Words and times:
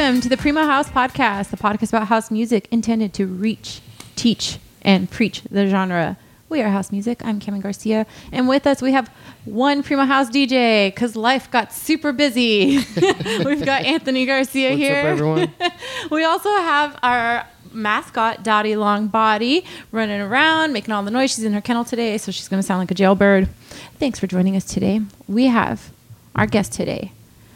Welcome 0.00 0.22
to 0.22 0.30
the 0.30 0.38
Primo 0.38 0.62
House 0.62 0.88
Podcast, 0.88 1.50
the 1.50 1.58
podcast 1.58 1.90
about 1.90 2.06
house 2.06 2.30
music 2.30 2.68
intended 2.70 3.12
to 3.12 3.26
reach, 3.26 3.82
teach, 4.16 4.58
and 4.80 5.10
preach 5.10 5.42
the 5.50 5.66
genre. 5.66 6.16
We 6.48 6.62
are 6.62 6.70
House 6.70 6.90
Music. 6.90 7.22
I'm 7.22 7.38
Cameron 7.38 7.60
Garcia. 7.60 8.06
And 8.32 8.48
with 8.48 8.66
us, 8.66 8.80
we 8.80 8.92
have 8.92 9.08
one 9.44 9.82
Primo 9.82 10.06
House 10.06 10.30
DJ 10.30 10.86
because 10.86 11.16
life 11.16 11.50
got 11.50 11.74
super 11.74 12.12
busy. 12.12 12.78
We've 13.44 13.62
got 13.62 13.84
Anthony 13.84 14.24
Garcia 14.24 14.70
What's 14.70 14.80
here. 14.80 15.00
up, 15.00 15.04
everyone? 15.04 15.52
we 16.10 16.24
also 16.24 16.48
have 16.48 16.98
our 17.02 17.46
mascot, 17.70 18.42
Dottie 18.42 18.72
Longbody, 18.72 19.66
running 19.92 20.22
around, 20.22 20.72
making 20.72 20.94
all 20.94 21.02
the 21.02 21.10
noise. 21.10 21.34
She's 21.34 21.44
in 21.44 21.52
her 21.52 21.60
kennel 21.60 21.84
today, 21.84 22.16
so 22.16 22.32
she's 22.32 22.48
going 22.48 22.62
to 22.62 22.66
sound 22.66 22.78
like 22.78 22.90
a 22.90 22.94
jailbird. 22.94 23.50
Thanks 23.98 24.18
for 24.18 24.26
joining 24.26 24.56
us 24.56 24.64
today. 24.64 25.02
We 25.28 25.48
have 25.48 25.90
our 26.34 26.46
guest 26.46 26.72
today 26.72 27.12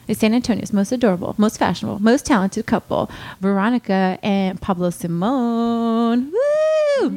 is 0.09 0.19
San 0.19 0.35
Antonio's 0.35 0.73
most 0.73 0.93
adorable, 0.93 1.35
most 1.39 1.59
fashionable, 1.59 2.01
most 2.03 2.27
talented 2.27 2.67
couple, 2.67 3.11
Veronica 3.41 4.19
and 4.23 4.61
Pablo 4.61 4.91
Simone. 4.91 6.33
Woo! 6.33 7.17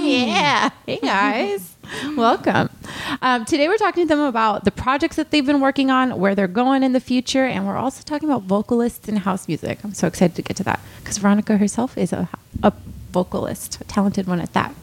Yeah. 0.00 0.70
Hey 0.86 0.98
guys. 1.02 1.76
Welcome. 2.16 2.70
Um, 3.22 3.44
today 3.44 3.68
we're 3.68 3.76
talking 3.76 4.04
to 4.04 4.08
them 4.08 4.24
about 4.24 4.64
the 4.64 4.70
projects 4.70 5.16
that 5.16 5.30
they've 5.30 5.44
been 5.44 5.60
working 5.60 5.90
on, 5.90 6.18
where 6.18 6.34
they're 6.34 6.48
going 6.48 6.82
in 6.82 6.92
the 6.92 7.00
future, 7.00 7.44
and 7.44 7.66
we're 7.66 7.76
also 7.76 8.02
talking 8.02 8.28
about 8.28 8.42
vocalists 8.42 9.08
and 9.08 9.20
house 9.20 9.48
music. 9.48 9.78
I'm 9.84 9.94
so 9.94 10.06
excited 10.06 10.34
to 10.36 10.42
get 10.42 10.56
to 10.58 10.64
that 10.64 10.80
because 10.98 11.18
Veronica 11.18 11.56
herself 11.56 11.96
is 11.96 12.12
a, 12.12 12.28
a 12.62 12.72
vocalist, 13.10 13.80
a 13.80 13.84
talented 13.84 14.26
one 14.26 14.40
at 14.40 14.52
that. 14.54 14.74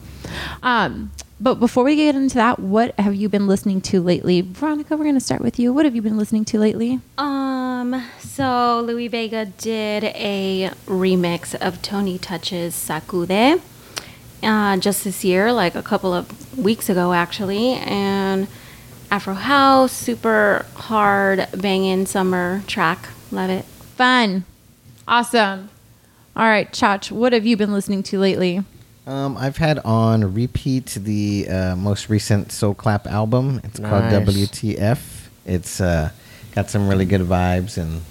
Um, 0.64 1.11
but 1.39 1.55
before 1.55 1.83
we 1.83 1.95
get 1.95 2.16
into 2.16 2.36
that, 2.36 2.59
what 2.59 2.97
have 3.00 3.16
you 3.16 3.28
been 3.30 3.47
listening 3.47 3.81
to 3.81 4.02
lately? 4.02 4.41
Veronica, 4.41 4.95
we're 4.95 5.03
going 5.03 5.16
to 5.16 5.22
start 5.22 5.42
with 5.42 5.59
you. 5.59 5.73
What 5.73 5.86
have 5.86 5.95
you 5.95 6.02
been 6.02 6.17
listening 6.17 6.45
to 6.45 6.59
lately? 6.59 7.00
Um, 7.17 8.03
so 8.19 8.81
Louie 8.86 9.08
Vega 9.08 9.45
did 9.45 10.05
a 10.05 10.72
remix 10.86 11.53
of 11.55 11.81
Tony 11.81 12.17
Touch's 12.17 12.73
Sacude 12.73 13.61
uh, 14.44 14.77
just 14.77 15.03
this 15.03 15.23
year, 15.25 15.52
like 15.52 15.75
a 15.75 15.83
couple 15.83 16.14
of 16.14 16.58
weeks 16.58 16.89
ago, 16.89 17.14
actually. 17.14 17.73
And 17.73 18.47
Afro 19.11 19.33
House, 19.33 19.92
super 19.92 20.66
hard, 20.75 21.47
banging 21.55 22.05
summer 22.05 22.64
track. 22.67 23.09
Love 23.31 23.49
it. 23.49 23.66
Fun. 23.66 24.45
Awesome. 25.08 25.70
All 26.36 26.45
right, 26.45 26.72
Chach, 26.72 27.11
what 27.11 27.33
have 27.33 27.45
you 27.45 27.55
been 27.55 27.72
listening 27.72 28.03
to 28.03 28.20
lately? 28.20 28.64
Um, 29.08 29.38
I've 29.38 29.58
had 29.58 29.80
on 29.80 30.34
repeat 30.34 30.88
the 31.00 31.48
uh, 31.48 31.75
most 31.75 32.09
recent 32.09 32.52
Soul 32.52 32.73
Clap 32.73 33.06
album. 33.06 33.61
It's 33.64 33.80
called 33.80 34.03
WTF. 34.06 35.00
It's 35.45 35.80
uh, 35.80 36.09
got 36.56 36.70
some 36.72 36.88
really 36.88 37.06
good 37.06 37.22
vibes, 37.22 37.78
and 37.78 38.02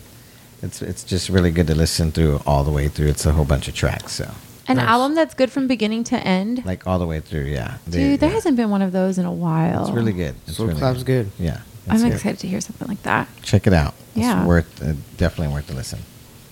it's 0.62 0.80
it's 0.82 1.02
just 1.02 1.28
really 1.28 1.50
good 1.50 1.66
to 1.66 1.74
listen 1.74 2.12
through 2.12 2.40
all 2.46 2.62
the 2.62 2.70
way 2.70 2.86
through. 2.88 3.08
It's 3.08 3.26
a 3.26 3.32
whole 3.32 3.44
bunch 3.44 3.66
of 3.66 3.74
tracks, 3.74 4.12
so 4.12 4.30
An 4.68 4.76
Nice. 4.76 4.86
album 4.86 5.16
that's 5.16 5.34
good 5.34 5.50
from 5.50 5.66
beginning 5.66 6.04
to 6.04 6.16
end. 6.16 6.64
like 6.64 6.86
all 6.86 7.00
the 7.00 7.06
way 7.08 7.18
through. 7.18 7.46
Yeah, 7.46 7.78
They- 7.88 8.10
Dude, 8.10 8.20
there 8.20 8.28
yeah. 8.28 8.34
hasn't 8.36 8.56
been 8.56 8.70
one 8.70 8.80
of 8.82 8.92
those 8.92 9.18
in 9.18 9.26
a 9.26 9.32
while. 9.32 9.82
It's 9.86 9.90
really 9.96 10.12
good. 10.12 10.36
It's 10.46 10.56
Soul 10.58 10.68
really 10.68 10.78
Clap's 10.78 11.02
good. 11.02 11.30
Yeah, 11.40 11.60
I'm 11.88 12.00
good. 12.00 12.12
excited 12.12 12.38
to 12.38 12.46
hear 12.46 12.60
something 12.60 12.86
like 12.86 13.02
that. 13.02 13.26
Check 13.42 13.66
it 13.66 13.72
out. 13.72 13.94
Yeah. 14.14 14.38
it's 14.42 14.46
worth 14.46 14.80
uh, 14.82 14.92
definitely 15.16 15.52
worth 15.52 15.66
the 15.66 15.74
listen. 15.74 15.98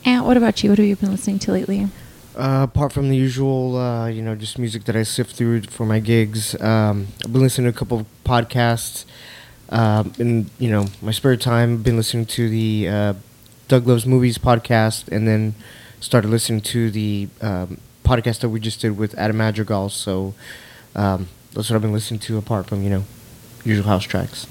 And 0.04 0.26
what 0.26 0.36
about 0.36 0.64
you? 0.64 0.70
What 0.70 0.78
have 0.80 0.86
you 0.88 0.96
been 0.96 1.12
listening 1.12 1.38
to 1.38 1.52
lately? 1.52 1.86
Uh, 2.34 2.62
apart 2.64 2.92
from 2.92 3.10
the 3.10 3.16
usual, 3.16 3.76
uh, 3.76 4.06
you 4.06 4.22
know, 4.22 4.34
just 4.34 4.58
music 4.58 4.84
that 4.84 4.96
I 4.96 5.02
sift 5.02 5.36
through 5.36 5.62
for 5.62 5.84
my 5.84 5.98
gigs, 5.98 6.58
um, 6.62 7.08
I've 7.24 7.32
been 7.32 7.42
listening 7.42 7.70
to 7.70 7.76
a 7.76 7.78
couple 7.78 8.00
of 8.00 8.06
podcasts. 8.24 9.04
Um, 9.68 10.12
in 10.18 10.50
you 10.58 10.70
know 10.70 10.86
my 11.00 11.12
spare 11.12 11.36
time, 11.36 11.74
I've 11.74 11.82
been 11.82 11.96
listening 11.96 12.26
to 12.26 12.48
the 12.48 12.88
uh, 12.88 13.14
Doug 13.68 13.86
Loves 13.86 14.06
Movies 14.06 14.38
podcast, 14.38 15.08
and 15.08 15.26
then 15.26 15.54
started 16.00 16.28
listening 16.28 16.60
to 16.62 16.90
the 16.90 17.28
um, 17.40 17.78
podcast 18.04 18.40
that 18.40 18.48
we 18.48 18.60
just 18.60 18.80
did 18.80 18.96
with 18.96 19.14
Adam 19.18 19.36
Madrigal. 19.36 19.88
So 19.88 20.34
um, 20.94 21.28
that's 21.52 21.70
what 21.70 21.76
I've 21.76 21.82
been 21.82 21.92
listening 21.92 22.20
to, 22.20 22.38
apart 22.38 22.66
from 22.66 22.82
you 22.82 22.90
know 22.90 23.04
usual 23.64 23.86
house 23.86 24.04
tracks. 24.04 24.46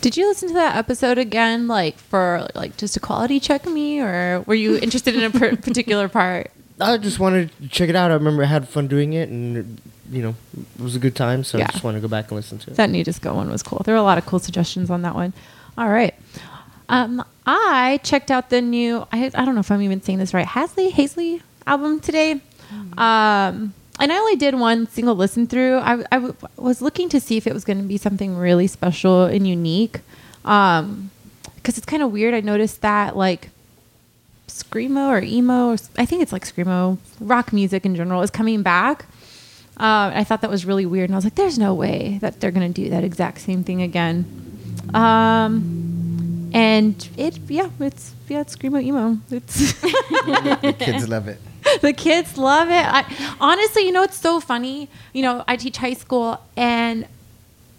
Did 0.00 0.16
you 0.16 0.28
listen 0.28 0.48
to 0.48 0.54
that 0.54 0.76
episode 0.76 1.18
again, 1.18 1.66
like 1.68 1.98
for 1.98 2.48
like 2.54 2.76
just 2.76 2.96
a 2.96 3.00
quality 3.00 3.40
check 3.40 3.66
me, 3.66 4.00
or 4.00 4.42
were 4.46 4.54
you 4.54 4.78
interested 4.78 5.16
in 5.16 5.24
a 5.24 5.30
per- 5.30 5.56
particular 5.68 6.08
part? 6.08 6.50
I 6.80 6.96
just 6.98 7.18
wanted 7.18 7.50
to 7.62 7.68
check 7.68 7.88
it 7.88 7.96
out. 7.96 8.10
I 8.10 8.14
remember 8.14 8.42
I 8.42 8.46
had 8.46 8.68
fun 8.68 8.86
doing 8.86 9.12
it, 9.14 9.28
and 9.28 9.80
you 10.10 10.22
know, 10.22 10.34
it 10.78 10.82
was 10.82 10.94
a 10.94 10.98
good 10.98 11.16
time. 11.16 11.42
So 11.44 11.58
Yeah. 11.58 11.64
I 11.68 11.72
just 11.72 11.82
want 11.84 11.96
to 11.96 12.00
go 12.00 12.08
back 12.08 12.30
and 12.30 12.36
listen 12.36 12.58
to 12.58 12.70
it. 12.70 12.76
That 12.76 12.90
New 12.90 13.02
Disco 13.02 13.34
one 13.34 13.50
was 13.50 13.62
cool. 13.62 13.80
There 13.84 13.94
were 13.94 13.98
a 14.00 14.04
lot 14.04 14.18
of 14.18 14.26
cool 14.26 14.38
suggestions 14.38 14.90
on 14.90 15.02
that 15.02 15.14
one. 15.14 15.32
All 15.78 15.88
right. 15.88 16.14
Um, 16.88 17.24
I 17.46 17.98
checked 18.04 18.30
out 18.30 18.50
the 18.50 18.60
new. 18.60 19.06
I, 19.10 19.30
I 19.34 19.44
don't 19.44 19.54
know 19.54 19.60
if 19.60 19.70
I'm 19.72 19.82
even 19.82 20.02
saying 20.02 20.18
this 20.18 20.32
right. 20.34 20.46
Hasley 20.46 20.90
Hazley 20.92 21.42
album 21.66 22.00
today. 22.00 22.40
Um, 22.98 23.74
and 23.98 24.12
I 24.12 24.18
only 24.18 24.36
did 24.36 24.54
one 24.54 24.86
single 24.88 25.14
listen 25.14 25.46
through. 25.46 25.78
I, 25.78 26.04
I 26.12 26.16
w- 26.16 26.34
was 26.56 26.82
looking 26.82 27.08
to 27.10 27.20
see 27.20 27.36
if 27.36 27.46
it 27.46 27.54
was 27.54 27.64
going 27.64 27.78
to 27.78 27.84
be 27.84 27.96
something 27.96 28.36
really 28.36 28.66
special 28.66 29.24
and 29.24 29.46
unique. 29.48 30.00
Um, 30.44 31.10
because 31.56 31.78
it's 31.78 31.86
kind 31.86 32.02
of 32.02 32.12
weird. 32.12 32.34
I 32.34 32.40
noticed 32.40 32.82
that 32.82 33.16
like 33.16 33.48
screamo 34.48 35.08
or 35.08 35.20
emo, 35.20 35.68
or, 35.70 35.76
I 35.98 36.06
think 36.06 36.22
it's 36.22 36.32
like 36.32 36.44
screamo, 36.44 36.98
rock 37.20 37.52
music 37.52 37.84
in 37.84 37.94
general 37.94 38.22
is 38.22 38.30
coming 38.30 38.62
back. 38.62 39.06
Uh, 39.78 40.10
I 40.14 40.24
thought 40.24 40.40
that 40.40 40.50
was 40.50 40.64
really 40.64 40.86
weird, 40.86 41.10
and 41.10 41.14
I 41.14 41.18
was 41.18 41.24
like, 41.24 41.34
"There's 41.34 41.58
no 41.58 41.74
way 41.74 42.18
that 42.22 42.40
they're 42.40 42.50
gonna 42.50 42.70
do 42.70 42.88
that 42.88 43.04
exact 43.04 43.40
same 43.40 43.62
thing 43.62 43.82
again." 43.82 44.24
Um, 44.94 46.50
and 46.54 47.08
it, 47.18 47.38
yeah, 47.48 47.68
it's 47.80 48.14
yeah, 48.28 48.40
it's 48.40 48.56
screamo 48.56 48.82
emo. 48.82 49.18
It's 49.30 49.72
the 49.82 50.74
kids 50.78 51.08
love 51.08 51.28
it. 51.28 51.38
the 51.82 51.92
kids 51.92 52.38
love 52.38 52.68
it. 52.68 52.86
I, 52.86 53.04
honestly, 53.40 53.84
you 53.84 53.92
know, 53.92 54.02
it's 54.02 54.18
so 54.18 54.40
funny. 54.40 54.88
You 55.12 55.22
know, 55.22 55.44
I 55.46 55.56
teach 55.56 55.76
high 55.76 55.94
school, 55.94 56.40
and 56.56 57.06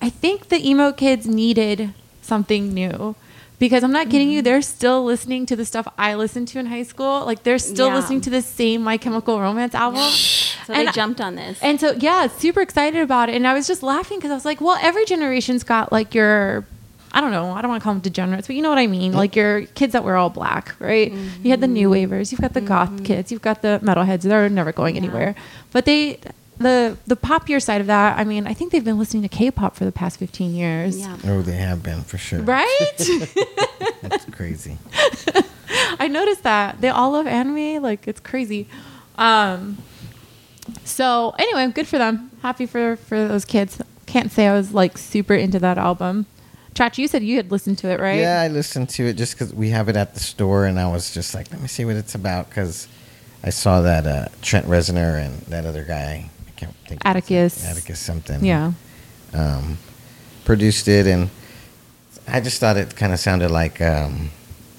I 0.02 0.10
think 0.10 0.50
the 0.50 0.68
emo 0.68 0.92
kids 0.92 1.26
needed 1.26 1.94
something 2.22 2.74
new. 2.74 3.16
Because 3.60 3.84
I'm 3.84 3.92
not 3.92 4.10
kidding 4.12 4.30
you, 4.30 4.40
mm-hmm. 4.40 4.46
they're 4.46 4.62
still 4.62 5.04
listening 5.04 5.48
to 5.48 5.56
the 5.56 5.66
stuff 5.66 5.88
I 5.98 6.14
listened 6.14 6.48
to 6.50 6.60
in 6.60 6.68
high 6.68 6.84
school. 6.84 7.26
Like 7.26 7.42
they're 7.42 7.58
still 7.58 7.88
Yeah. 7.88 7.96
listening 7.96 8.22
to 8.22 8.30
the 8.30 8.44
same 8.44 8.84
My 8.84 8.98
Chemical 8.98 9.40
Romance 9.42 9.74
album. 9.74 10.02
So 10.02 10.74
And 10.74 10.84
they 10.84 10.88
I- 10.90 10.92
jumped 10.92 11.20
on 11.20 11.36
this. 11.36 11.58
And 11.64 11.80
so, 11.80 11.94
yeah, 11.94 12.28
super 12.28 12.62
excited 12.62 13.02
about 13.02 13.30
it. 13.30 13.36
And 13.36 13.48
I 13.48 13.54
was 13.54 13.66
just 13.66 13.82
laughing 13.82 14.20
because 14.20 14.30
I 14.30 14.36
was 14.36 14.46
like, 14.46 14.62
well, 14.62 14.78
every 14.82 15.06
generation's 15.06 15.64
got 15.64 15.92
like 15.92 16.14
your, 16.14 16.66
I 17.14 17.20
don't 17.20 17.32
know, 17.32 17.52
I 17.52 17.62
don't 17.62 17.70
want 17.70 17.82
to 17.82 17.84
call 17.84 17.94
them 17.94 18.02
degenerates, 18.02 18.46
but 18.46 18.56
you 18.56 18.62
know 18.62 18.70
what 18.70 18.78
I 18.78 18.86
mean? 18.86 19.14
Like 19.14 19.36
your 19.36 19.62
kids 19.62 19.94
that 19.94 20.04
were 20.04 20.16
all 20.16 20.30
black, 20.30 20.76
right? 20.80 21.12
You 21.42 21.50
had 21.50 21.60
the 21.60 21.66
mm-hmm. 21.66 21.74
new 21.74 21.90
wavers, 21.90 22.32
you've 22.32 22.42
got 22.42 22.54
the 22.54 22.62
goth 22.62 22.92
mm-hmm. 22.92 23.06
kids, 23.06 23.32
you've 23.32 23.42
got 23.42 23.64
the 23.64 23.80
metalheads. 23.82 24.22
They're 24.22 24.50
never 24.50 24.72
going 24.72 24.96
Yeah. 24.96 25.02
anywhere. 25.02 25.36
But 25.72 25.86
they, 25.86 26.20
the 26.60 26.98
the 27.06 27.16
popular 27.16 27.60
side 27.60 27.82
of 27.82 27.88
that, 27.88 28.18
I 28.18 28.24
mean, 28.24 28.48
I 28.48 28.54
think 28.54 28.72
they've 28.72 28.84
been 28.84 28.98
listening 28.98 29.24
to 29.24 29.30
K-pop 29.30 29.76
for 29.76 29.86
the 29.86 29.92
past 29.92 30.18
15 30.20 30.54
years. 30.56 30.98
yeah. 31.00 31.18
Oh, 31.26 31.42
they 31.42 31.56
have 31.58 31.84
been 31.84 32.02
for 32.02 32.18
sure. 32.18 32.42
Right? 32.42 32.96
That's 34.02 34.26
crazy. 34.32 34.78
I 36.00 36.08
noticed 36.08 36.44
that 36.44 36.82
they 36.82 36.90
all 36.90 37.12
love 37.12 37.28
anime. 37.28 37.82
Like 37.84 38.08
it's 38.08 38.20
crazy. 38.20 38.68
Um, 39.18 39.78
so 40.84 41.34
anyway, 41.38 41.72
good 41.72 41.88
for 41.88 41.98
them. 41.98 42.32
Happy 42.42 42.66
for 42.66 42.96
for 42.96 43.28
those 43.28 43.46
kids. 43.46 43.82
Can't 44.06 44.32
say 44.32 44.48
I 44.48 44.54
was 44.54 44.74
like 44.74 44.98
super 44.98 45.34
into 45.34 45.60
that 45.60 45.78
album. 45.78 46.26
Chach, 46.74 46.98
you 46.98 47.08
said 47.08 47.24
you 47.24 47.38
had 47.38 47.52
listened 47.52 47.80
to 47.80 47.90
it, 47.90 48.00
right? 48.00 48.20
Yeah, 48.20 48.40
I 48.42 48.50
listened 48.50 48.90
to 48.90 49.08
it 49.08 49.14
just 49.14 49.34
because 49.34 49.52
we 49.54 49.70
have 49.70 49.90
it 49.90 49.96
at 49.96 50.14
the 50.14 50.20
store, 50.20 50.66
and 50.66 50.80
I 50.80 50.90
was 50.92 51.12
just 51.12 51.34
like, 51.34 51.50
let 51.52 51.60
me 51.60 51.68
see 51.68 51.86
what 51.86 51.96
it's 51.96 52.14
about 52.14 52.50
because 52.50 52.88
I 53.44 53.50
saw 53.50 53.82
that 53.82 54.06
uh, 54.06 54.28
Trent 54.44 54.68
Reznor 54.68 55.20
and 55.26 55.42
that 55.48 55.66
other 55.66 55.84
guy. 55.84 56.30
I 56.58 56.60
can't 56.60 56.76
think. 56.88 57.02
of. 57.06 57.10
Atticus. 57.10 57.66
Atticus 57.66 58.00
something. 58.00 58.44
Yeah. 58.44 58.72
Um, 59.34 59.78
produced 60.46 60.88
it, 60.88 61.06
and 61.08 61.30
I 62.28 62.40
just 62.42 62.60
thought 62.60 62.78
it 62.78 62.96
kind 62.96 63.14
of 63.14 63.20
sounded 63.20 63.52
like 63.52 63.80
um, 63.82 64.30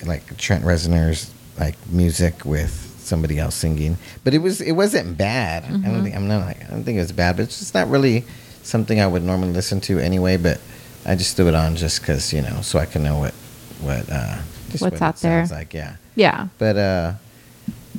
like 0.05 0.37
Trent 0.39 0.65
Reznor's 0.65 1.31
like 1.59 1.77
music 1.91 2.45
with 2.45 2.73
somebody 2.99 3.39
else 3.39 3.55
singing, 3.55 3.97
but 4.25 4.35
it 4.35 4.39
was 4.39 4.61
it 4.61 4.73
wasn't 4.73 5.17
bad. 5.17 5.65
I 5.65 5.69
Mm-hmm. 5.69 5.93
don't 5.93 6.03
think 6.05 6.17
I'm 6.17 6.29
not 6.29 6.47
like 6.47 6.65
I 6.67 6.71
don't 6.71 6.85
think 6.85 6.97
it 6.97 7.01
was 7.03 7.13
bad, 7.13 7.37
but 7.37 7.43
it's 7.45 7.59
just 7.59 7.75
not 7.75 7.89
really 7.89 8.25
something 8.63 9.01
I 9.01 9.07
would 9.07 9.23
normally 9.23 9.53
listen 9.53 9.81
to 9.83 9.99
anyway. 9.99 10.37
But 10.37 10.61
I 11.07 11.15
just 11.15 11.37
threw 11.37 11.49
it 11.49 11.55
on 11.55 11.77
just 11.77 12.01
because 12.01 12.33
you 12.33 12.43
know, 12.43 12.61
so 12.63 12.79
I 12.79 12.87
can 12.87 13.03
know 13.05 13.19
what 13.19 13.35
what 13.81 14.11
uh, 14.11 14.39
What's 14.71 14.81
what 14.83 15.01
out 15.01 15.17
there. 15.19 15.47
like. 15.51 15.73
Yeah, 15.75 15.97
Yeah. 16.17 16.49
but 16.59 16.77
uh, 16.77 17.13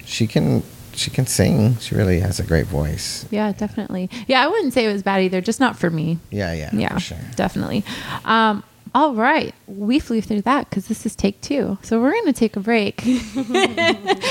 she 0.06 0.28
can 0.28 0.64
she 0.94 1.10
can 1.12 1.26
sing. 1.28 1.78
She 1.78 1.96
really 1.96 2.20
has 2.20 2.40
a 2.40 2.44
great 2.44 2.66
voice. 2.68 3.26
Yeah, 3.32 3.52
definitely. 3.52 4.10
Yeah, 4.28 4.44
I 4.44 4.48
wouldn't 4.48 4.74
say 4.74 4.86
it 4.86 4.92
was 4.94 5.04
bad 5.04 5.22
either, 5.22 5.42
just 5.42 5.60
not 5.60 5.78
for 5.78 5.90
me. 5.90 6.20
Yeah, 6.32 6.54
yeah, 6.54 6.70
Yeah, 6.74 6.94
for 6.94 7.00
sure. 7.00 7.18
definitely. 7.36 7.84
Um, 8.26 8.64
all 8.96 9.14
right, 9.14 9.54
we 9.68 10.00
flew 10.00 10.20
through 10.20 10.42
that 10.42 10.68
because 10.70 10.88
this 10.88 11.06
is 11.06 11.16
take 11.16 11.40
two. 11.42 11.78
So 11.84 12.02
we're 12.02 12.12
going 12.12 12.26
to 12.26 12.34
take 12.34 12.56
a 12.56 12.60
break. 12.60 13.06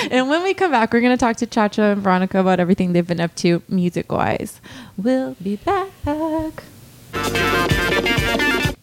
and 0.05 0.29
when 0.29 0.43
we 0.43 0.53
come 0.53 0.73
back, 0.73 0.93
we're 0.93 1.01
going 1.01 1.17
to 1.17 1.21
talk 1.21 1.37
to 1.37 1.47
Chacha 1.47 1.83
and 1.83 2.03
Veronica 2.03 2.41
about 2.41 2.59
everything 2.59 2.93
they've 2.93 3.07
been 3.07 3.21
up 3.21 3.35
to 3.37 3.63
music 3.69 4.11
wise. 4.11 4.61
We'll 4.97 5.37
be 5.43 5.57
back. 5.57 5.91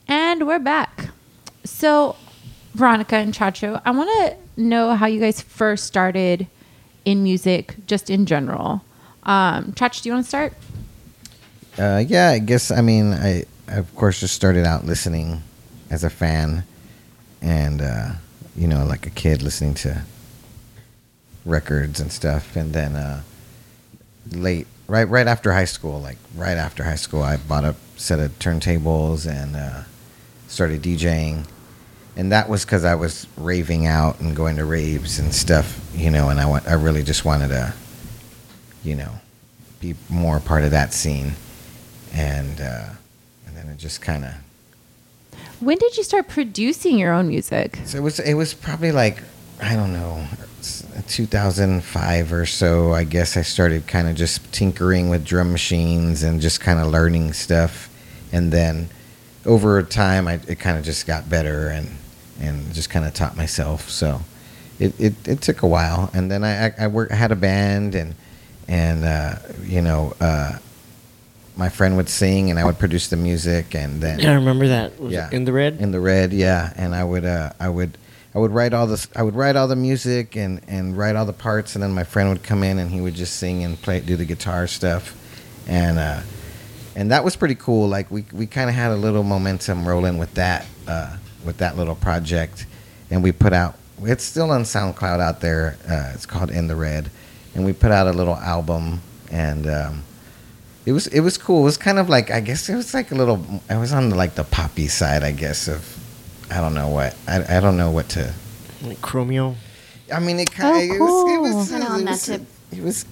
And 0.07 0.47
we're 0.47 0.59
back. 0.59 1.09
So 1.63 2.15
Veronica 2.73 3.15
and 3.17 3.33
Chacho, 3.33 3.81
I 3.85 3.91
want 3.91 4.09
to 4.55 4.61
know 4.61 4.95
how 4.95 5.07
you 5.07 5.19
guys 5.19 5.41
first 5.41 5.85
started 5.85 6.47
in 7.05 7.23
music, 7.23 7.75
just 7.87 8.09
in 8.09 8.25
general. 8.25 8.81
Um, 9.23 9.71
Chacho, 9.73 10.01
do 10.01 10.09
you 10.09 10.13
want 10.13 10.25
to 10.25 10.29
start? 10.29 10.53
Uh, 11.77 12.03
yeah, 12.05 12.29
I 12.29 12.39
guess. 12.39 12.71
I 12.71 12.81
mean, 12.81 13.13
I, 13.13 13.45
I 13.67 13.75
of 13.75 13.93
course 13.95 14.19
just 14.19 14.33
started 14.33 14.65
out 14.65 14.85
listening 14.85 15.41
as 15.89 16.03
a 16.03 16.09
fan, 16.09 16.63
and 17.41 17.81
uh, 17.81 18.11
you 18.55 18.67
know, 18.67 18.85
like 18.85 19.05
a 19.05 19.09
kid 19.09 19.41
listening 19.41 19.73
to 19.75 20.03
records 21.45 21.99
and 21.99 22.11
stuff, 22.11 22.55
and 22.55 22.73
then 22.73 22.95
uh, 22.95 23.21
late, 24.31 24.67
right, 24.87 25.07
right 25.07 25.27
after 25.27 25.53
high 25.53 25.65
school, 25.65 26.01
like 26.01 26.17
right 26.35 26.57
after 26.57 26.83
high 26.83 26.95
school, 26.95 27.21
I 27.21 27.37
bought 27.37 27.63
a 27.63 27.75
set 27.97 28.19
of 28.19 28.37
turntables 28.39 29.29
and 29.29 29.55
uh, 29.55 29.83
started 30.47 30.81
DJing, 30.81 31.45
and 32.15 32.31
that 32.31 32.47
was 32.49 32.63
because 32.65 32.85
I 32.85 32.95
was 32.95 33.27
raving 33.37 33.85
out 33.87 34.19
and 34.19 34.35
going 34.35 34.55
to 34.57 34.65
raves 34.65 35.19
and 35.19 35.33
stuff, 35.33 35.79
you 35.93 36.09
know, 36.09 36.29
and 36.29 36.39
I 36.39 36.45
want, 36.45 36.67
I 36.67 36.73
really 36.73 37.03
just 37.03 37.25
wanted 37.25 37.49
to, 37.49 37.73
you 38.83 38.95
know, 38.95 39.11
be 39.81 39.95
more 40.09 40.39
part 40.39 40.63
of 40.63 40.71
that 40.71 40.93
scene 40.93 41.33
and 42.13 42.61
uh, 42.61 42.89
and 43.45 43.57
then 43.57 43.67
it 43.67 43.77
just 43.77 44.01
kind 44.01 44.23
of 44.25 44.33
When 45.59 45.77
did 45.77 45.97
you 45.97 46.03
start 46.03 46.27
producing 46.29 46.97
your 46.97 47.11
own 47.13 47.27
music? 47.27 47.79
so 47.85 47.97
it 47.97 48.01
was 48.01 48.19
it 48.19 48.35
was 48.35 48.53
probably 48.53 48.91
like 48.91 49.21
I 49.61 49.75
don't 49.75 49.93
know 49.93 50.25
2005 51.07 52.33
or 52.33 52.45
so 52.45 52.93
I 52.93 53.03
guess 53.03 53.37
I 53.37 53.41
started 53.41 53.85
kind 53.85 54.07
of 54.07 54.15
just 54.15 54.51
tinkering 54.51 55.09
with 55.09 55.23
drum 55.25 55.51
machines 55.51 56.23
and 56.23 56.41
just 56.41 56.61
kind 56.61 56.79
of 56.79 56.87
learning 56.87 57.33
stuff 57.33 57.89
and 58.31 58.51
then 58.51 58.89
over 59.45 59.83
time 59.83 60.27
I, 60.27 60.39
it 60.47 60.59
kind 60.59 60.77
of 60.77 60.83
just 60.83 61.05
got 61.05 61.29
better 61.29 61.67
and 61.67 61.89
and 62.39 62.73
just 62.73 62.89
kind 62.89 63.05
of 63.05 63.13
taught 63.13 63.35
myself 63.37 63.89
so 63.89 64.21
it, 64.79 64.99
it, 64.99 65.27
it 65.27 65.41
took 65.41 65.61
a 65.61 65.67
while. 65.67 66.09
And 66.13 66.29
then 66.29 66.43
I 66.43 66.67
I, 66.67 66.73
I, 66.81 66.87
work, 66.87 67.11
I 67.11 67.15
had 67.15 67.31
a 67.31 67.35
band 67.35 67.95
and 67.95 68.15
and 68.67 69.05
uh, 69.05 69.35
you 69.63 69.81
know 69.81 70.13
uh, 70.19 70.57
my 71.55 71.69
friend 71.69 71.95
would 71.97 72.09
sing 72.09 72.49
and 72.49 72.59
I 72.59 72.65
would 72.65 72.79
produce 72.79 73.07
the 73.07 73.17
music 73.17 73.75
and 73.75 74.01
then 74.01 74.19
Yeah, 74.19 74.31
I 74.31 74.35
remember 74.35 74.67
that. 74.67 74.99
Was 74.99 75.13
yeah. 75.13 75.29
In 75.31 75.45
the 75.45 75.53
red. 75.53 75.77
in 75.79 75.91
the 75.91 75.99
red 75.99 76.33
yeah. 76.33 76.73
And 76.75 76.93
I 76.95 77.03
would 77.03 77.25
uh, 77.25 77.51
I 77.59 77.69
would 77.69 77.97
I 78.33 78.39
would 78.39 78.51
write 78.51 78.73
all 78.73 78.87
this 78.87 79.07
I 79.15 79.23
would 79.23 79.35
write 79.35 79.55
all 79.55 79.67
the 79.67 79.75
music 79.75 80.35
and 80.35 80.61
and 80.67 80.97
write 80.97 81.15
all 81.15 81.25
the 81.25 81.33
parts 81.33 81.75
and 81.75 81.83
then 81.83 81.93
my 81.93 82.03
friend 82.03 82.29
would 82.29 82.43
come 82.43 82.63
in 82.63 82.79
and 82.79 82.91
he 82.91 82.99
would 82.99 83.15
just 83.15 83.37
sing 83.37 83.63
and 83.63 83.81
play 83.81 83.99
do 84.01 84.15
the 84.15 84.25
guitar 84.25 84.67
stuff. 84.67 85.15
And 85.67 85.97
uh, 85.97 86.21
and 86.95 87.11
that 87.11 87.23
was 87.23 87.35
pretty 87.35 87.55
cool. 87.55 87.87
Like 87.87 88.11
we 88.11 88.25
we 88.33 88.45
kind 88.45 88.69
of 88.69 88.75
had 88.75 88.91
a 88.91 88.95
little 88.95 89.23
momentum 89.23 89.87
rolling 89.87 90.17
with 90.17 90.33
that 90.35 90.65
uh, 90.87 91.17
with 91.45 91.57
that 91.57 91.77
little 91.77 91.95
project 91.95 92.65
and 93.09 93.23
we 93.23 93.31
put 93.31 93.53
out 93.53 93.75
it's 94.01 94.23
still 94.23 94.51
on 94.51 94.63
SoundCloud 94.63 95.19
out 95.19 95.41
there 95.41 95.77
uh, 95.89 96.11
it's 96.13 96.25
called 96.25 96.51
In 96.51 96.67
the 96.67 96.75
Red 96.75 97.09
and 97.53 97.63
we 97.65 97.73
put 97.73 97.91
out 97.91 98.07
a 98.07 98.11
little 98.11 98.35
album 98.35 99.01
and 99.31 99.67
um, 99.67 100.03
it 100.85 100.91
was 100.91 101.07
it 101.07 101.21
was 101.21 101.37
cool. 101.37 101.61
It 101.61 101.65
was 101.65 101.77
kind 101.77 101.97
of 101.97 102.09
like 102.09 102.29
I 102.29 102.39
guess 102.39 102.69
it 102.69 102.75
was 102.75 102.93
like 102.93 103.11
a 103.11 103.15
little. 103.15 103.43
I 103.69 103.77
was 103.77 103.91
on 103.91 104.11
like 104.11 104.35
the 104.35 104.43
poppy 104.43 104.87
side, 104.87 105.23
I 105.23 105.31
guess 105.31 105.67
of. 105.67 105.91
I 106.51 106.61
don't 106.61 106.75
know 106.75 106.89
what 106.89 107.15
I, 107.27 107.57
I 107.57 107.59
don't 107.59 107.75
know 107.75 107.89
what 107.89 108.09
to. 108.09 108.31
Like 108.83 108.99
Chromeo. 109.01 109.55
I 110.13 110.19
mean, 110.19 110.39
it 110.39 110.51
kind 110.51 110.69
of 110.69 110.75
Oh, 110.75 110.95
it 110.95 110.99
was 110.99 111.33
it 111.33 111.55
was 111.57 111.69
Kinda 111.69 111.85
on 111.87 112.01
it 112.01 112.03
that 112.03 112.11
was, 112.11 112.25
tip. 112.25 112.41
It 112.77 112.83
was. 112.83 113.05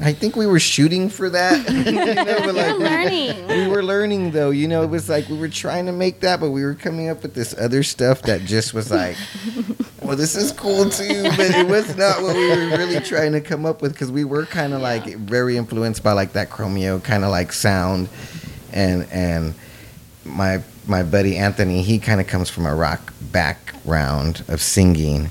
I 0.00 0.12
think 0.12 0.36
we 0.36 0.46
were 0.46 0.60
shooting 0.60 1.08
for 1.08 1.30
that. 1.30 1.68
you 1.86 1.92
know, 1.92 2.52
like, 2.52 2.78
learning. 2.78 3.48
we 3.48 3.68
were 3.68 3.82
learning 3.82 4.32
though. 4.32 4.50
You 4.50 4.68
know, 4.68 4.82
it 4.82 4.90
was 4.90 5.08
like 5.08 5.28
we 5.28 5.38
were 5.38 5.48
trying 5.48 5.86
to 5.86 5.92
make 5.92 6.20
that, 6.20 6.40
but 6.40 6.50
we 6.50 6.64
were 6.64 6.74
coming 6.74 7.08
up 7.08 7.22
with 7.22 7.34
this 7.34 7.56
other 7.58 7.82
stuff 7.82 8.22
that 8.22 8.42
just 8.42 8.74
was 8.74 8.90
like, 8.90 9.16
well, 10.02 10.16
this 10.16 10.36
is 10.36 10.52
cool 10.52 10.88
too, 10.88 11.24
but 11.36 11.50
it 11.50 11.66
was 11.66 11.96
not 11.96 12.22
what 12.22 12.36
we 12.36 12.48
were 12.48 12.76
really 12.76 13.00
trying 13.00 13.32
to 13.32 13.40
come 13.40 13.66
up 13.66 13.82
with 13.82 13.92
because 13.92 14.12
we 14.12 14.24
were 14.24 14.46
kind 14.46 14.72
of 14.72 14.80
like 14.80 15.04
very 15.16 15.56
influenced 15.56 16.02
by 16.02 16.12
like 16.12 16.32
that 16.32 16.50
Chromeo 16.50 17.02
kind 17.02 17.24
of 17.24 17.30
like 17.30 17.52
sound, 17.52 18.08
and 18.72 19.06
and 19.10 19.54
my 20.24 20.62
my 20.86 21.02
buddy 21.02 21.36
Anthony, 21.36 21.82
he 21.82 21.98
kind 21.98 22.20
of 22.20 22.26
comes 22.26 22.50
from 22.50 22.66
a 22.66 22.74
rock 22.74 23.12
background 23.32 24.44
of 24.48 24.60
singing, 24.60 25.30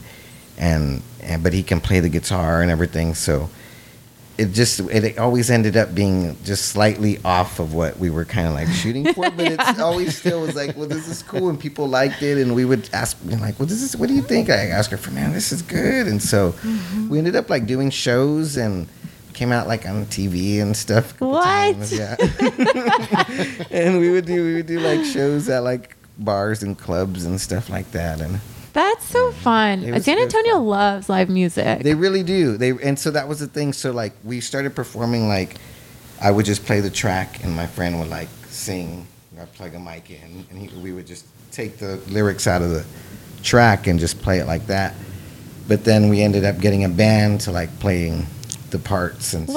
and 0.58 1.02
and 1.26 1.44
but 1.44 1.54
he 1.54 1.64
can 1.64 1.82
play 1.82 2.00
the 2.00 2.10
guitar 2.10 2.62
and 2.62 2.72
everything, 2.72 3.16
so 3.16 3.50
it 4.38 4.52
just 4.52 4.80
it 4.82 5.18
always 5.18 5.50
ended 5.50 5.78
up 5.78 5.96
being 5.96 6.36
just 6.44 6.66
slightly 6.66 7.20
off 7.24 7.60
of 7.60 7.74
what 7.74 7.98
we 7.98 8.10
were 8.10 8.26
kind 8.26 8.48
of 8.48 8.54
like 8.54 8.68
shooting 8.68 9.14
for 9.14 9.30
but 9.32 9.40
it's 9.52 9.80
always 9.80 10.18
still 10.18 10.42
was 10.42 10.56
like 10.56 10.76
well 10.76 10.88
this 10.88 11.08
is 11.08 11.24
cool 11.24 11.50
and 11.50 11.60
people 11.60 11.88
liked 11.88 12.22
it 12.22 12.38
and 12.38 12.54
we 12.54 12.66
would 12.66 12.90
ask 12.92 13.18
you 13.26 13.32
know, 13.32 13.42
like 13.42 13.58
well 13.60 13.68
this 13.68 13.82
is 13.82 13.96
what 13.96 14.10
do 14.10 14.16
you 14.16 14.22
think? 14.22 14.50
I 14.50 14.68
asked 14.68 14.92
her 14.92 14.98
for 14.98 15.12
man 15.12 15.32
this 15.34 15.52
is 15.52 15.62
good. 15.62 16.08
And 16.08 16.22
so 16.22 16.52
mm-hmm. 16.52 17.10
we 17.10 17.18
ended 17.18 17.36
up 17.36 17.50
like 17.50 17.66
doing 17.66 17.90
shows 17.90 18.58
and 18.58 18.88
came 19.34 19.52
out 19.52 19.68
like 19.68 19.86
on 19.86 20.06
tv 20.06 20.62
and 20.62 20.76
stuff 20.76 21.20
What? 21.20 21.44
times, 21.44 21.94
yeah. 21.94 22.16
And 23.72 24.00
we 24.00 24.12
would 24.12 24.26
do 24.26 24.44
we 24.44 24.56
would 24.56 24.68
do 24.68 24.80
like 24.80 25.04
shows 25.06 25.48
at 25.50 25.60
like 25.60 25.96
bars 26.18 26.64
and 26.64 26.78
clubs 26.78 27.26
and 27.26 27.40
stuff 27.40 27.70
like 27.70 27.92
that 27.92 28.20
and 28.20 28.40
That's 28.76 29.06
so 29.06 29.32
fun. 29.32 30.02
San 30.02 30.20
Antonio 30.20 30.56
fun. 30.56 30.66
loves 30.66 31.10
live 31.10 31.30
music. 31.30 31.82
They 31.82 31.96
really 31.96 32.24
do. 32.24 32.58
They 32.58 32.72
and 32.72 33.00
so 33.00 33.10
that 33.12 33.26
was 33.26 33.40
the 33.40 33.48
thing. 33.48 33.72
So 33.72 33.92
like 33.92 34.12
we 34.26 34.42
started 34.42 34.76
performing 34.76 35.30
like 35.30 35.56
I 36.22 36.30
would 36.30 36.46
just 36.46 36.66
play 36.66 36.82
the 36.82 36.90
track 36.90 37.42
and 37.42 37.56
my 37.56 37.68
friend 37.68 38.00
would 38.02 38.10
like 38.10 38.28
sing. 38.50 39.08
I'd 39.40 39.52
plug 39.54 39.76
a 39.76 39.80
mic 39.80 40.12
in 40.12 40.46
and 40.50 40.60
he, 40.60 40.78
we 40.80 40.92
would 40.92 41.08
just 41.08 41.26
take 41.54 41.78
the 41.78 41.96
lyrics 42.10 42.48
out 42.48 42.62
of 42.62 42.70
the 42.70 42.86
track 43.44 43.88
and 43.88 43.98
just 43.98 44.22
play 44.22 44.40
it 44.40 44.46
like 44.46 44.68
that. 44.68 44.94
But 45.70 45.86
then 45.86 46.10
we 46.10 46.22
ended 46.22 46.44
up 46.44 46.60
getting 46.60 46.84
a 46.84 46.90
band 46.90 47.42
to 47.42 47.52
like 47.54 47.80
playing 47.80 48.28
the 48.72 48.80
parts 48.80 49.34
and 49.34 49.48
what? 49.48 49.56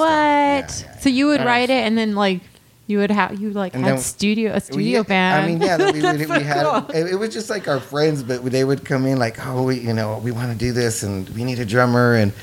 stuff. 0.71 0.81
Yeah, 0.87 0.93
yeah, 0.95 0.99
So 1.01 1.09
you 1.09 1.27
would 1.27 1.41
write 1.41 1.69
it 1.69 1.83
and 1.85 1.97
then 1.97 2.15
like 2.15 2.41
you 2.89 2.97
would 2.97 3.11
have 3.11 3.39
you 3.39 3.51
like 3.51 3.75
And 3.75 3.83
had 3.85 3.93
then- 3.95 4.01
studio 4.01 4.53
a 4.53 4.59
studio 4.59 4.99
yeah, 4.99 5.03
band. 5.03 5.43
I 5.43 5.47
mean, 5.47 5.61
yeah, 5.61 5.91
we, 5.91 6.01
we, 6.25 6.39
we 6.39 6.43
had 6.43 6.65
cool. 6.65 6.95
it, 6.95 7.13
it 7.13 7.15
was 7.15 7.31
just 7.31 7.49
like 7.49 7.67
our 7.67 7.79
friends, 7.79 8.23
but 8.23 8.43
they 8.43 8.63
would 8.63 8.83
come 8.83 9.05
in 9.05 9.19
like, 9.19 9.37
oh, 9.45 9.63
we, 9.63 9.79
you 9.79 9.93
know, 9.93 10.17
we 10.17 10.31
want 10.31 10.51
to 10.51 10.57
do 10.57 10.71
this, 10.73 11.03
and 11.03 11.29
we 11.29 11.43
need 11.43 11.59
a 11.59 11.65
drummer, 11.65 12.15
and 12.15 12.33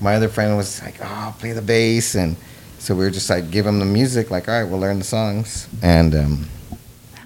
my 0.00 0.14
other 0.14 0.28
friend 0.28 0.54
was 0.56 0.82
like, 0.82 0.96
oh, 1.00 1.06
I'll 1.08 1.32
play 1.32 1.52
the 1.52 1.62
bass, 1.62 2.14
and 2.14 2.36
so 2.78 2.94
we 2.94 3.04
were 3.04 3.10
just 3.10 3.30
like, 3.30 3.50
give 3.50 3.64
them 3.64 3.78
the 3.78 3.86
music, 3.86 4.30
like, 4.30 4.48
all 4.48 4.60
right, 4.62 4.70
we'll 4.70 4.78
learn 4.80 4.98
the 4.98 5.04
songs, 5.04 5.66
and 5.82 6.14
um, 6.14 6.46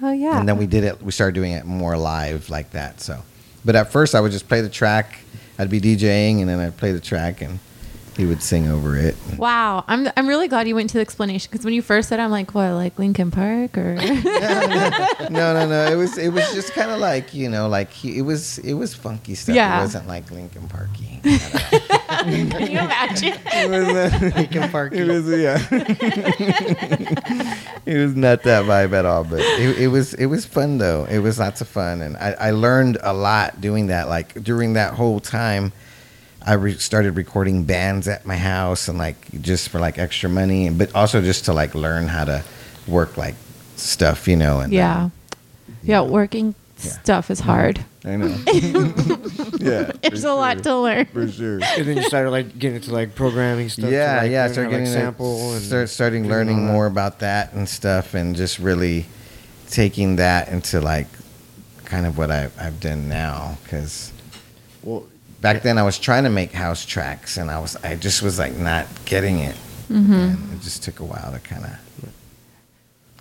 Oh 0.01 0.11
yeah. 0.11 0.39
and 0.39 0.47
then 0.47 0.57
we 0.57 0.65
did 0.65 0.83
it. 0.85 1.01
We 1.03 1.11
started 1.11 1.35
doing 1.35 1.51
it 1.51 1.65
more 1.65 1.95
live 1.97 2.49
like 2.49 2.71
that. 2.71 3.01
So, 3.01 3.21
but 3.65 3.75
at 3.75 3.91
first, 3.91 4.15
I 4.15 4.19
would 4.21 4.31
just 4.31 4.47
play 4.47 4.61
the 4.61 4.69
track. 4.69 5.19
I'd 5.59 5.69
be 5.69 5.79
DJing, 5.81 6.39
and 6.39 6.49
then 6.49 6.59
I'd 6.59 6.77
play 6.77 6.91
the 6.93 6.99
track, 7.01 7.41
and 7.41 7.59
he 8.17 8.25
would 8.25 8.43
sing 8.43 8.67
over 8.67 8.97
it. 8.97 9.15
Wow, 9.37 9.85
I'm 9.87 10.09
I'm 10.17 10.27
really 10.27 10.47
glad 10.49 10.67
you 10.67 10.75
went 10.75 10.89
to 10.89 10.97
the 10.97 11.01
explanation 11.01 11.49
because 11.49 11.63
when 11.63 11.73
you 11.73 11.81
first 11.81 12.09
said, 12.09 12.19
it, 12.19 12.23
I'm 12.23 12.31
like, 12.31 12.53
what, 12.53 12.71
like 12.73 12.99
Linkin 12.99 13.31
Park 13.31 13.77
or? 13.77 13.95
no, 15.29 15.29
no, 15.29 15.65
no. 15.65 15.91
It 15.91 15.95
was 15.95 16.17
it 16.17 16.29
was 16.29 16.53
just 16.53 16.73
kind 16.73 16.91
of 16.91 16.99
like 16.99 17.33
you 17.33 17.49
know, 17.49 17.69
like 17.69 17.89
he, 17.89 18.17
it 18.17 18.23
was 18.23 18.57
it 18.59 18.73
was 18.73 18.93
funky 18.93 19.35
stuff. 19.35 19.55
Yeah. 19.55 19.79
It 19.79 19.83
wasn't 19.83 20.07
like 20.07 20.29
Linkin 20.29 20.67
Parky. 20.67 21.21
Can 22.21 22.71
you 22.71 22.79
imagine? 22.79 23.33
it 23.45 23.69
was 23.69 23.87
uh, 23.87 24.31
Linkin 24.35 24.69
Park. 24.69 24.93
It 24.93 25.05
was 25.05 25.29
yeah. 25.29 25.65
it 27.85 27.97
was 27.97 28.15
not 28.15 28.43
that 28.43 28.65
vibe 28.65 28.91
at 28.93 29.05
all, 29.05 29.23
but 29.23 29.39
it, 29.39 29.77
it 29.77 29.87
was 29.87 30.13
it 30.15 30.25
was 30.25 30.45
fun 30.45 30.79
though. 30.79 31.05
It 31.05 31.19
was 31.19 31.39
lots 31.39 31.61
of 31.61 31.69
fun, 31.69 32.01
and 32.01 32.17
I, 32.17 32.31
I 32.33 32.51
learned 32.51 32.97
a 33.01 33.13
lot 33.13 33.61
doing 33.61 33.87
that. 33.87 34.09
Like 34.09 34.43
during 34.43 34.73
that 34.73 34.95
whole 34.95 35.21
time, 35.21 35.71
I 36.45 36.53
re- 36.53 36.73
started 36.77 37.15
recording 37.15 37.63
bands 37.65 38.07
at 38.07 38.25
my 38.25 38.37
house 38.37 38.87
and 38.87 38.97
like 38.97 39.41
just 39.41 39.69
for 39.69 39.79
like 39.79 39.97
extra 39.97 40.29
money, 40.29 40.67
and 40.67 40.77
but 40.77 40.93
also 40.95 41.21
just 41.21 41.45
to 41.45 41.53
like 41.53 41.75
learn 41.75 42.07
how 42.07 42.25
to 42.25 42.43
work 42.87 43.17
like 43.17 43.35
stuff, 43.75 44.27
you 44.27 44.35
know. 44.35 44.59
And 44.59 44.73
uh, 44.73 44.75
yeah, 44.75 45.09
yeah. 45.83 46.01
Working 46.01 46.55
Yeah. 46.83 46.91
stuff 46.91 47.29
is 47.29 47.41
mm-hmm. 47.41 47.49
hard. 47.49 47.85
I 48.03 48.15
know. 48.15 48.35
yeah, 49.59 49.91
There's 50.01 50.23
a 50.23 50.33
lot 50.33 50.63
to 50.63 50.75
learn. 50.75 51.05
for 51.05 51.27
sure. 51.27 51.59
and 51.61 51.85
then 51.85 51.97
you 51.97 52.03
started 52.03 52.31
like 52.31 52.57
getting 52.57 52.77
into 52.77 52.91
like 52.91 53.13
programming 53.13 53.69
stuff. 53.69 53.91
yeah, 53.91 54.15
to, 54.15 54.21
like, 54.23 54.31
yeah. 54.31 54.47
Start 54.47 54.65
how 54.65 54.71
to, 54.71 54.77
like, 54.77 54.85
getting 54.85 55.01
sample 55.01 55.53
and 55.53 55.61
start 55.61 55.89
starting 55.89 56.27
learning 56.27 56.65
more 56.65 56.87
about 56.87 57.19
that 57.19 57.53
and 57.53 57.69
stuff, 57.69 58.15
and 58.15 58.35
just 58.35 58.57
really 58.57 59.05
taking 59.69 60.15
that 60.15 60.49
into 60.49 60.81
like 60.81 61.07
kind 61.85 62.05
of 62.07 62.17
what 62.17 62.31
I, 62.31 62.49
I've 62.59 62.79
done 62.79 63.07
now. 63.07 63.57
Because 63.63 64.11
Well, 64.81 65.05
back 65.41 65.63
then 65.63 65.77
I 65.77 65.83
was 65.83 65.99
trying 65.99 66.23
to 66.23 66.29
make 66.29 66.51
house 66.51 66.85
tracks, 66.85 67.37
and 67.37 67.51
I 67.51 67.59
was 67.59 67.75
I 67.77 67.95
just 67.95 68.21
was 68.21 68.39
like 68.39 68.55
not 68.55 68.87
getting 69.05 69.39
it. 69.39 69.55
Mm-hmm. 69.89 70.13
And 70.13 70.53
it 70.53 70.61
just 70.61 70.83
took 70.83 70.99
a 70.99 71.03
while 71.03 71.31
to 71.33 71.39
kind 71.39 71.65
of 71.65 71.79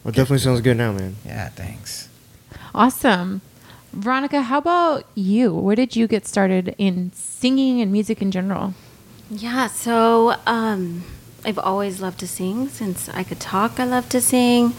well, 0.03 0.13
definitely 0.13 0.39
sounds 0.39 0.61
good 0.63 0.77
now, 0.77 0.93
man. 0.93 1.17
yeah. 1.27 1.49
Thanks. 1.51 2.09
Awesome. 2.75 3.43
Veronica, 3.93 4.43
how 4.43 4.59
about 4.59 5.05
you? 5.15 5.53
Where 5.55 5.77
did 5.77 5.95
you 5.97 6.07
get 6.07 6.27
started 6.27 6.75
in 6.79 7.13
singing 7.13 7.81
and 7.81 7.93
music 7.93 8.23
in 8.23 8.31
general? 8.31 8.75
Yeah, 9.29 9.67
so 9.67 10.37
um, 10.47 11.05
I've 11.45 11.59
always 11.59 12.01
loved 12.01 12.21
to 12.21 12.29
sing. 12.29 12.69
Since 12.69 13.09
I 13.11 13.25
could 13.25 13.41
talk, 13.41 13.79
I 13.79 13.85
love 13.85 14.09
to 14.11 14.21
sing. 14.21 14.75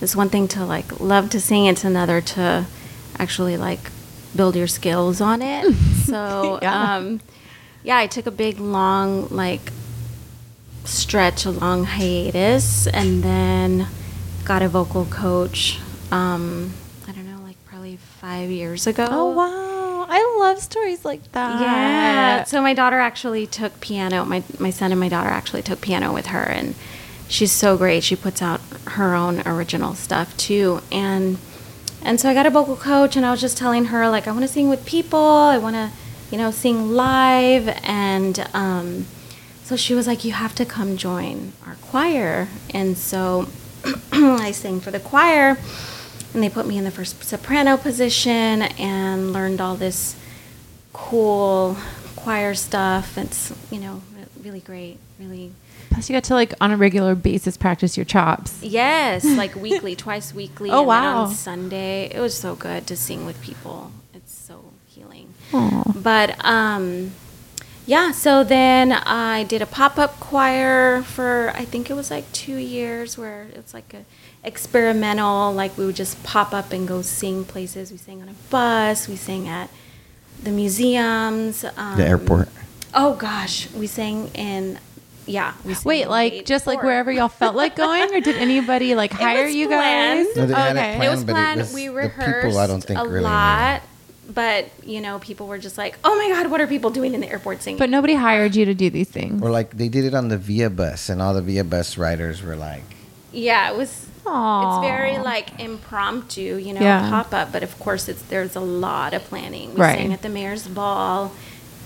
It's 0.00 0.14
one 0.14 0.28
thing 0.28 0.46
to 0.48 0.64
like 0.64 1.00
love 1.00 1.30
to 1.30 1.40
sing. 1.40 1.66
It's 1.66 1.84
another 1.84 2.20
to 2.20 2.66
actually 3.18 3.56
like 3.56 3.90
build 4.36 4.54
your 4.56 4.66
skills 4.68 5.20
on 5.20 5.42
it. 5.42 5.74
So, 6.06 6.60
Yeah. 6.62 6.96
um, 6.96 7.20
yeah, 7.82 7.96
I 7.96 8.06
took 8.06 8.26
a 8.26 8.30
big, 8.30 8.60
long, 8.60 9.26
like, 9.30 9.72
stretch, 10.84 11.44
a 11.44 11.50
long 11.50 11.84
hiatus, 11.84 12.86
and 12.86 13.22
then 13.24 13.88
got 14.44 14.62
a 14.62 14.68
vocal 14.68 15.04
coach. 15.06 15.80
Um, 16.12 16.72
I 17.08 17.12
don't 17.12 17.26
know, 17.26 17.42
like 17.42 17.56
probably 17.66 17.96
five 18.20 18.50
years 18.50 18.86
ago. 18.86 19.06
Oh 19.10 19.30
wow, 19.32 20.06
I 20.08 20.36
love 20.38 20.60
stories 20.60 21.04
like 21.04 21.32
that. 21.32 21.60
Yeah. 21.60 22.44
So 22.44 22.62
my 22.62 22.74
daughter 22.74 22.98
actually 23.00 23.46
took 23.48 23.80
piano. 23.80 24.24
My 24.24 24.44
my 24.60 24.70
son 24.70 24.92
and 24.92 25.00
my 25.00 25.08
daughter 25.08 25.30
actually 25.30 25.62
took 25.62 25.80
piano 25.80 26.12
with 26.12 26.26
her, 26.26 26.42
and 26.44 26.76
she's 27.28 27.50
so 27.52 27.76
great. 27.76 28.04
She 28.04 28.14
puts 28.14 28.40
out 28.40 28.60
her 28.86 29.14
own 29.14 29.42
original 29.46 29.94
stuff 29.94 30.36
too, 30.36 30.80
and 30.92 31.38
and 32.02 32.20
so 32.20 32.28
I 32.28 32.34
got 32.34 32.46
a 32.46 32.50
vocal 32.50 32.76
coach, 32.76 33.16
and 33.16 33.24
I 33.24 33.30
was 33.30 33.40
just 33.40 33.56
telling 33.56 33.86
her 33.86 34.08
like 34.08 34.26
I 34.26 34.32
want 34.32 34.42
to 34.42 34.48
sing 34.48 34.68
with 34.68 34.84
people. 34.86 35.18
I 35.18 35.58
want 35.58 35.76
to, 35.76 35.90
you 36.30 36.38
know, 36.38 36.50
sing 36.50 36.90
live, 36.92 37.68
and 37.82 38.48
um, 38.54 39.06
so 39.64 39.76
she 39.76 39.94
was 39.94 40.06
like, 40.06 40.24
you 40.24 40.32
have 40.32 40.54
to 40.56 40.64
come 40.64 40.96
join 40.96 41.52
our 41.66 41.74
choir, 41.76 42.48
and 42.72 42.96
so 42.96 43.48
I 44.12 44.52
sang 44.52 44.80
for 44.80 44.90
the 44.90 45.00
choir. 45.00 45.58
And 46.34 46.42
they 46.42 46.50
put 46.50 46.66
me 46.66 46.76
in 46.76 46.84
the 46.84 46.90
first 46.90 47.24
soprano 47.24 47.78
position 47.78 48.62
and 48.62 49.32
learned 49.32 49.58
all 49.60 49.74
this 49.74 50.16
cool 50.92 51.78
choir 52.14 52.54
stuff. 52.54 53.16
It's 53.16 53.54
you 53.70 53.80
know 53.80 54.02
really 54.42 54.60
great, 54.60 54.98
really. 55.18 55.52
Plus, 55.96 56.10
you 56.10 56.14
got 56.14 56.24
to 56.24 56.34
like 56.34 56.52
on 56.60 56.70
a 56.72 56.76
regular 56.76 57.14
basis 57.14 57.56
practice 57.56 57.96
your 57.96 58.04
chops. 58.04 58.62
Yes, 58.62 59.24
like 59.42 59.54
weekly, 59.54 59.96
twice 59.96 60.34
weekly. 60.34 60.70
Oh, 60.70 60.80
and 60.80 60.88
wow. 60.88 61.22
on 61.22 61.34
Sunday, 61.34 62.10
it 62.14 62.20
was 62.20 62.36
so 62.36 62.54
good 62.54 62.86
to 62.88 62.96
sing 62.96 63.24
with 63.24 63.40
people. 63.40 63.92
It's 64.12 64.30
so 64.30 64.62
healing. 64.86 65.32
Aw. 65.54 65.92
But 65.96 66.44
um, 66.44 67.12
yeah. 67.86 68.10
So 68.10 68.44
then 68.44 68.92
I 68.92 69.44
did 69.44 69.62
a 69.62 69.66
pop 69.66 69.98
up 69.98 70.20
choir 70.20 71.00
for 71.02 71.50
I 71.54 71.64
think 71.64 71.88
it 71.88 71.94
was 71.94 72.10
like 72.10 72.30
two 72.32 72.56
years, 72.58 73.16
where 73.16 73.48
it's 73.54 73.72
like 73.72 73.94
a 73.94 74.04
experimental. 74.44 75.50
Like 75.50 75.78
we 75.78 75.86
would 75.86 75.96
just 75.96 76.22
pop 76.24 76.52
up 76.52 76.74
and 76.74 76.86
go 76.86 77.00
sing 77.00 77.46
places. 77.46 77.90
We 77.90 77.96
sang 77.96 78.20
on 78.20 78.28
a 78.28 78.34
bus. 78.50 79.08
We 79.08 79.16
sang 79.16 79.48
at 79.48 79.70
the 80.42 80.50
museums. 80.50 81.64
Um, 81.74 81.96
The 81.96 82.06
airport. 82.06 82.50
Oh 82.92 83.14
gosh, 83.14 83.72
we 83.72 83.86
sang 83.86 84.28
in. 84.34 84.78
Yeah. 85.26 85.54
We 85.64 85.74
Wait, 85.84 86.08
like 86.08 86.32
Gate 86.32 86.46
just 86.46 86.66
like 86.66 86.76
Fort. 86.76 86.86
wherever 86.86 87.10
y'all 87.12 87.28
felt 87.28 87.56
like 87.56 87.74
going, 87.84 88.14
or 88.14 88.20
did 88.20 88.36
anybody 88.36 88.94
like 88.94 89.12
hire 89.12 89.46
you 89.46 89.68
guys? 89.68 90.26
planned. 90.26 90.36
No, 90.36 90.46
they 90.46 90.54
had 90.54 90.76
it 90.76 90.78
okay. 90.78 91.06
It 91.06 91.10
was 91.10 91.24
but 91.24 91.30
it 91.30 91.34
planned. 91.34 91.58
was 91.60 91.74
we 91.74 91.86
the 91.88 91.94
rehearsed 91.94 92.46
people, 92.46 92.58
I 92.58 92.66
don't 92.66 92.82
think, 92.84 92.98
a 93.00 93.02
really 93.02 93.16
knew. 93.20 93.24
lot, 93.24 93.82
but 94.32 94.70
you 94.84 95.00
know, 95.00 95.18
people 95.18 95.46
were 95.48 95.58
just 95.58 95.76
like, 95.78 95.98
"Oh 96.04 96.16
my 96.16 96.28
God, 96.34 96.50
what 96.50 96.60
are 96.60 96.66
people 96.66 96.90
doing 96.90 97.12
in 97.14 97.20
the 97.20 97.28
airport 97.28 97.62
singing?" 97.62 97.78
But 97.78 97.90
nobody 97.90 98.14
hired 98.14 98.54
you 98.54 98.64
to 98.66 98.74
do 98.74 98.88
these 98.88 99.08
things. 99.08 99.42
Or 99.42 99.50
like 99.50 99.70
they 99.76 99.88
did 99.88 100.04
it 100.04 100.14
on 100.14 100.28
the 100.28 100.38
Via 100.38 100.70
bus, 100.70 101.08
and 101.08 101.20
all 101.20 101.34
the 101.34 101.42
Via 101.42 101.64
bus 101.64 101.98
riders 101.98 102.42
were 102.42 102.56
like, 102.56 102.84
yeah, 103.32 103.70
it 103.70 103.76
was. 103.76 104.06
Aw. 104.28 104.80
It's 104.80 104.88
very 104.88 105.18
like 105.18 105.60
impromptu, 105.60 106.56
you 106.56 106.72
know, 106.72 106.80
Yeah. 106.80 107.08
pop 107.10 107.32
up. 107.32 107.52
But 107.52 107.62
of 107.62 107.78
course, 107.78 108.08
it's 108.08 108.22
there's 108.22 108.56
a 108.56 108.60
lot 108.60 109.14
of 109.14 109.22
planning. 109.24 109.74
We 109.74 109.80
Right. 109.80 109.98
sang 109.98 110.12
at 110.12 110.22
the 110.22 110.28
mayor's 110.28 110.66
ball. 110.66 111.32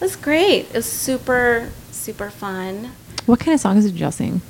It 0.01 0.05
was 0.05 0.17
great. 0.17 0.67
It 0.71 0.75
was 0.75 0.87
super 0.87 1.69
super 1.91 2.31
fun. 2.31 2.93
What 3.27 3.41
kind 3.41 3.55
of 3.55 3.61
songs 3.61 3.85
did 3.85 3.99
y'all 3.99 4.11
sing? 4.11 4.41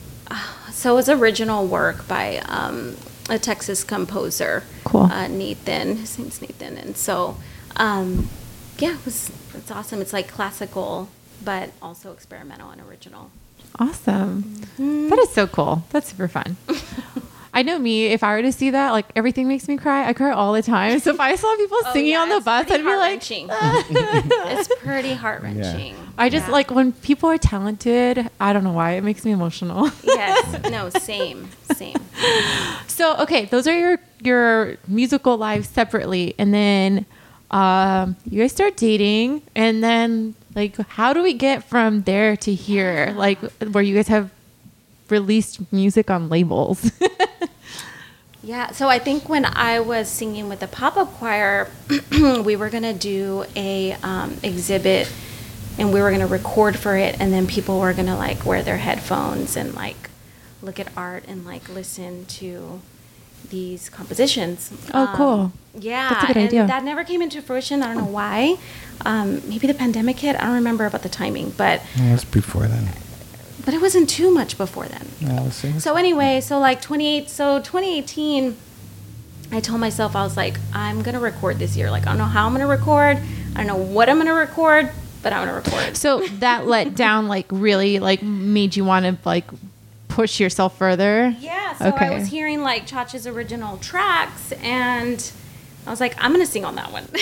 So 0.80 0.92
it 0.92 0.94
was 0.94 1.08
original 1.10 1.66
work 1.66 2.08
by 2.08 2.38
um, 2.46 2.96
a 3.28 3.38
Texas 3.38 3.84
composer. 3.84 4.62
Cool. 4.84 5.02
Uh, 5.02 5.26
Nathan. 5.28 5.96
His 5.96 6.18
name's 6.18 6.40
Nathan. 6.40 6.78
And 6.78 6.96
so, 6.96 7.36
um, 7.76 8.30
yeah, 8.78 8.94
it 8.94 9.04
was, 9.04 9.30
it's 9.52 9.70
awesome. 9.70 10.00
It's 10.00 10.14
like 10.14 10.28
classical, 10.28 11.10
but 11.44 11.70
also 11.82 12.12
experimental 12.12 12.70
and 12.70 12.80
original. 12.80 13.30
Awesome. 13.78 14.42
Mm-hmm. 14.42 15.08
That 15.10 15.18
is 15.18 15.30
so 15.32 15.46
cool. 15.46 15.84
That's 15.90 16.08
super 16.08 16.28
fun. 16.28 16.56
I 17.61 17.62
know 17.62 17.79
me, 17.79 18.07
if 18.07 18.23
I 18.25 18.35
were 18.35 18.40
to 18.43 18.52
see 18.52 18.71
that, 18.71 18.93
like 18.93 19.05
everything 19.14 19.47
makes 19.47 19.69
me 19.69 19.76
cry. 19.76 20.09
I 20.09 20.14
cry 20.14 20.31
all 20.31 20.55
the 20.55 20.62
time. 20.62 20.99
So 20.99 21.11
if 21.11 21.21
I 21.21 21.35
saw 21.37 21.55
people 21.57 21.76
Oh, 21.85 21.93
singing 21.93 22.12
yeah, 22.12 22.23
on 22.23 22.31
the 22.31 22.40
bus, 22.40 22.71
I'd 22.71 22.79
be 22.79 22.85
like, 22.85 23.23
heart-wrenching. 23.23 23.49
it's 23.50 24.69
pretty 24.83 25.12
heart 25.12 25.43
wrenching. 25.43 25.95
I 26.17 26.31
just 26.31 26.47
Yeah. 26.47 26.52
like 26.52 26.71
when 26.71 26.93
people 26.93 27.29
are 27.29 27.37
talented, 27.37 28.31
I 28.40 28.55
don't 28.55 28.64
know 28.64 28.73
why, 28.73 28.93
it 28.93 29.02
makes 29.05 29.25
me 29.26 29.31
emotional. 29.33 29.90
Yes. 30.02 30.71
No, 30.71 30.88
same. 30.88 31.49
Same. 31.75 31.97
So 32.88 33.17
okay, 33.19 33.45
those 33.47 33.67
are 33.67 33.79
your 33.79 33.99
your 34.23 34.76
musical 34.87 35.37
lives 35.38 35.69
separately, 35.69 36.35
and 36.38 36.52
then 36.52 37.07
um, 37.50 38.17
you 38.29 38.40
guys 38.43 38.52
start 38.52 38.76
dating, 38.76 39.43
and 39.55 39.83
then 39.83 40.35
like 40.55 40.76
how 40.88 41.12
do 41.12 41.23
we 41.23 41.33
get 41.35 41.64
from 41.64 42.02
there 42.02 42.37
to 42.38 42.55
here, 42.55 43.12
like 43.17 43.38
where 43.73 43.83
you 43.83 43.95
guys 43.95 44.09
have 44.09 44.31
released 45.11 45.61
music 45.73 46.11
on 46.11 46.29
labels? 46.29 46.90
Yeah, 48.43 48.71
so 48.71 48.88
I 48.88 48.99
think 48.99 49.29
when 49.29 49.45
I 49.45 49.81
was 49.81 50.09
singing 50.09 50.49
with 50.49 50.61
the 50.61 50.67
pop 50.67 50.97
up 50.97 51.12
choir, 51.14 51.69
we 52.11 52.57
were 52.57 52.71
gonna 52.71 52.95
do 52.95 53.45
a 53.55 53.93
um, 54.02 54.38
exhibit, 54.43 55.12
and 55.79 55.93
we 55.93 56.00
were 56.00 56.11
gonna 56.11 56.26
record 56.26 56.79
for 56.79 56.97
it, 56.97 57.21
and 57.21 57.35
then 57.35 57.47
people 57.47 57.79
were 57.81 57.93
gonna 57.93 58.17
like 58.17 58.47
wear 58.47 58.62
their 58.62 58.79
headphones 58.79 59.59
and 59.59 59.75
like 59.75 60.09
look 60.62 60.81
at 60.81 60.88
art 60.97 61.25
and 61.29 61.45
like 61.45 61.69
listen 61.69 62.25
to 62.26 62.81
these 63.50 63.90
compositions. 63.90 64.73
Oh, 64.95 65.07
Um, 65.09 65.17
cool. 65.17 65.52
Yeah, 65.79 66.09
That's 66.09 66.25
a 66.25 66.26
good 66.29 66.37
and 66.38 66.47
idea. 66.49 66.67
that 66.67 66.83
never 66.83 67.05
came 67.05 67.21
into 67.21 67.43
fruition. 67.43 67.83
I 67.83 67.88
don't 67.88 67.99
know 68.07 68.11
why. 68.11 68.57
Um, 69.05 69.43
maybe 69.50 69.67
the 69.67 69.75
pandemic 69.75 70.19
hit. 70.19 70.35
I 70.37 70.45
don't 70.47 70.55
remember 70.55 70.87
about 70.87 71.02
the 71.02 71.09
timing, 71.11 71.50
but 71.59 71.83
"Yeah, 71.95 72.14
"It's 72.14 72.25
before 72.25 72.67
then." 72.69 72.88
But 73.64 73.75
it 73.75 73.81
wasn't 73.81 74.09
too 74.09 74.31
much 74.31 74.57
before 74.59 74.87
then. 74.87 75.07
Yeah. 75.21 75.49
So 75.50 75.95
anyway, 75.97 76.40
so 76.40 76.59
like 76.59 76.81
28, 76.81 77.29
so 77.29 77.59
2018, 77.59 78.57
I 79.52 79.61
told 79.61 79.81
myself 79.81 80.14
I 80.14 80.23
was 80.23 80.37
like, 80.37 80.59
I'm 80.73 81.02
gonna 81.02 81.21
record 81.21 81.59
this 81.59 81.76
year. 81.76 81.90
Like 81.90 82.02
I 82.07 82.11
don't 82.11 82.19
know 82.19 82.25
how 82.25 82.47
I'm 82.47 82.52
gonna 82.52 82.67
record. 82.67 83.19
I 83.55 83.64
don't 83.64 83.67
know 83.67 83.76
what 83.76 84.09
I'm 84.09 84.19
gonna 84.19 84.35
record, 84.35 84.90
but 85.23 85.33
I'm 85.33 85.47
gonna 85.47 85.57
record. 85.57 85.97
so 85.97 86.26
that 86.38 86.67
let 86.67 86.95
down, 86.95 87.26
like 87.29 87.47
really, 87.50 87.99
like 87.99 88.23
made 88.23 88.76
you 88.76 88.85
want 88.85 89.07
to 89.07 89.17
like 89.29 89.45
push 90.09 90.38
yourself 90.40 90.79
further. 90.79 91.35
Yeah. 91.40 91.75
So 91.76 91.87
Okay. 91.87 92.07
I 92.07 92.19
was 92.19 92.29
hearing 92.29 92.62
like 92.62 92.87
Chacha's 92.87 93.26
original 93.26 93.76
tracks, 93.79 94.52
and 94.62 95.33
I 95.87 95.90
was 95.90 96.00
like, 96.00 96.14
I'm 96.23 96.31
gonna 96.33 96.47
sing 96.47 96.64
on 96.64 96.76
that 96.76 96.93
one. 96.93 97.05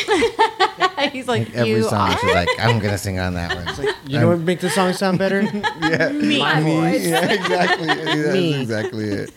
He's 1.12 1.26
like, 1.28 1.48
Like 1.48 1.54
every 1.54 1.70
you 1.72 1.82
song, 1.84 2.10
are. 2.10 2.18
she's 2.18 2.34
like, 2.34 2.48
"I'm 2.58 2.78
gonna 2.78 2.98
sing 2.98 3.18
on 3.18 3.34
that 3.34 3.54
one." 3.54 3.94
You 4.06 4.18
know 4.20 4.28
what 4.28 4.40
make 4.40 4.60
the 4.60 4.70
song 4.70 4.92
sound 4.92 5.18
better? 5.18 5.40
yeah, 5.82 6.08
My 6.38 6.60
voice. 6.60 7.06
Yeah, 7.06 7.30
exactly. 7.32 7.86
That's 7.86 8.32
Me. 8.34 8.60
exactly 8.60 9.04
it. 9.04 9.30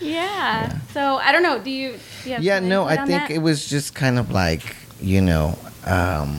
yeah. 0.00 0.78
So 0.92 1.16
I 1.16 1.32
don't 1.32 1.42
know. 1.42 1.58
Do 1.58 1.70
you? 1.70 1.92
Do 2.22 2.28
you 2.28 2.34
have 2.34 2.42
yeah 2.44 2.60
no 2.60 2.84
i 2.84 2.96
think 2.96 3.08
that? 3.08 3.30
it 3.32 3.38
was 3.38 3.66
just 3.68 3.94
kind 3.96 4.16
of 4.16 4.30
like 4.30 4.76
you 5.00 5.20
know 5.20 5.58
um 5.86 6.36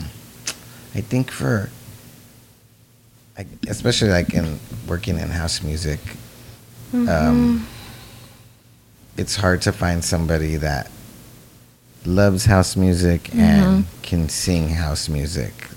i 0.94 1.02
think 1.02 1.30
for 1.30 1.68
I, 3.36 3.44
especially 3.68 4.08
like 4.08 4.32
in 4.32 4.58
working 4.88 5.18
in 5.18 5.28
house 5.28 5.62
music 5.62 6.00
Mm-hmm. 6.94 7.08
um 7.08 7.66
it's 9.18 9.34
hard 9.36 9.60
to 9.62 9.72
find 9.72 10.02
somebody 10.04 10.56
that 10.56 10.90
loves 12.06 12.44
house 12.44 12.76
music 12.76 13.34
and 13.34 13.84
Mm-hmm. 13.84 14.02
can 14.02 14.28
sing 14.28 14.68
house 14.70 15.08
music 15.08 15.68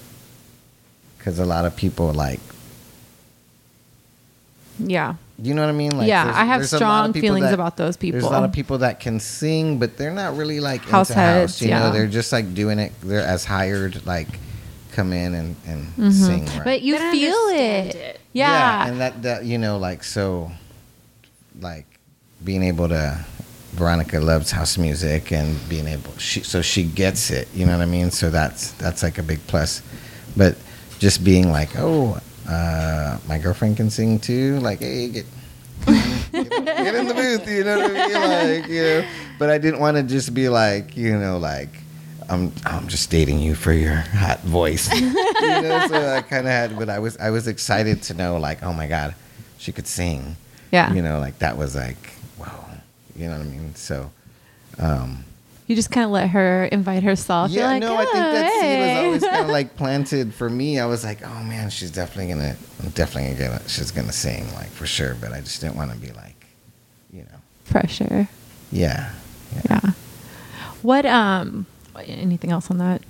because 1.17 1.39
a 1.39 1.45
lot 1.45 1.65
of 1.65 1.75
people 1.75 2.11
like 2.13 2.39
Yeah. 4.79 5.15
you 5.41 5.53
know 5.53 5.61
what 5.61 5.69
I 5.69 5.73
mean? 5.73 5.97
Like, 5.97 6.07
Yeah, 6.07 6.31
I 6.35 6.45
have 6.45 6.59
there's 6.61 6.73
a 6.73 6.75
lot 6.75 6.79
strong 7.09 7.13
feelings 7.13 7.45
that- 7.45 7.53
about 7.53 7.77
those 7.77 7.97
people. 7.97 8.19
There's 8.19 8.29
a 8.29 8.33
lot 8.33 8.43
of 8.43 8.51
people 8.51 8.77
that 8.79 8.99
can 8.99 9.19
sing, 9.19 9.79
but 9.79 9.97
they're 9.97 10.13
not 10.13 10.35
really 10.37 10.59
like 10.59 10.81
House 10.83 11.09
into 11.09 11.19
heads, 11.21 11.53
house. 11.53 11.61
You 11.61 11.69
yeah. 11.69 11.79
know, 11.79 11.91
they're 11.91 12.07
just 12.07 12.31
like 12.31 12.53
doing 12.53 12.77
it. 12.79 12.91
They're 13.01 13.21
as 13.21 13.45
hired, 13.45 14.05
like 14.05 14.27
come 14.91 15.13
in 15.13 15.33
and 15.33 15.55
and 15.67 16.13
sing. 16.13 16.41
Right? 16.41 16.47
Mm-hmm. 16.49 16.63
But 16.63 16.81
you 16.81 16.97
They 16.97 17.11
feel 17.11 17.33
understand 17.35 17.87
it. 17.89 17.95
it. 17.95 18.19
Yeah. 18.33 18.87
and 18.87 18.99
that 19.01 19.21
that 19.23 19.45
you 19.45 19.57
know, 19.57 19.77
like 19.77 20.03
so, 20.03 20.51
like 21.59 21.85
being 22.43 22.63
able 22.63 22.89
to. 22.89 23.25
Veronica 23.77 24.19
loves 24.19 24.51
house 24.51 24.77
music 24.77 25.31
and 25.31 25.57
being 25.69 25.87
able 25.87 26.11
she 26.17 26.41
so 26.41 26.61
she 26.61 26.83
gets 26.83 27.29
it. 27.31 27.47
You 27.53 27.65
know 27.65 27.73
what 27.77 27.81
I 27.81 27.85
mean? 27.85 28.11
So 28.11 28.29
that's 28.29 28.71
that's 28.73 29.03
like 29.03 29.17
a 29.17 29.23
big 29.23 29.39
plus. 29.47 29.81
But 30.35 30.57
just 30.99 31.23
being 31.23 31.51
like, 31.51 31.69
oh, 31.77 32.19
uh, 32.49 33.17
my 33.27 33.37
girlfriend 33.37 33.77
can 33.77 33.89
sing 33.89 34.19
too. 34.19 34.59
Like, 34.59 34.79
hey, 34.79 35.09
get 35.09 35.25
get, 35.85 36.33
in- 36.33 36.65
get 36.65 36.95
in 36.95 37.07
the 37.07 37.13
booth, 37.13 37.47
you 37.47 37.63
know 37.63 37.77
what 37.77 37.91
I 37.91 37.93
mean? 37.93 38.61
Like, 38.61 38.69
you 38.69 38.81
know. 38.81 39.07
But 39.39 39.49
I 39.49 39.57
didn't 39.57 39.79
want 39.79 39.97
to 39.97 40.03
just 40.03 40.33
be 40.33 40.49
like, 40.49 40.97
you 40.97 41.17
know, 41.17 41.37
like 41.37 41.69
I'm 42.29 42.51
I'm 42.65 42.87
just 42.87 43.09
dating 43.11 43.39
you 43.39 43.55
for 43.55 43.73
your 43.73 43.95
hot 43.95 44.39
voice. 44.41 44.91
you 44.99 45.11
know, 45.11 45.85
so 45.87 46.15
I 46.15 46.21
kind 46.21 46.47
of 46.47 46.51
had, 46.51 46.77
but 46.77 46.89
I 46.89 46.99
was 46.99 47.15
I 47.17 47.29
was 47.29 47.47
excited 47.47 48.01
to 48.03 48.13
know, 48.13 48.37
like, 48.37 48.63
oh 48.63 48.73
my 48.73 48.87
god, 48.87 49.15
she 49.59 49.71
could 49.71 49.87
sing. 49.87 50.35
Yeah. 50.71 50.91
You 50.93 51.01
know, 51.01 51.19
like 51.19 51.39
that 51.39 51.57
was 51.57 51.75
like. 51.75 52.16
You 53.17 53.27
know 53.29 53.37
what 53.37 53.47
I 53.47 53.49
mean? 53.49 53.75
So, 53.75 54.11
um, 54.79 55.23
You 55.67 55.75
just 55.75 55.91
kind 55.91 56.05
of 56.05 56.11
let 56.11 56.29
her 56.29 56.65
invite 56.65 57.03
herself. 57.03 57.51
Yeah, 57.51 57.65
like, 57.67 57.81
no, 57.81 57.95
I 57.95 58.03
think 58.05 58.13
that 58.15 58.51
"Oh, 58.53 58.61
seed 58.61 58.79
was 58.79 59.05
always 59.05 59.23
kind 59.23 59.45
of 59.45 59.49
like 59.49 59.75
planted 59.75 60.33
for 60.33 60.49
me. 60.49 60.79
I 60.79 60.85
was 60.85 61.03
like, 61.03 61.25
oh 61.25 61.43
man, 61.43 61.69
she's 61.69 61.91
definitely 61.91 62.33
gonna, 62.33 62.55
I'm 62.83 62.89
definitely 62.91 63.37
gonna, 63.43 63.61
she's 63.67 63.91
gonna 63.91 64.13
sing 64.13 64.45
like 64.53 64.69
for 64.69 64.85
sure. 64.85 65.15
But 65.19 65.33
I 65.33 65.41
just 65.41 65.59
didn't 65.61 65.75
want 65.75 65.91
to 65.91 65.97
be 65.97 66.11
like, 66.13 66.45
you 67.11 67.23
know, 67.23 67.39
pressure. 67.69 68.29
yeah, 68.71 69.11
Yeah. 69.69 69.81
What 70.83 71.05
um 71.05 71.65
anything 72.05 72.51
else 72.51 72.69
on 72.69 72.77
that? 72.77 73.01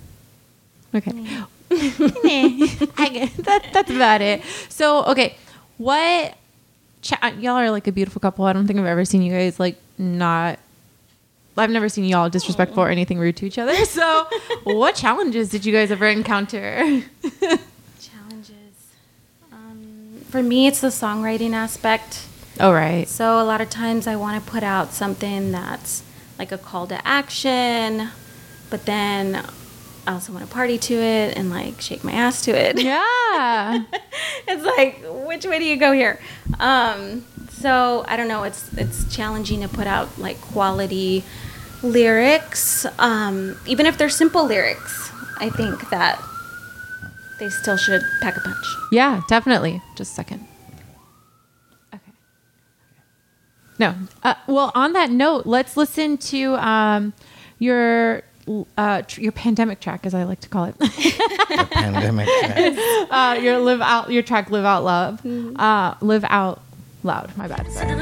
Okay. 0.96 1.12
I 1.70 3.10
guess 3.12 3.34
that 3.34 3.70
that's 3.74 3.92
about 3.92 4.22
it. 4.22 4.42
So, 4.70 5.04
okay, 5.08 5.36
what 5.78 6.32
cha- 6.32 6.38
y'all 7.04 7.56
are 7.56 7.72
like 7.72 7.88
a 7.88 7.92
beautiful 7.92 8.20
couple. 8.20 8.46
I 8.46 8.54
don't 8.54 8.68
think 8.68 8.80
I've 8.80 8.86
ever 8.86 9.06
seen 9.06 9.22
you 9.22 9.32
guys 9.32 9.60
like 9.60 9.78
not 9.98 10.60
I've 11.58 11.72
never 11.72 11.90
seen 11.90 12.06
y'all 12.06 12.30
disrespectful 12.30 12.84
or 12.84 12.90
anything 12.90 13.18
rude 13.18 13.36
to 13.38 13.46
each 13.46 13.58
other. 13.58 13.74
So, 13.86 14.28
what 14.64 14.96
challenges 14.96 15.50
did 15.50 15.66
you 15.66 15.74
guys 15.74 15.90
ever 15.92 16.06
encounter? 16.08 17.02
Challenges. 18.00 18.94
Um, 19.52 20.22
for 20.30 20.44
me, 20.44 20.68
it's 20.68 20.82
the 20.82 20.90
songwriting 20.90 21.54
aspect. 21.54 22.26
oh, 22.60 22.72
right. 22.72 23.08
So 23.08 23.42
a 23.42 23.44
lot 23.44 23.62
of 23.62 23.70
times 23.70 24.08
I 24.08 24.16
want 24.16 24.44
to 24.44 24.52
put 24.52 24.62
out 24.64 24.94
something 24.94 25.52
that's 25.52 26.04
like 26.38 26.52
a 26.52 26.58
call 26.58 26.86
to 26.88 27.08
action, 27.08 28.10
but 28.70 28.86
then 28.86 29.44
I 30.08 30.14
also 30.14 30.32
want 30.32 30.48
to 30.48 30.52
party 30.52 30.78
to 30.78 30.94
it 30.94 31.38
and 31.38 31.50
like 31.50 31.82
shake 31.82 32.02
my 32.02 32.14
ass 32.14 32.46
to 32.46 32.52
it. 32.52 32.80
Yeah. 32.82 33.84
it's 34.48 34.64
like 34.64 35.04
which 35.28 35.46
way 35.46 35.60
do 35.60 35.66
you 35.66 35.76
go 35.76 35.92
here? 35.92 36.18
Um, 36.62 37.26
so 37.50 38.06
I 38.08 38.16
don't 38.16 38.30
know. 38.30 38.44
It's 38.44 38.74
it's 38.78 39.14
challenging 39.14 39.62
to 39.62 39.68
put 39.68 39.86
out 39.86 40.18
like 40.18 40.40
quality 40.40 41.26
lyrics, 41.84 42.86
um, 42.98 43.58
even 43.66 43.86
if 43.86 43.98
they're 43.98 44.08
simple 44.08 44.46
lyrics. 44.46 45.12
I 45.40 45.50
think 45.50 45.90
that 45.90 46.24
they 47.40 47.50
still 47.50 47.76
should 47.76 48.02
pack 48.22 48.38
a 48.38 48.40
punch. 48.40 48.66
Yeah, 48.94 49.22
definitely. 49.28 49.82
Just 49.98 50.14
a 50.14 50.16
second. 50.16 50.48
Okay. 51.94 52.12
No. 53.78 53.94
Uh, 54.24 54.36
well, 54.48 54.72
on 54.74 54.94
that 54.94 55.12
note, 55.12 55.46
let's 55.46 55.76
listen 55.76 56.18
to 56.18 56.56
um, 56.56 57.14
your 57.60 58.24
uh, 58.78 59.02
tr- 59.04 59.22
your 59.22 59.32
pandemic 59.32 59.80
track, 59.80 60.06
as 60.06 60.14
I 60.14 60.24
like 60.24 60.40
to 60.42 60.50
call 60.50 60.66
it. 60.66 60.78
the 60.80 61.68
pandemic. 61.72 62.28
track. 62.40 62.78
uh, 63.12 63.40
your 63.42 63.60
live 63.60 63.82
out 63.82 64.12
your 64.12 64.24
track, 64.24 64.50
live 64.50 64.66
out 64.66 64.84
love, 64.84 65.26
uh, 65.26 65.96
live 66.02 66.26
out 66.30 66.62
loud. 67.04 67.36
My 67.38 67.48
bad. 67.48 67.66
To 67.66 67.72
Sorry. 67.72 67.98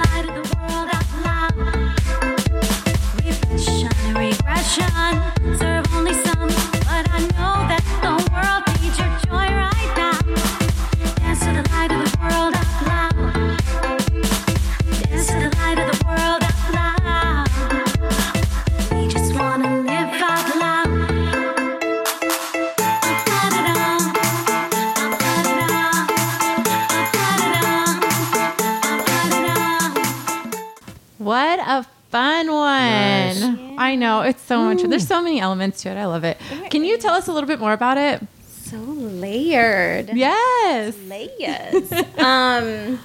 Elements 35.46 35.84
to 35.84 35.90
it. 35.90 35.96
I 35.98 36.06
love 36.06 36.24
it. 36.24 36.38
Can 36.72 36.84
you 36.84 36.98
tell 36.98 37.14
us 37.14 37.28
a 37.28 37.34
little 37.34 37.48
bit 37.48 37.60
more 37.60 37.74
about 37.74 37.98
it? 37.98 38.22
So 38.48 38.78
layered. 38.78 40.10
Yes. 40.14 40.98
layers. 41.08 41.92
um, 42.18 43.00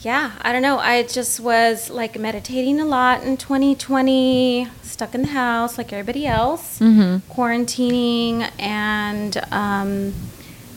yeah, 0.00 0.30
I 0.40 0.52
don't 0.52 0.62
know. 0.62 0.78
I 0.78 1.02
just 1.02 1.40
was 1.40 1.90
like 1.90 2.18
meditating 2.18 2.80
a 2.80 2.84
lot 2.86 3.22
in 3.24 3.36
2020, 3.36 4.68
stuck 4.82 5.14
in 5.14 5.22
the 5.22 5.28
house 5.28 5.76
like 5.76 5.92
everybody 5.92 6.26
else, 6.26 6.78
quarantining, 6.78 8.50
and 8.58 9.36
um, 9.50 10.14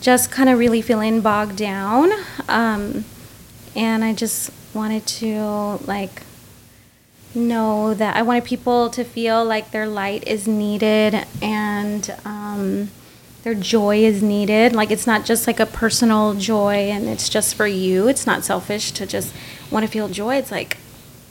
just 0.01 0.31
kind 0.31 0.49
of 0.49 0.57
really 0.59 0.81
feeling 0.81 1.21
bogged 1.21 1.55
down. 1.55 2.11
Um, 2.49 3.05
and 3.75 4.03
I 4.03 4.13
just 4.13 4.51
wanted 4.73 5.05
to 5.21 5.77
like 5.85 6.23
know 7.35 7.93
that 7.93 8.15
I 8.15 8.21
wanted 8.21 8.43
people 8.45 8.89
to 8.91 9.03
feel 9.03 9.43
like 9.43 9.71
their 9.71 9.87
light 9.87 10.27
is 10.27 10.47
needed 10.47 11.25
and 11.41 12.15
um, 12.25 12.89
their 13.43 13.53
joy 13.55 14.03
is 14.03 14.21
needed. 14.23 14.73
Like 14.73 14.91
it's 14.91 15.07
not 15.07 15.25
just 15.25 15.47
like 15.47 15.59
a 15.59 15.65
personal 15.65 16.33
joy 16.35 16.89
and 16.91 17.07
it's 17.07 17.29
just 17.29 17.55
for 17.55 17.67
you. 17.67 18.07
It's 18.07 18.25
not 18.25 18.43
selfish 18.43 18.91
to 18.93 19.05
just 19.05 19.33
want 19.71 19.85
to 19.85 19.91
feel 19.91 20.07
joy. 20.09 20.35
It's 20.35 20.51
like 20.51 20.77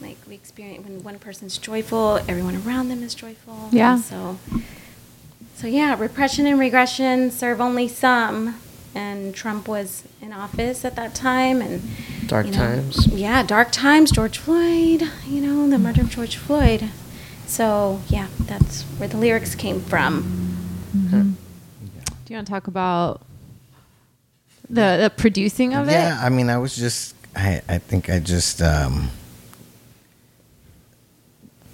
like 0.00 0.16
we 0.28 0.34
experience 0.34 0.84
when 0.86 1.02
one 1.04 1.18
person's 1.18 1.58
joyful, 1.58 2.16
everyone 2.28 2.56
around 2.66 2.88
them 2.88 3.02
is 3.02 3.14
joyful. 3.14 3.54
And 3.66 3.72
Yeah. 3.74 3.96
so 3.98 4.38
so 5.54 5.66
yeah, 5.68 5.96
repression 5.98 6.46
and 6.46 6.58
regression 6.58 7.30
serve 7.30 7.60
only 7.60 7.86
some. 7.88 8.56
And 8.94 9.34
Trump 9.34 9.68
was 9.68 10.04
in 10.20 10.32
office 10.32 10.84
at 10.84 10.96
that 10.96 11.14
time, 11.14 11.62
and 11.62 11.82
Dark 12.26 12.46
you 12.46 12.52
know, 12.52 12.58
times. 12.58 13.06
Yeah, 13.06 13.42
dark 13.42 13.72
times. 13.72 14.10
George 14.10 14.38
Floyd. 14.38 15.10
You 15.26 15.40
know, 15.40 15.68
the 15.68 15.78
murder 15.78 16.02
of 16.02 16.10
George 16.10 16.36
Floyd. 16.36 16.90
So 17.46 18.00
yeah, 18.08 18.28
that's 18.40 18.82
where 18.98 19.08
the 19.08 19.16
lyrics 19.16 19.54
came 19.54 19.80
from. 19.80 20.52
Do 22.32 22.32
you 22.32 22.36
want 22.36 22.46
to 22.46 22.50
talk 22.50 22.66
about 22.66 23.20
the, 24.70 24.98
the 25.02 25.12
producing 25.14 25.74
of 25.74 25.86
yeah, 25.86 25.92
it? 25.92 25.96
Yeah, 25.96 26.18
I 26.22 26.28
mean, 26.30 26.48
I 26.48 26.58
was 26.58 26.74
just, 26.74 27.14
I, 27.36 27.60
I 27.68 27.78
think 27.78 28.08
I 28.08 28.18
just 28.20 28.62
um, 28.62 29.10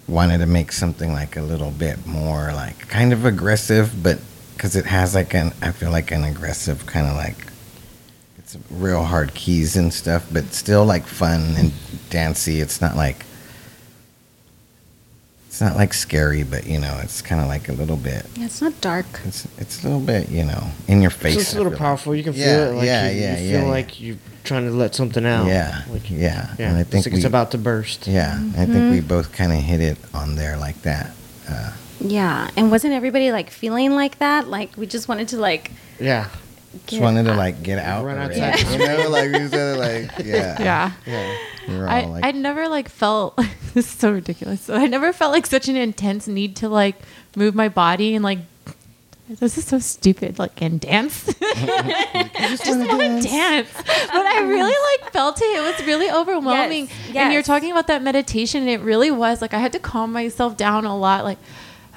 wanted 0.07 0.39
to 0.39 0.45
make 0.45 0.71
something 0.71 1.13
like 1.13 1.37
a 1.37 1.41
little 1.41 1.71
bit 1.71 2.05
more 2.05 2.51
like 2.53 2.77
kind 2.89 3.13
of 3.13 3.23
aggressive, 3.23 4.03
but 4.03 4.19
because 4.59 4.75
it 4.75 4.85
has 4.85 5.15
like 5.15 5.33
an, 5.33 5.53
I 5.61 5.71
feel 5.71 5.89
like 5.89 6.11
an 6.11 6.25
aggressive 6.25 6.85
kind 6.85 7.07
of 7.07 7.15
like, 7.15 7.47
it's 8.37 8.57
real 8.69 9.05
hard 9.05 9.33
keys 9.33 9.77
and 9.77 9.93
stuff, 9.93 10.27
but 10.33 10.51
still 10.53 10.83
like 10.83 11.07
fun 11.07 11.55
and 11.57 11.71
dancey. 12.09 12.59
It's 12.59 12.81
not 12.81 12.97
like, 12.97 13.25
it's 15.47 15.61
not 15.61 15.77
like 15.77 15.93
scary, 15.93 16.43
but 16.43 16.67
you 16.67 16.77
know, 16.77 16.99
it's 17.01 17.21
kind 17.21 17.39
of 17.39 17.47
like 17.47 17.69
a 17.69 17.71
little 17.71 17.95
bit. 17.95 18.25
Yeah, 18.35 18.47
it's 18.47 18.61
not 18.61 18.81
dark. 18.81 19.05
It's 19.23 19.47
it's 19.59 19.81
a 19.81 19.87
little 19.87 20.01
bit, 20.05 20.27
you 20.27 20.43
know, 20.43 20.67
in 20.89 21.01
your 21.01 21.09
face. 21.09 21.35
So 21.35 21.39
it's 21.39 21.53
a 21.53 21.55
little 21.55 21.71
feel 21.71 21.77
like. 21.77 21.79
powerful. 21.79 22.13
You 22.15 22.23
can 22.25 22.33
feel 22.33 22.41
Yeah, 22.45 22.67
it. 22.67 22.73
Like 22.75 22.85
yeah, 22.85 23.09
you, 23.11 23.21
yeah, 23.21 23.37
you 23.39 23.51
feel 23.51 23.61
yeah. 23.61 23.67
like 23.69 24.01
you're 24.01 24.17
trying 24.43 24.65
to 24.65 24.71
let 24.71 24.93
something 24.93 25.25
out. 25.25 25.47
Yeah, 25.47 25.83
Like, 25.89 26.09
yeah, 26.11 26.53
yeah. 26.59 26.67
and 26.67 26.75
I 26.77 26.81
It's 26.81 26.89
think 26.89 27.05
like 27.05 27.13
it's 27.13 27.23
we- 27.23 27.27
about 27.27 27.51
to 27.51 27.57
burst. 27.57 28.07
Yeah, 28.07 28.37
I 28.57 28.65
think 28.65 28.91
we 28.91 28.99
both 28.99 29.31
kind 29.31 29.53
of 29.53 29.59
hit 29.59 29.79
it 29.79 29.97
on 30.13 30.35
there 30.35 30.57
like 30.57 30.81
that. 30.81 31.15
Uh, 31.49 31.71
Yeah, 31.99 32.49
and 32.55 32.71
wasn't 32.71 32.93
everybody 32.93 33.31
like 33.31 33.49
feeling 33.49 33.93
like 33.95 34.19
that? 34.19 34.47
Like 34.47 34.75
we 34.77 34.87
just 34.87 35.07
wanted 35.07 35.27
to 35.29 35.37
like 35.37 35.71
Yeah. 35.99 36.29
just 36.71 36.87
get 36.87 37.01
wanted 37.01 37.23
to 37.25 37.33
like 37.35 37.61
get 37.63 37.79
out. 37.79 38.05
Run 38.05 38.17
already, 38.17 38.41
outside. 38.41 38.71
You 38.79 38.87
know, 38.87 39.09
like 39.09 39.31
we 39.31 39.47
said, 39.47 39.77
like 39.77 40.11
yeah, 40.25 40.61
Yeah. 40.61 40.91
Yeah. 41.05 41.37
We 41.67 41.75
I, 41.75 42.05
like, 42.05 42.25
I 42.25 42.31
never 42.31 42.67
like 42.67 42.89
felt 42.89 43.35
this 43.73 43.85
is 43.85 43.87
so 43.87 44.11
ridiculous. 44.11 44.61
So 44.61 44.75
I 44.75 44.87
never 44.87 45.13
felt 45.13 45.31
like 45.33 45.45
such 45.45 45.67
an 45.67 45.75
intense 45.75 46.27
need 46.27 46.55
to 46.57 46.69
like 46.69 46.95
move 47.35 47.53
my 47.53 47.69
body 47.69 48.15
and 48.15 48.23
like 48.23 48.39
this 49.27 49.59
is 49.59 49.65
so 49.65 49.77
stupid 49.77 50.39
like 50.39 50.59
and 50.61 50.79
dance. 50.81 51.25
just 51.25 52.65
want 52.65 52.89
to 52.89 53.21
dance. 53.21 53.69
But 53.75 54.25
I 54.25 54.41
really 54.47 54.63
like 55.01 55.11
felt 55.11 55.39
it. 55.39 55.45
It 55.45 55.61
was 55.61 55.85
really 55.85 56.09
overwhelming. 56.09 56.87
Yes, 57.07 57.15
And 57.17 57.33
you're 57.33 57.43
talking 57.43 57.71
about 57.71 57.85
that 57.87 58.01
meditation 58.01 58.61
and 58.61 58.69
it 58.71 58.79
really 58.79 59.11
was 59.11 59.41
like 59.41 59.53
I 59.53 59.59
had 59.59 59.71
to 59.73 59.79
calm 59.79 60.11
myself 60.11 60.57
down 60.57 60.85
a 60.85 60.97
lot 60.97 61.23
like 61.25 61.37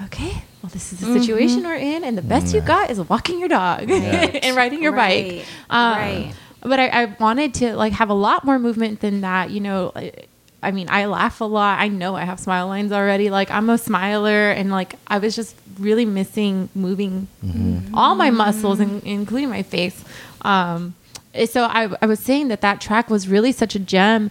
okay, 0.05 0.43
well 0.63 0.71
this 0.73 0.93
is 0.93 1.01
the 1.01 1.07
situation 1.19 1.63
we're 1.65 1.75
in 1.77 2.05
and 2.05 2.17
the 2.17 2.23
best 2.23 2.55
you 2.55 2.61
got 2.61 2.91
is 2.91 3.01
walking 3.01 3.39
your 3.41 3.49
dog 3.49 3.91
and 3.91 4.57
riding 4.57 4.83
your 4.83 4.93
bike. 4.93 5.27
Right, 5.27 5.45
Um, 5.71 5.97
right. 5.99 6.35
but 6.61 6.79
I, 6.81 6.89
I 6.89 7.05
wanted 7.19 7.55
to 7.55 7.77
like 7.77 7.93
have 7.95 8.09
a 8.11 8.15
lot 8.15 8.45
more 8.45 8.59
movement 8.59 9.01
than 9.01 9.21
that 9.23 9.51
you 9.51 9.61
know 9.61 9.93
I, 9.97 10.13
I 10.63 10.71
mean 10.71 10.87
i 10.91 11.07
laugh 11.07 11.41
a 11.41 11.45
lot. 11.45 11.81
I 11.81 11.89
know 11.89 12.15
i 12.15 12.25
have 12.25 12.39
smile 12.39 12.67
lines 12.69 12.93
already. 12.93 13.31
Like 13.31 13.51
i'm 13.51 13.69
a 13.71 13.79
smiler 13.79 14.51
and 14.51 14.71
like 14.71 14.95
i 15.09 15.19
was 15.19 15.35
just 15.35 15.57
really 15.79 16.05
missing 16.05 16.69
moving 16.75 17.27
all 17.95 18.15
my 18.15 18.31
muscles 18.31 18.79
in, 18.81 19.01
including 19.05 19.49
my 19.51 19.63
face. 19.63 20.05
Um 20.43 20.95
eh, 21.35 21.47
so 21.47 21.65
I, 21.65 21.89
I 22.03 22.07
was 22.07 22.21
saying 22.21 22.49
that 22.49 22.61
that 22.61 22.81
track 22.81 23.09
was 23.11 23.27
really 23.29 23.53
such 23.53 23.75
a 23.75 23.79
gem 23.79 24.31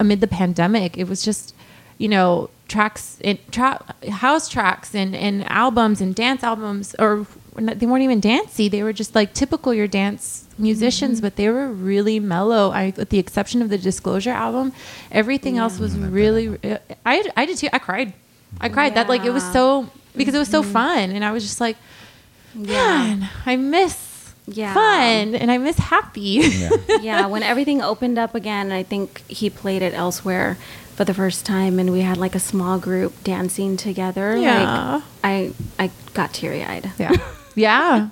amid 0.00 0.20
the 0.20 0.26
pandemic. 0.26 0.96
It 0.96 1.08
was 1.08 1.22
just 1.22 1.54
you 1.98 2.08
know 2.08 2.48
tracks 2.68 3.18
in 3.20 3.38
tra- 3.50 3.82
house 4.10 4.48
tracks 4.48 4.94
and, 4.94 5.16
and 5.16 5.48
albums 5.50 6.00
and 6.00 6.14
dance 6.14 6.44
albums 6.44 6.94
or 6.98 7.26
they 7.56 7.86
weren't 7.86 8.04
even 8.04 8.20
dancey. 8.20 8.68
They 8.68 8.84
were 8.84 8.92
just 8.92 9.16
like 9.16 9.34
typical 9.34 9.74
your 9.74 9.88
dance 9.88 10.44
musicians 10.58 11.18
mm-hmm. 11.18 11.26
but 11.26 11.36
they 11.36 11.48
were 11.48 11.68
really 11.68 12.20
mellow. 12.20 12.70
I, 12.70 12.92
with 12.96 13.08
the 13.08 13.18
exception 13.18 13.62
of 13.62 13.68
the 13.68 13.78
disclosure 13.78 14.30
album 14.30 14.72
everything 15.10 15.58
else 15.58 15.78
was 15.78 15.98
really 15.98 16.56
I, 17.04 17.28
I 17.36 17.46
did 17.46 17.58
too. 17.58 17.68
I 17.72 17.78
cried. 17.78 18.12
I 18.60 18.68
cried. 18.68 18.94
That 18.94 19.08
like 19.08 19.24
it 19.24 19.30
was 19.30 19.44
so 19.52 19.90
because 20.16 20.34
it 20.34 20.38
was 20.38 20.48
so 20.48 20.62
mm-hmm. 20.62 20.72
fun, 20.72 21.10
and 21.10 21.24
I 21.24 21.32
was 21.32 21.44
just 21.44 21.60
like, 21.60 21.76
man, 22.54 23.28
I 23.46 23.56
miss 23.56 24.34
Yeah. 24.46 24.74
fun 24.74 25.34
and 25.34 25.50
I 25.50 25.58
miss 25.58 25.78
happy. 25.78 26.40
Yeah. 26.42 26.70
yeah, 27.00 27.26
when 27.26 27.42
everything 27.42 27.82
opened 27.82 28.18
up 28.18 28.34
again, 28.34 28.72
I 28.72 28.82
think 28.82 29.26
he 29.28 29.50
played 29.50 29.82
it 29.82 29.94
elsewhere 29.94 30.56
for 30.98 31.04
the 31.04 31.14
first 31.14 31.46
time, 31.46 31.78
and 31.78 31.92
we 31.92 32.00
had 32.00 32.16
like 32.16 32.34
a 32.34 32.40
small 32.40 32.76
group 32.80 33.12
dancing 33.22 33.76
together. 33.76 34.36
Yeah. 34.36 34.94
Like, 34.94 35.02
I 35.22 35.52
I 35.78 35.90
got 36.12 36.34
teary 36.34 36.64
eyed. 36.64 36.90
yeah, 36.98 37.12
yeah. 37.54 38.08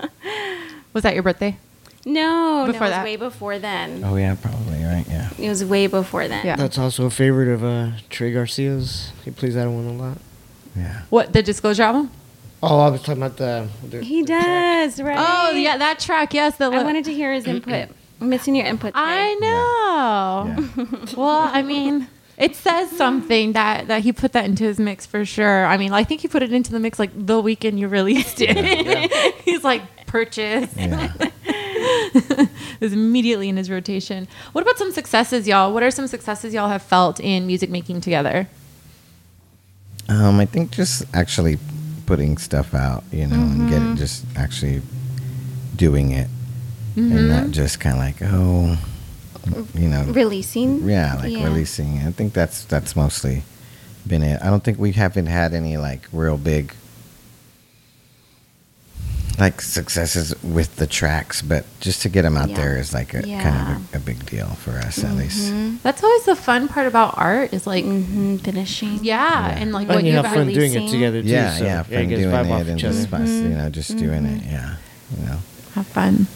Was 0.92 1.03
that 1.03 1.14
your 1.14 1.25
birthday? 1.25 1.57
No, 2.05 2.62
Before 2.68 2.79
no, 2.83 2.87
it 2.87 2.88
was 2.88 2.90
that? 2.90 3.05
way 3.05 3.16
before 3.16 3.59
then. 3.59 4.05
Oh 4.05 4.14
yeah, 4.14 4.37
probably 4.37 4.85
right. 4.85 5.05
Yeah. 5.09 5.31
It 5.37 5.49
was 5.49 5.64
way 5.64 5.88
before 5.88 6.29
then. 6.29 6.46
Yeah. 6.46 6.55
That's 6.55 6.79
also 6.79 7.07
a 7.07 7.11
favorite 7.11 7.49
of 7.53 7.64
uh, 7.64 7.90
Trey 8.09 8.33
Garcia's. 8.33 9.11
He 9.25 9.33
plays 9.33 9.55
that 9.57 9.66
one 9.68 9.87
a 9.87 9.92
lot. 9.92 10.18
Yeah. 10.77 11.03
What 11.11 11.33
the 11.33 11.42
Disclosure 11.42 11.83
album? 11.83 12.12
Oh, 12.62 12.79
I 12.79 12.90
was 12.90 13.01
talking 13.03 13.20
about 13.20 13.37
the. 13.37 13.68
the 13.90 14.05
He 14.05 14.22
the 14.22 14.29
track. 14.29 14.44
does, 14.44 15.03
right? 15.03 15.18
Oh 15.18 15.51
yeah, 15.57 15.77
that 15.79 15.99
track. 15.99 16.33
Yes, 16.33 16.57
the 16.57 16.66
I 16.66 16.85
wanted 16.85 17.05
to 17.07 17.12
hear 17.12 17.33
his 17.33 17.46
input. 17.49 17.88
I'm 18.20 18.29
missing 18.29 18.55
your 18.55 18.66
input. 18.66 18.92
I 18.94 19.35
today. 19.35 19.46
know. 19.46 20.55
Yeah. 20.77 21.14
Well, 21.16 21.51
I 21.53 21.62
mean, 21.62 22.07
it 22.38 22.55
says 22.57 22.90
something 22.90 23.53
that 23.53 23.88
that 23.88 24.03
he 24.03 24.12
put 24.12 24.33
that 24.33 24.44
into 24.44 24.64
his 24.64 24.79
mix 24.79 25.07
for 25.07 25.25
sure. 25.25 25.64
I 25.66 25.77
mean, 25.77 25.92
I 25.92 26.05
think 26.05 26.20
he 26.20 26.29
put 26.29 26.42
it 26.42 26.53
into 26.53 26.70
the 26.72 26.81
mix 26.81 26.99
like 26.99 27.11
the 27.14 27.40
weekend 27.40 27.81
you 27.81 27.88
released 27.88 28.40
it. 28.40 29.35
He's 29.44 29.64
like 29.64 29.83
purchase. 30.07 30.70
Yeah. 30.77 31.12
it 31.49 32.49
was 32.81 32.92
immediately 32.92 33.49
in 33.49 33.57
his 33.57 33.70
rotation. 33.70 34.29
What 34.53 34.62
about 34.62 34.79
some 34.79 34.92
successes, 34.92 35.46
y'all? 35.49 35.72
What 35.72 35.83
are 35.83 35.90
some 35.90 36.07
successes 36.07 36.53
y'all 36.55 36.68
have 36.68 36.83
felt 36.83 37.20
in 37.20 37.46
music 37.46 37.70
making 37.70 38.01
together? 38.03 38.49
Um, 40.09 40.38
I 40.38 40.46
think 40.46 40.70
just 40.70 41.03
actually 41.14 41.59
putting 42.07 42.38
stuff 42.38 42.75
out, 42.75 43.03
you 43.11 43.27
know, 43.27 43.35
and 43.37 43.53
Mm-hmm. 43.62 43.68
getting 43.70 43.96
just 43.96 44.25
actually 44.37 44.83
doing 45.75 46.12
it, 46.12 46.29
Mm-hmm. 46.96 47.16
and 47.16 47.29
not 47.29 47.51
just 47.51 47.79
kind 47.81 47.96
of 47.96 48.01
like 48.01 48.16
oh, 48.22 48.79
you 49.75 49.89
know, 49.89 50.05
Releasing. 50.05 50.89
yeah, 50.89 51.15
like 51.17 51.33
Yeah. 51.33 51.45
releasing. 51.45 51.99
I 52.01 52.11
think 52.11 52.33
that's 52.33 52.65
that's 52.65 52.95
mostly 52.97 53.43
been 54.07 54.23
it. 54.23 54.41
I 54.43 54.51
don't 54.51 54.63
think 54.65 54.79
we 54.79 54.93
haven't 54.93 55.27
had 55.27 55.55
any 55.55 55.77
like 55.77 56.09
real 56.13 56.37
big 56.39 56.73
like 59.39 59.61
successes 59.61 60.35
with 60.43 60.77
the 60.77 60.87
tracks, 60.87 61.43
but 61.43 61.67
just 61.81 62.01
to 62.03 62.09
get 62.09 62.23
them 62.23 62.39
out 62.39 62.49
Yeah. 62.49 62.57
there 62.57 62.79
is 62.79 62.95
like 62.95 63.13
a 63.13 63.21
kind 63.23 63.77
of 63.77 63.95
a, 63.95 63.97
a 63.99 64.01
big 64.01 64.25
deal 64.25 64.47
for 64.47 64.71
us 64.79 65.05
at 65.05 65.15
least. 65.15 65.53
That's 65.83 66.03
always 66.03 66.25
the 66.25 66.35
fun 66.37 66.69
part 66.69 66.87
about 66.87 67.19
art 67.19 67.53
is 67.53 67.67
like, 67.67 67.85
hmm 67.85 68.37
finishing. 68.39 69.01
yeah, 69.05 69.49
Yeah. 69.49 69.59
and 69.61 69.73
like 69.73 69.89
what 69.89 69.99
And 69.99 70.07
you 70.07 70.15
you've 70.15 70.25
have 70.25 70.35
fun 70.35 70.49
doing 70.49 70.73
it 70.73 70.89
together 70.91 71.21
too. 71.23 71.29
Yeah, 71.29 71.53
so, 71.59 71.65
yeah, 71.65 71.79
you 71.81 72.31
fun 72.31 72.45
doing 72.47 72.53
off 72.53 72.61
it 72.63 72.69
and 72.69 72.79
each 72.79 72.85
other. 72.85 72.95
just 72.95 73.11
Mm-hmm. 73.11 73.43
you 73.51 73.59
know, 73.59 73.69
just 73.69 73.97
doing 73.99 74.25
it. 74.25 74.43
Yeah, 74.45 74.77
you 75.19 75.27
know. 75.27 75.39
have 75.75 75.87
fun. 75.89 76.27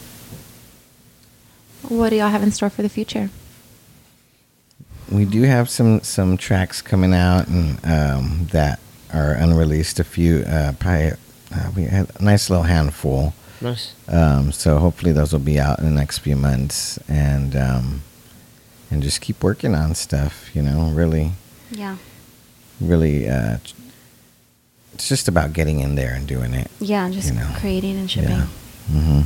What 1.90 2.10
do 2.10 2.16
y'all 2.16 2.28
have 2.30 2.42
in 2.42 2.52
store 2.52 2.70
for 2.70 2.82
the 2.82 2.88
future? 2.88 3.30
We 5.10 5.24
do 5.24 5.42
have 5.42 5.68
some 5.68 6.00
some 6.02 6.36
tracks 6.36 6.80
coming 6.80 7.12
out 7.12 7.48
and 7.48 7.84
um, 7.84 8.46
that 8.52 8.78
are 9.12 9.32
unreleased. 9.32 9.98
A 9.98 10.04
few, 10.04 10.44
uh, 10.46 10.72
probably 10.78 11.12
uh, 11.52 11.70
we 11.74 11.82
had 11.84 12.08
a 12.18 12.22
nice 12.22 12.48
little 12.48 12.62
handful. 12.64 13.34
Nice. 13.60 13.92
Um, 14.08 14.52
so 14.52 14.78
hopefully 14.78 15.10
those 15.12 15.32
will 15.32 15.40
be 15.40 15.58
out 15.58 15.80
in 15.80 15.84
the 15.84 15.90
next 15.90 16.18
few 16.18 16.36
months, 16.36 16.96
and 17.08 17.56
um, 17.56 18.02
and 18.90 19.02
just 19.02 19.20
keep 19.20 19.42
working 19.42 19.74
on 19.74 19.96
stuff. 19.96 20.54
You 20.54 20.62
know, 20.62 20.90
really, 20.94 21.32
Yeah. 21.72 21.96
really, 22.80 23.28
uh, 23.28 23.58
it's 24.94 25.08
just 25.08 25.26
about 25.26 25.52
getting 25.54 25.80
in 25.80 25.96
there 25.96 26.14
and 26.14 26.24
doing 26.26 26.54
it. 26.54 26.70
Yeah, 26.78 27.10
just 27.10 27.28
You 27.28 27.34
know. 27.40 27.50
creating 27.58 27.98
and 27.98 28.08
shipping. 28.08 28.30
Yeah. 28.30 28.46
hmm 28.92 29.20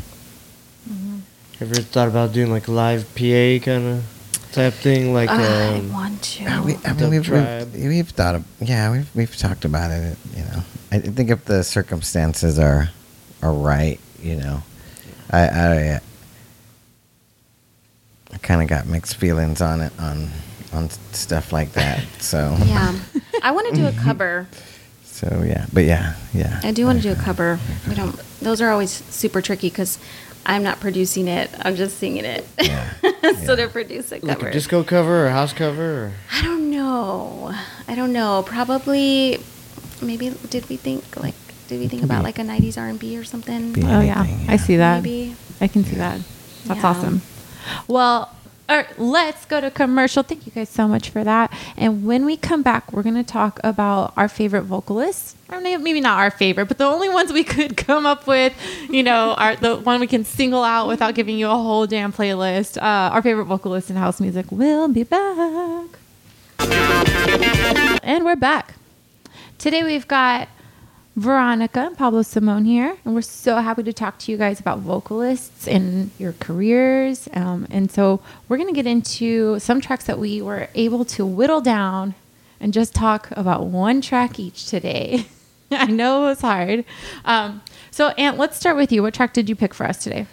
Ever 1.60 1.74
thought 1.76 2.08
about 2.08 2.32
doing 2.32 2.50
like 2.50 2.66
live 2.66 3.06
PA 3.14 3.64
kind 3.64 3.86
of 3.86 4.48
type 4.54 4.72
thing? 4.72 5.12
Like, 5.12 5.28
I 5.28 5.76
um, 5.78 5.92
want 5.92 6.22
to. 6.22 6.44
Uh, 6.46 6.62
we, 6.64 6.76
I 6.84 6.92
mean, 6.94 7.10
we've, 7.10 7.24
Tribe. 7.24 7.72
we've, 7.72 7.84
we've 7.84 8.08
thought 8.08 8.34
of, 8.34 8.44
yeah, 8.60 8.90
we've, 8.90 9.14
we've 9.14 9.36
talked 9.36 9.64
about 9.64 9.90
it, 9.90 10.16
you 10.34 10.42
know. 10.42 10.62
I 10.90 10.98
think 10.98 11.30
if 11.30 11.44
the 11.44 11.62
circumstances 11.62 12.58
are, 12.58 12.90
are 13.42 13.52
right, 13.52 14.00
you 14.20 14.36
know, 14.36 14.62
I, 15.30 15.40
I, 15.48 16.00
I 18.32 18.38
kind 18.38 18.62
of 18.62 18.68
got 18.68 18.86
mixed 18.86 19.16
feelings 19.16 19.60
on 19.60 19.80
it, 19.80 19.92
on, 19.98 20.30
on 20.72 20.90
stuff 21.12 21.52
like 21.52 21.72
that. 21.72 22.04
So, 22.20 22.56
yeah. 22.64 22.98
I 23.42 23.52
want 23.52 23.74
to 23.74 23.80
do 23.80 23.86
a 23.86 23.92
cover. 24.02 24.48
so 25.04 25.44
yeah, 25.46 25.66
but 25.72 25.84
yeah, 25.84 26.16
yeah. 26.32 26.60
I 26.64 26.72
do 26.72 26.86
want 26.86 27.00
to 27.00 27.02
do 27.02 27.12
a 27.12 27.22
cover. 27.22 27.60
We 27.88 27.94
don't. 27.94 28.16
Those 28.40 28.60
are 28.60 28.70
always 28.70 28.90
super 28.90 29.40
tricky 29.40 29.68
because 29.68 29.98
I'm 30.46 30.62
not 30.62 30.80
producing 30.80 31.28
it. 31.28 31.50
I'm 31.62 31.74
just 31.76 31.98
singing 31.98 32.24
it. 32.24 32.46
Yeah, 32.60 32.92
so 33.44 33.56
to 33.56 33.68
produce 33.68 34.12
a 34.12 34.18
like 34.24 34.42
a 34.42 34.50
disco 34.50 34.84
cover 34.84 35.26
or 35.26 35.30
house 35.30 35.52
cover? 35.52 36.04
Or? 36.06 36.12
I 36.32 36.42
don't 36.42 36.70
know. 36.70 37.54
I 37.88 37.94
don't 37.94 38.12
know. 38.12 38.42
Probably, 38.46 39.38
maybe. 40.02 40.30
Did 40.50 40.68
we 40.68 40.76
think 40.76 41.04
like? 41.20 41.34
Did 41.68 41.80
we 41.80 41.88
think 41.88 42.02
about 42.02 42.22
like 42.24 42.38
a 42.38 42.42
'90s 42.42 42.76
R&B 42.76 43.16
or 43.16 43.24
something? 43.24 43.72
Be 43.72 43.82
Oh 43.84 44.00
yeah, 44.00 44.20
anything, 44.24 44.50
I 44.50 44.56
see 44.56 44.76
that. 44.76 45.02
Maybe. 45.02 45.34
I 45.60 45.68
can 45.68 45.84
see 45.84 45.96
that. 45.96 46.20
That's 46.66 46.80
Yeah. 46.80 46.86
awesome. 46.88 47.22
Well, 47.88 48.33
all 48.66 48.76
right, 48.76 48.98
let's 48.98 49.44
go 49.44 49.60
to 49.60 49.70
commercial. 49.70 50.22
Thank 50.22 50.46
you 50.46 50.52
guys 50.52 50.70
so 50.70 50.88
much 50.88 51.10
for 51.10 51.22
that. 51.22 51.52
And 51.76 52.06
when 52.06 52.24
we 52.24 52.38
come 52.38 52.62
back, 52.62 52.92
we're 52.94 53.02
going 53.02 53.14
to 53.14 53.22
talk 53.22 53.60
about 53.62 54.14
our 54.16 54.26
favorite 54.26 54.62
vocalists. 54.62 55.36
Or 55.50 55.60
maybe 55.60 56.00
not 56.00 56.18
our 56.18 56.30
favorite, 56.30 56.66
but 56.66 56.78
the 56.78 56.86
only 56.86 57.10
ones 57.10 57.30
we 57.30 57.44
could 57.44 57.76
come 57.76 58.06
up 58.06 58.26
with. 58.26 58.54
You 58.88 59.02
know, 59.02 59.34
are 59.34 59.54
the 59.56 59.76
one 59.76 60.00
we 60.00 60.06
can 60.06 60.24
single 60.24 60.64
out 60.64 60.88
without 60.88 61.14
giving 61.14 61.38
you 61.38 61.46
a 61.48 61.50
whole 61.50 61.86
damn 61.86 62.10
playlist. 62.10 62.78
Uh, 62.78 63.12
our 63.12 63.20
favorite 63.20 63.44
vocalists 63.44 63.90
in 63.90 63.96
house 63.96 64.18
music. 64.18 64.46
We'll 64.50 64.88
be 64.88 65.02
back. 65.02 65.86
And 68.02 68.24
we're 68.24 68.36
back. 68.36 68.74
Today 69.58 69.82
we've 69.82 70.08
got 70.08 70.48
Veronica 71.16 71.80
and 71.80 71.96
Pablo 71.96 72.22
Simone 72.22 72.64
here, 72.64 72.96
and 73.04 73.14
we're 73.14 73.22
so 73.22 73.56
happy 73.56 73.84
to 73.84 73.92
talk 73.92 74.18
to 74.18 74.32
you 74.32 74.36
guys 74.38 74.58
about 74.58 74.80
vocalists 74.80 75.68
and 75.68 76.10
your 76.18 76.32
careers. 76.32 77.28
Um, 77.34 77.68
and 77.70 77.88
so 77.88 78.20
we're 78.48 78.56
going 78.56 78.68
to 78.68 78.74
get 78.74 78.86
into 78.86 79.60
some 79.60 79.80
tracks 79.80 80.06
that 80.06 80.18
we 80.18 80.42
were 80.42 80.68
able 80.74 81.04
to 81.04 81.24
whittle 81.24 81.60
down 81.60 82.14
and 82.58 82.72
just 82.72 82.94
talk 82.94 83.28
about 83.32 83.66
one 83.66 84.00
track 84.00 84.40
each 84.40 84.66
today. 84.66 85.26
I 85.70 85.86
know 85.86 86.24
it 86.24 86.28
was 86.30 86.40
hard. 86.40 86.84
Um, 87.24 87.62
so, 87.92 88.08
Aunt, 88.10 88.36
let's 88.36 88.56
start 88.56 88.76
with 88.76 88.90
you. 88.90 89.02
What 89.02 89.14
track 89.14 89.34
did 89.34 89.48
you 89.48 89.54
pick 89.54 89.72
for 89.72 89.86
us 89.86 90.02
today? 90.02 90.26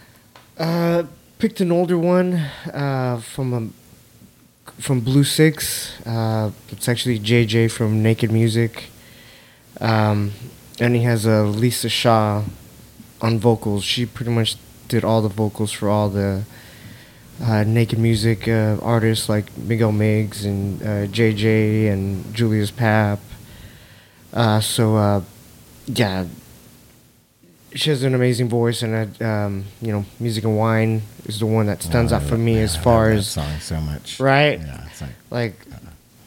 Uh, 0.57 1.03
picked 1.37 1.61
an 1.61 1.71
older 1.71 1.97
one 1.97 2.33
uh, 2.73 3.19
from 3.19 3.53
a, 3.53 4.71
from 4.81 5.01
Blue 5.01 5.23
Six. 5.23 5.99
Uh, 6.07 6.51
it's 6.69 6.89
actually 6.89 7.19
JJ 7.19 7.69
from 7.69 8.01
Naked 8.01 8.31
Music, 8.31 8.85
um, 9.79 10.31
and 10.81 10.95
he 10.95 11.03
has 11.03 11.25
a 11.25 11.43
Lisa 11.43 11.87
Shaw 11.89 12.43
on 13.21 13.39
vocals. 13.39 13.83
She 13.85 14.05
pretty 14.05 14.31
much 14.31 14.57
did 14.89 15.03
all 15.05 15.21
the 15.21 15.29
vocals 15.29 15.71
for 15.71 15.87
all 15.89 16.09
the 16.09 16.43
uh, 17.41 17.63
Naked 17.63 17.99
Music 17.99 18.47
uh, 18.47 18.77
artists 18.81 19.29
like 19.29 19.55
Miguel 19.57 19.91
Miggs 19.91 20.43
and 20.45 20.81
uh, 20.81 20.85
JJ 21.07 21.91
and 21.93 22.33
Julius 22.35 22.71
Papp. 22.71 23.19
Uh, 24.33 24.59
so 24.59 24.95
uh, 24.97 25.21
yeah, 25.85 26.25
she 27.73 27.89
has 27.89 28.03
an 28.03 28.13
amazing 28.15 28.49
voice, 28.49 28.81
and 28.81 29.21
uh, 29.21 29.25
um, 29.25 29.63
you 29.81 29.91
know, 29.93 30.03
music 30.19 30.43
and 30.43 30.57
wine 30.57 31.01
is 31.25 31.39
the 31.39 31.45
one 31.45 31.67
that 31.67 31.81
stands 31.83 32.11
Oh, 32.11 32.17
out 32.17 32.23
for 32.23 32.37
me 32.37 32.55
man, 32.55 32.63
as 32.63 32.75
far 32.75 33.11
as 33.11 33.27
song 33.27 33.59
so 33.59 33.79
much. 33.79 34.19
right? 34.19 34.59
Yeah, 34.59 34.87
it's 34.89 35.01
like 35.01 35.11
like. 35.29 35.55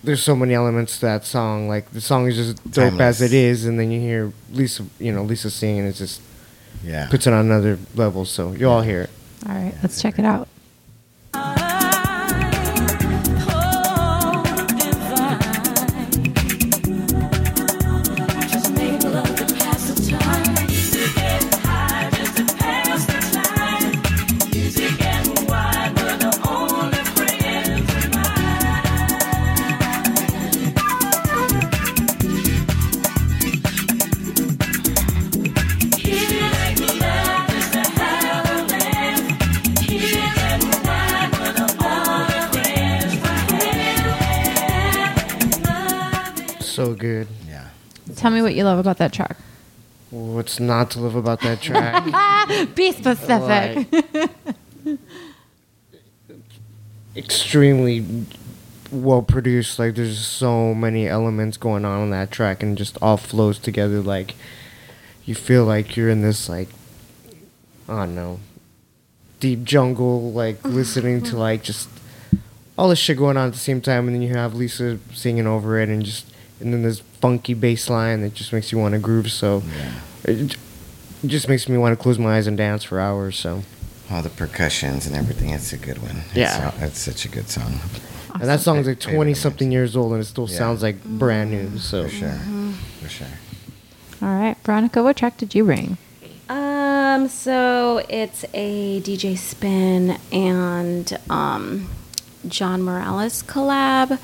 There's 0.04 0.22
so 0.22 0.36
many 0.36 0.54
elements 0.54 0.96
to 0.96 1.06
that 1.06 1.24
song. 1.24 1.68
Like 1.68 1.90
the 1.90 2.00
song 2.00 2.26
is 2.28 2.36
just 2.36 2.62
dope 2.70 2.90
Timeless. 2.90 3.20
as 3.20 3.22
it 3.22 3.32
is, 3.32 3.66
and 3.66 3.78
then 3.78 3.90
you 3.90 4.00
hear 4.00 4.32
Lisa, 4.52 4.84
you 4.98 5.12
know, 5.12 5.22
Lisa 5.22 5.50
singing. 5.50 5.86
It 5.86 5.94
just 5.94 6.20
yeah. 6.82 7.08
puts 7.10 7.26
it 7.26 7.32
on 7.32 7.46
another 7.46 7.78
level. 7.94 8.24
So 8.24 8.52
you 8.52 8.68
all 8.68 8.82
hear 8.82 9.02
it. 9.02 9.10
All 9.48 9.54
right, 9.54 9.74
let's 9.82 10.00
check 10.00 10.18
it 10.18 10.24
out. 10.24 10.48
Love 48.74 48.84
about 48.84 48.98
that 48.98 49.12
track. 49.12 49.36
What's 50.10 50.60
not 50.60 50.90
to 50.92 51.00
love 51.00 51.16
about 51.16 51.40
that 51.40 51.60
track? 51.60 52.04
Be 52.74 52.92
specific. 52.92 53.92
Like, 53.92 54.98
extremely 57.16 58.26
well 58.90 59.22
produced. 59.22 59.78
Like 59.78 59.94
there's 59.94 60.18
so 60.24 60.74
many 60.74 61.08
elements 61.08 61.56
going 61.56 61.84
on 61.84 62.00
on 62.00 62.10
that 62.10 62.30
track, 62.30 62.62
and 62.62 62.76
just 62.76 62.98
all 63.02 63.16
flows 63.16 63.58
together. 63.58 64.00
Like 64.00 64.34
you 65.24 65.34
feel 65.34 65.64
like 65.64 65.96
you're 65.96 66.10
in 66.10 66.22
this 66.22 66.48
like 66.48 66.68
I 67.88 68.06
don't 68.06 68.14
know 68.14 68.40
deep 69.40 69.64
jungle, 69.64 70.32
like 70.32 70.62
listening 70.64 71.22
to 71.22 71.36
like 71.36 71.62
just 71.62 71.88
all 72.76 72.88
this 72.88 72.98
shit 72.98 73.18
going 73.18 73.36
on 73.36 73.48
at 73.48 73.52
the 73.52 73.58
same 73.58 73.80
time, 73.80 74.06
and 74.06 74.14
then 74.14 74.22
you 74.22 74.34
have 74.34 74.54
Lisa 74.54 74.98
singing 75.12 75.46
over 75.46 75.78
it, 75.78 75.88
and 75.88 76.04
just 76.04 76.26
and 76.60 76.72
then 76.72 76.82
this 76.82 77.02
funky 77.24 77.54
bass 77.54 77.88
line 77.88 78.20
that 78.20 78.34
just 78.34 78.52
makes 78.52 78.70
you 78.70 78.76
want 78.76 78.92
to 78.92 78.98
groove. 78.98 79.32
So 79.32 79.62
it, 80.24 80.52
it 80.52 80.56
just 81.26 81.48
makes 81.48 81.70
me 81.70 81.78
want 81.78 81.96
to 81.96 82.02
close 82.02 82.18
my 82.18 82.36
eyes 82.36 82.46
and 82.46 82.54
dance 82.56 82.84
for 82.84 83.00
hours. 83.00 83.36
So. 83.38 83.62
All 84.10 84.20
the 84.20 84.28
percussions 84.28 85.06
and 85.06 85.16
everything. 85.16 85.48
It's 85.48 85.72
a 85.72 85.78
good 85.78 86.02
one. 86.02 86.16
It's 86.26 86.36
Yeah. 86.36 86.70
so- 86.70 86.84
it's 86.84 86.98
such 86.98 87.24
a 87.24 87.28
good 87.28 87.48
song. 87.48 87.80
And 88.34 88.42
that 88.42 88.60
song's 88.60 88.86
like 88.86 88.98
20 89.00 89.32
something 89.32 89.72
years 89.72 89.96
old 89.96 90.12
and 90.12 90.20
it 90.20 90.26
still 90.26 90.46
Yeah. 90.50 90.58
sounds 90.58 90.82
like 90.82 91.02
brand 91.02 91.50
new. 91.50 91.78
So 91.78 92.02
For 92.02 92.08
sure. 92.10 92.38
For 93.02 93.08
sure. 93.08 93.26
All 94.20 94.28
right, 94.38 94.56
Veronica, 94.64 95.02
what 95.02 95.16
track 95.16 95.38
did 95.38 95.54
you 95.54 95.64
bring? 95.64 95.96
Um, 96.50 97.28
so 97.28 98.04
it's 98.10 98.44
a 98.52 99.00
DJ 99.00 99.34
Spen 99.38 100.18
and 100.30 101.18
um, 101.30 101.88
John 102.48 102.82
Morales 102.82 103.42
collab. 103.42 104.18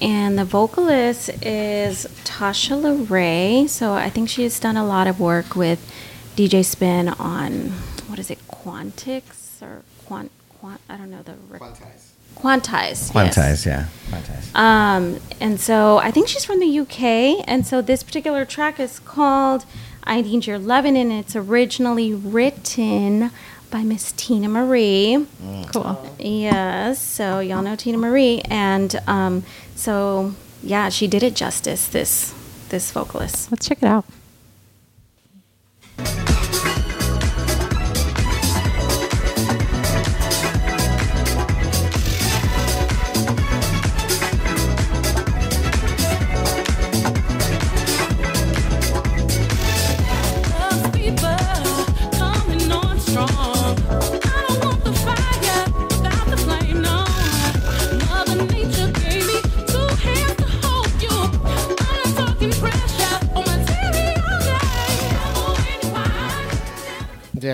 And 0.00 0.38
the 0.38 0.44
vocalist 0.44 1.28
is 1.44 2.06
Tasha 2.24 2.80
LeRae. 2.80 3.68
So 3.68 3.94
I 3.94 4.10
think 4.10 4.28
she's 4.28 4.60
done 4.60 4.76
a 4.76 4.86
lot 4.86 5.06
of 5.06 5.18
work 5.18 5.56
with 5.56 5.80
DJ 6.36 6.64
Spen 6.64 7.08
on, 7.08 7.70
what 8.06 8.18
is 8.18 8.30
it, 8.30 8.38
Quantix 8.48 9.60
or 9.60 9.82
Quant, 10.06 10.30
Quant, 10.60 10.80
I 10.88 10.96
don't 10.96 11.10
know 11.10 11.22
the. 11.22 11.34
rec- 11.48 11.60
Quantize. 12.36 13.12
yes. 13.12 13.12
Quantize, 13.12 13.66
yeah. 13.66 13.86
Quantize. 14.10 14.54
Um, 14.54 15.18
and 15.40 15.58
so 15.58 15.98
I 15.98 16.12
think 16.12 16.28
she's 16.28 16.44
from 16.44 16.60
the 16.60 16.78
UK. 16.80 17.44
And 17.48 17.66
so 17.66 17.82
this 17.82 18.04
particular 18.04 18.44
track 18.44 18.78
is 18.78 19.00
called 19.00 19.64
I 20.04 20.20
Need 20.20 20.46
Your 20.46 20.58
Lovin', 20.58 20.96
and 20.96 21.10
it's 21.12 21.34
originally 21.34 22.14
written 22.14 23.32
by 23.70 23.82
Miss 23.84 24.12
Teena 24.12 24.48
Marie. 24.48 25.26
Cool. 25.72 26.14
Yes, 26.18 27.00
so 27.00 27.40
y'all 27.40 27.62
know 27.62 27.76
Teena 27.76 27.98
Marie. 27.98 28.40
And 28.50 28.94
um, 29.06 29.42
so, 29.74 30.34
yeah, 30.62 30.88
she 30.88 31.06
did 31.06 31.22
it 31.22 31.34
justice, 31.34 31.88
this, 31.88 32.34
this 32.68 32.90
vocalist. 32.90 33.50
Let's 33.50 33.68
check 33.68 33.78
it 33.82 33.86
out. 33.86 34.04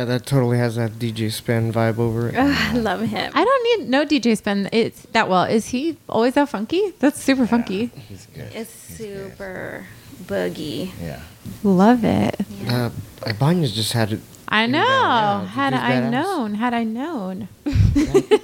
Yeah, 0.04 0.18
that 0.18 0.26
totally 0.26 0.58
has 0.58 0.76
that 0.76 0.92
DJ 0.98 1.32
Spen 1.32 1.72
vibe 1.72 1.98
over 1.98 2.28
it. 2.28 2.34
I 2.36 2.74
love 2.74 3.00
him. 3.00 3.32
I 3.34 3.42
don't 3.42 3.80
need 3.80 3.88
no 3.88 4.04
DJ 4.04 4.36
spin 4.36 4.68
it's 4.70 5.02
that 5.12 5.30
well. 5.30 5.44
Is 5.44 5.68
he 5.68 5.96
always 6.10 6.34
that 6.34 6.50
funky? 6.50 6.90
That's 6.98 7.22
super 7.22 7.46
funky. 7.46 7.86
He's 8.08 8.26
good. 8.26 8.52
It's 8.54 8.70
super 8.70 9.86
boogie. 10.24 10.90
Yeah. 11.00 11.20
Love 11.62 12.04
it. 12.04 12.36
Uh, 12.68 12.90
Ibanez 13.26 13.72
just 13.74 13.92
had 13.92 14.12
it. 14.12 14.20
I 14.46 14.66
know. 14.66 14.78
yeah, 14.84 15.46
had 15.46 15.72
I 15.72 15.92
badass. 15.92 16.10
known, 16.10 16.54
had 16.54 16.74
I 16.74 16.84
known. 16.84 17.48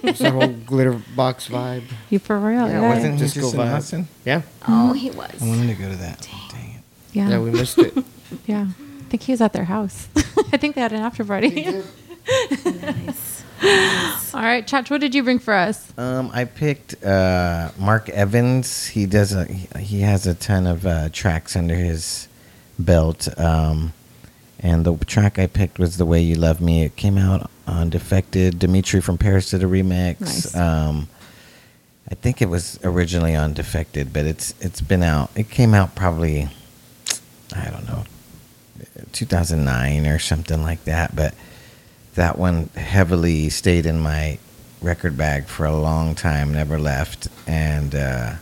It's 0.02 0.20
that 0.20 0.32
whole 0.32 0.48
glitter 0.48 0.98
box 1.14 1.46
vibe. 1.48 1.82
You 2.08 2.18
for 2.20 2.38
real? 2.38 2.66
Yeah, 2.68 2.80
Yeah. 2.80 2.94
wasn't 2.94 3.14
he 3.14 3.20
just 3.20 3.36
in 3.36 3.42
vibe. 3.42 3.74
Austin? 3.76 4.08
Yeah, 4.24 4.42
Oh, 4.66 4.92
he 4.94 5.10
was. 5.10 5.30
I 5.42 5.46
wanted 5.46 5.66
to 5.76 5.82
go 5.82 5.90
to 5.90 5.96
that. 5.96 6.26
Dang 6.52 6.70
it. 6.70 6.82
Yeah. 7.12 7.28
yeah, 7.28 7.38
we 7.40 7.50
missed 7.50 7.78
it. 7.78 7.92
Yeah. 8.46 8.66
I 8.78 9.02
think 9.10 9.24
he 9.24 9.32
was 9.32 9.40
at 9.40 9.52
their 9.52 9.64
house. 9.64 10.06
I 10.52 10.56
think 10.56 10.74
they 10.74 10.80
had 10.80 10.92
an 10.92 11.00
after 11.00 11.24
party. 11.24 11.82
nice. 12.64 13.44
All 14.32 14.40
right, 14.40 14.66
Chach, 14.66 14.90
what 14.90 15.00
did 15.00 15.14
you 15.14 15.22
bring 15.22 15.38
for 15.38 15.52
us? 15.52 15.92
Um, 15.98 16.30
I 16.32 16.44
picked 16.44 17.02
uh, 17.04 17.70
Mark 17.78 18.08
Evans. 18.08 18.86
He 18.86 19.06
does 19.06 19.32
a 19.32 19.44
he, 19.44 19.68
he 19.78 20.00
has 20.00 20.26
a 20.26 20.34
ton 20.34 20.66
of 20.66 20.86
uh, 20.86 21.08
tracks 21.10 21.56
under 21.56 21.74
his 21.74 22.28
belt. 22.78 23.28
Um, 23.38 23.92
and 24.60 24.84
the 24.84 24.96
track 25.04 25.38
I 25.38 25.46
picked 25.46 25.78
was 25.78 25.96
"The 25.98 26.06
Way 26.06 26.22
You 26.22 26.36
Love 26.36 26.60
Me." 26.60 26.84
It 26.84 26.96
came 26.96 27.18
out 27.18 27.50
on 27.66 27.90
Defected. 27.90 28.58
Dimitri 28.58 29.00
from 29.00 29.18
Paris 29.18 29.50
did 29.50 29.62
a 29.62 29.66
remix. 29.66 30.20
Nice. 30.20 30.56
Um, 30.56 31.08
I 32.10 32.14
think 32.14 32.40
it 32.40 32.48
was 32.48 32.78
originally 32.82 33.36
on 33.36 33.52
Defected, 33.52 34.12
but 34.12 34.24
it's 34.26 34.54
it's 34.60 34.80
been 34.80 35.02
out. 35.02 35.30
It 35.34 35.50
came 35.50 35.74
out 35.74 35.94
probably 35.94 36.48
I 37.54 37.70
don't 37.70 37.86
know 37.86 38.04
2009 39.12 40.06
or 40.06 40.18
something 40.18 40.62
like 40.62 40.84
that. 40.84 41.14
But 41.14 41.34
that 42.14 42.38
one 42.38 42.70
heavily 42.76 43.48
stayed 43.50 43.86
in 43.86 44.00
my 44.00 44.38
record 44.80 45.16
bag 45.16 45.46
for 45.46 45.66
a 45.66 45.76
long 45.76 46.14
time, 46.14 46.52
never 46.52 46.78
left, 46.78 47.28
and 47.46 47.94
uh, 47.94 48.34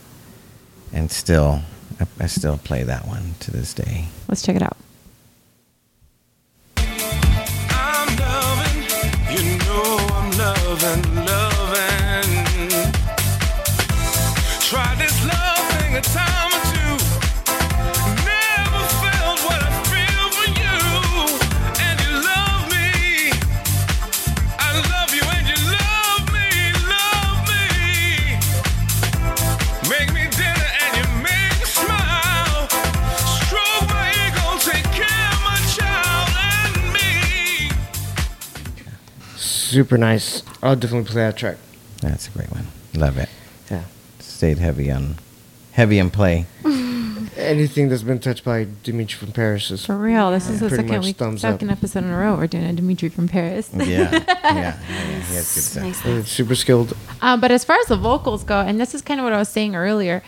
and 0.91 1.11
still 1.11 1.61
I, 1.99 2.07
I 2.19 2.27
still 2.27 2.57
play 2.57 2.83
that 2.83 3.07
one 3.07 3.35
to 3.41 3.51
this 3.51 3.73
day. 3.73 4.05
Let's 4.27 4.41
check 4.41 4.55
it 4.55 4.61
out. 4.61 4.77
Super 39.69 39.97
nice. 39.99 40.41
I'll 40.63 40.75
definitely 40.75 41.11
play 41.11 41.21
that 41.21 41.37
track. 41.37 41.57
That's 42.01 42.27
a 42.27 42.31
great 42.31 42.51
one. 42.51 42.65
Love 42.95 43.17
it. 43.19 43.29
Yeah. 43.69 43.83
Stayed 44.19 44.57
heavy 44.57 44.89
on 44.91 45.15
heavy 45.73 45.99
in 45.99 46.09
play. 46.09 46.45
Anything 47.37 47.87
that's 47.87 48.03
been 48.03 48.19
touched 48.19 48.43
by 48.43 48.67
Dimitri 48.83 49.17
from 49.17 49.31
Paris 49.31 49.69
is 49.71 49.85
For 49.85 49.95
real, 49.95 50.31
this 50.31 50.49
is 50.49 50.59
the 50.59 50.67
Pretty 50.69 50.87
second 50.87 51.03
week, 51.03 51.15
thumbs 51.17 51.43
up. 51.45 51.53
second 51.53 51.69
episode 51.69 52.03
in 52.03 52.09
a 52.09 52.17
row 52.17 52.35
we're 52.35 52.47
doing 52.47 52.65
a 52.65 52.73
Dimitri 52.73 53.09
from 53.09 53.27
Paris. 53.27 53.69
Yeah, 53.73 53.83
yeah, 53.85 54.11
yeah, 54.11 54.27
yeah. 54.43 54.77
He 55.21 55.35
has 55.35 55.53
good 55.53 55.63
stuff. 55.63 55.83
Nice. 56.05 56.27
super 56.29 56.55
skilled. 56.55 56.97
Um, 57.21 57.39
but 57.39 57.51
as 57.51 57.63
far 57.63 57.77
as 57.77 57.85
the 57.85 57.95
vocals 57.95 58.43
go, 58.43 58.59
and 58.59 58.79
this 58.79 58.93
is 58.95 59.01
kind 59.01 59.19
of 59.19 59.23
what 59.23 59.33
I 59.33 59.37
was 59.37 59.49
saying 59.49 59.75
earlier, 59.75 60.21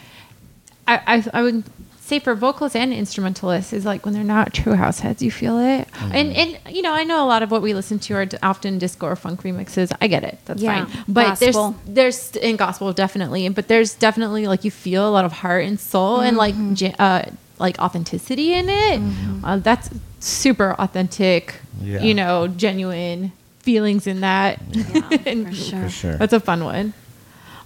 I, 0.88 1.02
I, 1.18 1.30
I 1.34 1.42
would 1.42 1.64
say 2.12 2.19
for 2.19 2.36
vocalists 2.36 2.76
and 2.76 2.93
instrumentalists 2.93 3.71
is 3.74 3.86
like 3.86 4.06
when 4.06 4.13
they're 4.13 4.24
not 4.38 4.54
true 4.54 4.74
house 4.76 5.00
heads, 5.00 5.21
you 5.21 5.32
feel 5.32 5.58
it. 5.60 5.88
Mm-hmm. 5.88 6.12
And 6.17 6.28
and 6.41 6.76
you 6.76 6.82
know, 6.82 6.93
I 6.93 7.04
know 7.04 7.24
a 7.24 7.30
lot 7.34 7.41
of 7.43 7.50
what 7.52 7.62
we 7.62 7.74
listen 7.74 7.97
to 8.06 8.13
are 8.15 8.28
often 8.43 8.78
disco 8.78 9.08
or 9.08 9.15
funk 9.15 9.43
remixes. 9.43 9.91
I 10.02 10.08
get 10.08 10.24
it, 10.24 10.38
that's 10.45 10.62
Yeah, 10.62 10.86
fine. 10.86 11.04
But 11.08 11.39
gospel. 11.39 11.76
there's 11.86 12.32
there's 12.34 12.43
in 12.50 12.56
gospel 12.58 12.91
definitely, 12.93 13.47
but 13.50 13.67
there's 13.67 13.93
definitely 13.95 14.47
like 14.47 14.63
you 14.65 14.71
feel 14.71 15.08
a 15.08 15.13
lot 15.17 15.26
of 15.26 15.32
heart 15.32 15.63
and 15.65 15.80
soul 15.80 16.19
and 16.21 16.36
like 16.38 16.54
Mm-hmm. 16.56 16.74
ge- 16.76 16.95
uh, 17.00 17.24
like 17.60 17.78
authenticity 17.80 18.54
in 18.54 18.67
it. 18.69 19.00
Uh, 19.43 19.58
that's 19.58 19.89
super 20.19 20.76
authentic. 20.80 21.56
Yeah. 21.82 22.02
You 22.02 22.13
know, 22.13 22.47
genuine 22.47 23.32
feelings 23.60 24.08
in 24.08 24.21
that. 24.21 24.60
Yeah, 24.71 25.17
And 25.26 25.47
for 25.47 25.54
sure. 25.56 25.84
For 25.84 25.89
sure. 25.89 26.15
that's 26.17 26.34
a 26.34 26.39
fun 26.39 26.63
one. 26.63 26.93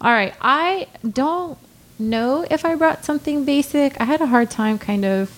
All 0.01 0.11
right. 0.11 0.33
I 0.41 0.87
don't 1.09 1.57
know 1.99 2.45
if 2.49 2.65
I 2.65 2.75
brought 2.75 3.05
something 3.05 3.45
basic. 3.45 3.99
I 3.99 4.05
had 4.05 4.21
a 4.21 4.27
hard 4.27 4.51
time 4.51 4.77
kind 4.77 5.05
of 5.05 5.31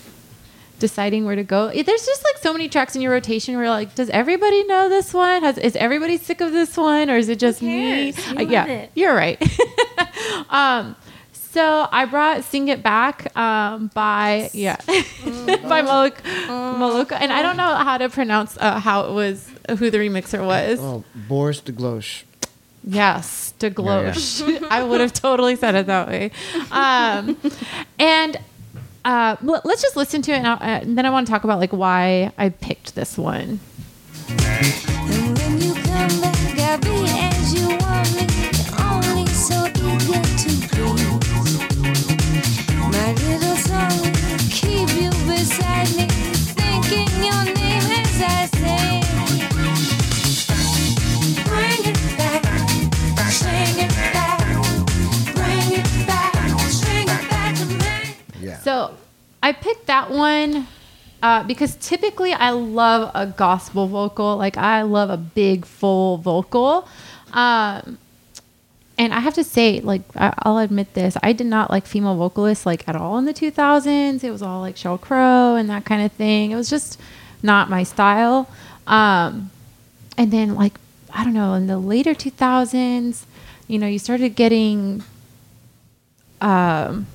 deciding 0.80 1.26
where 1.26 1.36
to 1.36 1.44
go. 1.44 1.72
There's 1.72 2.06
just 2.06 2.24
like 2.24 2.38
so 2.38 2.54
many 2.54 2.70
tracks 2.70 2.96
in 2.96 3.02
your 3.02 3.12
rotation 3.12 3.56
where 3.56 3.64
you're 3.66 3.74
like, 3.74 3.96
does 3.96 4.10
everybody 4.10 4.64
know 4.66 4.90
this 4.90 5.14
one? 5.14 5.44
Has 5.44 5.58
is 5.58 5.76
everybody 5.76 6.18
sick 6.18 6.42
of 6.42 6.52
this 6.52 6.78
one 6.78 7.10
or 7.10 7.18
is 7.18 7.30
it 7.30 7.40
just 7.40 7.62
me? 7.62 8.08
You 8.10 8.14
uh, 8.38 8.42
yeah, 8.42 8.66
it. 8.66 8.92
you're 8.96 9.16
right. 9.16 9.42
um 10.50 10.96
So 11.32 11.88
I 11.92 12.06
brought 12.06 12.44
"Sing 12.44 12.68
It 12.68 12.84
Back" 12.84 13.36
um, 13.36 13.90
by 13.94 14.52
yeah 14.54 14.76
by 14.86 15.82
Maluk 15.82 16.16
Maluka, 16.48 17.18
and 17.20 17.34
I 17.34 17.42
don't 17.42 17.58
know 17.58 17.74
how 17.76 17.98
to 17.98 18.10
pronounce 18.10 18.58
uh, 18.58 18.80
how 18.80 19.10
it 19.10 19.14
was 19.14 19.50
who 19.70 19.90
the 19.90 19.98
remixer 19.98 20.46
was. 20.46 20.80
Oh, 20.80 21.04
Boris 21.16 21.62
Dlugosch. 21.62 22.24
Yes, 22.84 23.47
de 23.60 23.70
Gloche. 23.70 24.64
I 24.70 24.84
would 24.84 25.02
have 25.02 25.14
totally 25.14 25.56
said 25.56 25.76
it 25.76 25.88
that 25.88 26.08
way. 26.08 26.32
Um, 26.72 27.38
and 28.00 28.38
uh, 29.06 29.36
let's 29.42 29.82
just 29.82 29.96
listen 29.96 30.22
to 30.24 30.32
it, 30.32 30.38
and, 30.38 30.48
I'll- 30.48 30.62
uh, 30.62 30.82
and 30.82 30.98
then 30.98 31.06
I 31.06 31.10
want 31.10 31.28
to 31.28 31.32
talk 31.32 31.44
about 31.44 31.60
like 31.60 31.72
why 31.72 32.32
I 32.38 32.50
picked 32.50 32.96
this 32.96 33.18
one. 33.18 33.60
Uh, 61.24 61.44
because 61.44 61.76
typically 61.78 62.34
I 62.34 62.52
love 62.52 63.12
a 63.16 63.26
gospel 63.28 63.88
vocal. 63.88 64.38
Like 64.38 64.58
I 64.58 64.84
love 64.84 65.10
a 65.10 65.18
big 65.18 65.66
full 65.66 66.18
vocal. 66.18 66.88
Um, 67.34 67.98
and 69.00 69.14
I 69.14 69.20
have 69.20 69.34
to 69.36 69.44
say, 69.44 69.80
like 69.80 70.02
I- 70.16 70.34
I'll 70.40 70.58
admit 70.58 70.94
this, 70.94 71.18
I 71.22 71.34
did 71.34 71.48
not 71.48 71.70
like 71.70 71.86
female 71.86 72.16
vocalists 72.16 72.66
like 72.66 72.88
at 72.88 72.96
all 72.96 73.18
in 73.18 73.26
the 73.26 73.34
2000s. 73.34 74.24
It 74.24 74.32
was 74.32 74.42
all 74.42 74.60
like 74.62 74.76
Sheryl 74.76 75.00
Crow 75.00 75.56
and 75.56 75.70
that 75.70 75.86
kind 75.86 76.04
of 76.04 76.12
thing. 76.14 76.52
It 76.52 76.56
was 76.56 76.70
just 76.70 77.00
not 77.44 77.70
my 77.70 77.84
style. 77.84 78.50
Um, 78.88 79.52
and 80.18 80.32
then 80.32 80.56
like 80.56 80.80
I 81.14 81.24
don't 81.24 81.34
know, 81.34 81.54
in 81.54 81.68
the 81.68 81.78
later 81.80 82.14
2000s, 82.14 83.24
you 83.68 83.80
know, 83.80 83.88
you 83.88 83.98
started 84.00 84.36
getting 84.36 85.04
um 86.42 87.08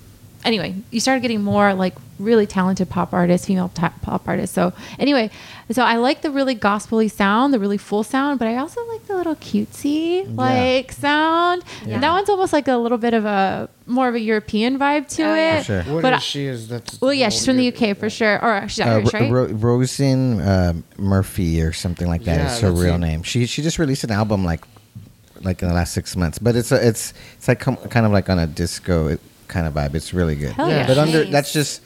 anyway 0.45 0.75
you 0.91 0.99
started 1.01 1.21
getting 1.21 1.43
more 1.43 1.73
like 1.75 1.95
really 2.19 2.47
talented 2.47 2.89
pop 2.89 3.13
artists 3.13 3.47
female 3.47 3.69
ta- 3.75 3.93
pop 4.03 4.27
artists 4.29 4.55
so 4.55 4.73
anyway 4.99 5.31
so 5.71 5.83
i 5.83 5.97
like 5.97 6.23
the 6.23 6.31
really 6.31 6.55
gospely 6.55 7.09
sound 7.09 7.53
the 7.55 7.59
really 7.59 7.79
full 7.79 8.03
sound 8.05 8.39
but 8.39 8.47
i 8.49 8.57
also 8.57 8.81
like 8.89 9.05
the 9.07 9.15
little 9.17 9.35
cutesy 9.37 10.25
like 10.37 10.93
sound 10.93 11.63
and 11.87 12.03
that 12.03 12.11
one's 12.11 12.29
almost 12.29 12.53
like 12.53 12.69
a 12.69 12.77
little 12.77 12.99
bit 12.99 13.15
of 13.15 13.25
a 13.25 13.69
more 13.87 14.09
of 14.09 14.15
a 14.15 14.21
european 14.21 14.79
vibe 14.79 15.09
to 15.09 15.23
Oh, 15.23 15.35
yeah. 15.35 15.59
it 15.61 15.65
Sure. 15.65 15.83
What 15.85 16.03
but 16.03 16.15
is 16.15 16.23
she? 16.23 16.47
Is 16.47 16.69
that's 16.69 17.01
well 17.01 17.13
yeah 17.13 17.29
she's 17.29 17.45
from 17.47 17.57
the 17.57 17.69
uk 17.73 17.97
for 17.99 18.09
sure 18.11 18.43
or 18.45 18.69
she's 18.69 18.81
Uh, 18.85 18.91
irish 18.91 19.13
Ro- 19.13 19.21
right 19.21 19.31
Ro- 19.33 19.49
Róisín 19.79 20.41
uh, 20.45 20.75
Murphy 20.99 21.61
or 21.63 21.73
something 21.73 22.07
like 22.09 22.25
that 22.25 22.39
Yeah, 22.39 22.55
is 22.55 22.61
her 22.61 22.71
real 22.73 22.95
it. 22.95 22.99
name. 22.99 23.23
She 23.23 23.47
she 23.47 23.63
just 23.63 23.79
released 23.79 24.05
an 24.05 24.11
album 24.11 24.45
like 24.45 24.65
like 25.43 25.61
in 25.63 25.67
the 25.69 25.75
last 25.75 25.93
six 25.93 26.15
months, 26.15 26.39
but 26.39 26.55
it's 26.55 26.71
a, 26.71 26.87
it's 26.87 27.13
it's 27.37 27.49
like 27.49 27.59
com- 27.59 27.77
kind 27.91 28.07
of 28.07 28.13
like 28.13 28.31
on 28.31 28.39
a 28.39 28.47
disco 28.47 29.09
kind 29.53 29.67
of 29.67 29.75
vibe. 29.75 29.95
It's 29.95 30.13
really 30.13 30.35
good. 30.37 30.53
Hell 30.53 30.69
yeah. 30.69 30.87
But 30.87 30.99
under 30.99 31.23
Nice. 31.25 31.33
that's 31.33 31.53
just 31.53 31.83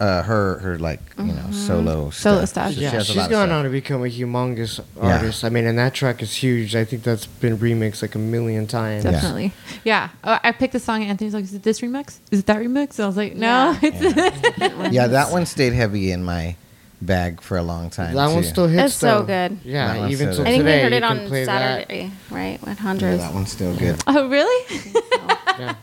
uh, 0.00 0.22
her 0.22 0.58
her 0.58 0.78
like 0.78 0.98
you 1.18 1.26
know 1.26 1.50
solo 1.52 2.10
Solo 2.10 2.44
stuff. 2.44 2.48
stuff. 2.48 2.68
She- 2.70 2.76
she 2.76 2.82
Yeah, 2.82 2.90
has 2.90 3.02
a 3.02 3.04
she's 3.06 3.16
lot 3.16 3.24
of 3.26 3.30
gone 3.30 3.48
stuff. 3.48 3.56
on 3.58 3.64
to 3.64 3.70
become 3.70 4.02
a 4.02 4.08
humongous 4.08 4.80
Yeah. 4.96 5.02
artist. 5.18 5.44
I 5.44 5.48
mean, 5.48 5.64
and 5.66 5.78
that 5.78 5.94
track 5.94 6.22
is 6.22 6.34
huge. 6.34 6.74
I 6.74 6.84
think 6.84 7.04
that's 7.04 7.26
been 7.26 7.56
remixed 7.58 8.02
like 8.02 8.14
a 8.16 8.18
million 8.18 8.66
times. 8.66 9.04
definitely 9.04 9.52
yeah, 9.84 10.08
Uh, 10.24 10.38
i 10.42 10.50
picked 10.52 10.72
the 10.72 10.80
song 10.80 11.02
and 11.02 11.10
anthony's 11.10 11.34
like 11.34 11.44
is 11.44 11.54
it 11.54 11.62
this 11.62 11.80
remix 11.80 12.18
is 12.30 12.40
it 12.40 12.46
that 12.46 12.56
remix 12.58 12.98
i 13.02 13.06
was 13.06 13.16
like 13.16 13.34
no 13.36 13.46
Yeah. 13.46 13.78
it's 13.82 14.92
Yeah, 14.94 15.06
that 15.08 15.30
one 15.32 15.44
stayed 15.46 15.72
heavy 15.72 16.10
in 16.12 16.22
my 16.24 16.56
bag 17.00 17.40
for 17.40 17.56
a 17.58 17.62
long 17.64 17.90
time. 17.90 18.14
That 18.14 18.30
one 18.30 18.42
too. 18.44 18.48
still 18.48 18.68
hits. 18.68 18.92
It's 18.92 18.94
so 18.94 19.06
though. 19.06 19.26
good. 19.26 19.50
That 19.58 19.66
Yeah, 19.66 19.98
one's 19.98 20.12
even 20.12 20.28
so 20.28 20.34
till 20.36 20.44
good. 20.44 20.48
I 20.48 20.50
think 20.52 20.62
today, 20.64 20.76
we 20.76 20.82
heard 20.82 20.92
you 20.92 20.98
it 20.98 21.00
can 21.08 21.18
on 21.18 21.26
play 21.28 21.44
Saturday, 21.44 22.10
right? 22.30 22.60
With 22.60 22.68
Yeah, 22.68 22.74
hundreds. 22.82 23.18
that 23.22 23.34
one's 23.34 23.50
still 23.52 23.74
good. 23.76 23.96
oh 24.06 24.28
really 24.28 24.60
Yeah. 25.58 25.74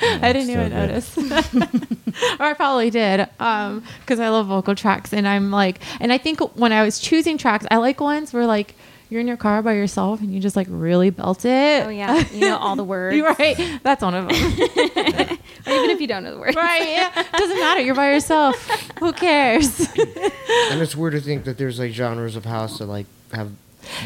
I 0.00 0.32
didn't 0.32 0.50
even 0.50 0.68
good. 0.70 0.74
notice. 0.74 1.16
or 2.38 2.44
I 2.44 2.54
probably 2.54 2.90
did. 2.90 3.28
Um, 3.40 3.82
because 4.00 4.20
I 4.20 4.28
love 4.28 4.46
vocal 4.46 4.74
tracks 4.74 5.12
and 5.12 5.26
I'm 5.26 5.50
like 5.50 5.80
and 6.00 6.12
I 6.12 6.18
think 6.18 6.40
when 6.56 6.72
I 6.72 6.82
was 6.82 6.98
choosing 6.98 7.38
tracks, 7.38 7.66
I 7.70 7.76
like 7.76 8.00
ones 8.00 8.32
where 8.32 8.46
like 8.46 8.74
you're 9.08 9.20
in 9.20 9.28
your 9.28 9.36
car 9.36 9.62
by 9.62 9.72
yourself 9.74 10.20
and 10.20 10.34
you 10.34 10.40
just 10.40 10.56
like 10.56 10.66
really 10.68 11.10
belt 11.10 11.44
it. 11.44 11.86
Oh 11.86 11.90
yeah, 11.90 12.24
you 12.32 12.40
know 12.40 12.56
all 12.56 12.74
the 12.76 12.82
words. 12.94 13.20
Right. 13.38 13.56
That's 13.82 14.02
one 14.02 14.14
of 14.14 14.28
them. 14.28 14.36
Even 15.68 15.90
if 15.90 16.00
you 16.00 16.06
don't 16.06 16.24
know 16.24 16.32
the 16.32 16.40
words. 16.40 16.56
right. 16.56 16.88
Yeah. 16.88 17.22
Doesn't 17.32 17.58
matter. 17.58 17.80
You're 17.80 17.94
by 17.94 18.12
yourself. 18.12 18.56
Who 18.98 19.12
cares? 19.12 19.80
And 19.96 20.80
it's 20.82 20.96
weird 20.96 21.12
to 21.12 21.20
think 21.20 21.44
that 21.44 21.56
there's 21.58 21.78
like 21.78 21.92
genres 21.92 22.34
of 22.36 22.44
house 22.44 22.78
that 22.78 22.86
like 22.86 23.06
have 23.32 23.50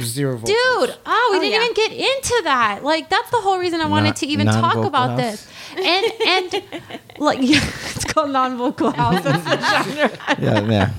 zero 0.02 0.36
vocals. 0.36 0.48
Dude, 0.50 0.96
oh, 1.06 1.28
we 1.32 1.38
Oh, 1.38 1.40
didn't 1.40 1.52
yeah. 1.52 1.62
even 1.62 1.74
get 1.74 1.92
into 1.92 2.40
that. 2.44 2.80
Like, 2.84 3.08
that's 3.08 3.30
the 3.30 3.38
whole 3.40 3.58
reason 3.58 3.80
I 3.80 3.86
wanted 3.86 4.16
to 4.16 4.26
even 4.26 4.46
talk 4.46 4.76
about 4.76 5.10
house? 5.10 5.18
this. 5.18 5.46
And 5.76 6.12
and 6.26 6.64
like, 7.18 7.38
yeah, 7.40 7.60
it's 7.94 8.04
called 8.04 8.30
non-vocal 8.30 8.90
house. 8.92 9.22
That's 9.22 9.44
the 9.44 9.60
genre. 9.60 10.18
Yeah, 10.40 10.60
yeah. 10.68 10.90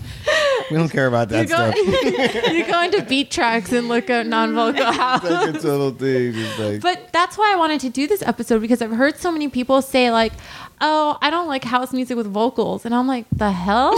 We 0.70 0.78
don't 0.78 0.88
care 0.90 1.08
about 1.08 1.30
You 1.32 1.38
that 1.46 1.50
go, 1.50 1.72
stuff. 1.72 2.54
you 2.54 2.66
go 2.66 2.82
into 2.84 3.02
beat 3.04 3.32
tracks 3.32 3.72
and 3.74 3.88
look 3.90 4.10
at 4.10 4.28
non-vocal 4.28 4.86
house. 4.94 5.24
like 5.24 5.56
a 5.56 5.60
total 5.60 5.92
thing. 5.92 6.36
Like 6.60 6.80
But 6.82 7.10
that's 7.12 7.38
why 7.38 7.52
I 7.52 7.58
wanted 7.58 7.82
to 7.82 7.90
do 7.90 8.08
this 8.08 8.22
episode 8.22 8.62
because 8.62 8.82
I've 8.82 8.92
heard 8.92 9.18
so 9.18 9.32
many 9.32 9.50
people 9.50 9.82
say 9.82 10.12
like, 10.12 10.32
"Oh, 10.80 11.18
I 11.22 11.30
don't 11.32 11.48
like 11.48 11.64
house 11.66 11.92
music 11.92 12.16
with 12.16 12.28
vocals," 12.28 12.86
and 12.86 12.94
I'm 12.96 13.08
like, 13.08 13.26
"The 13.32 13.52
hell? 13.52 13.96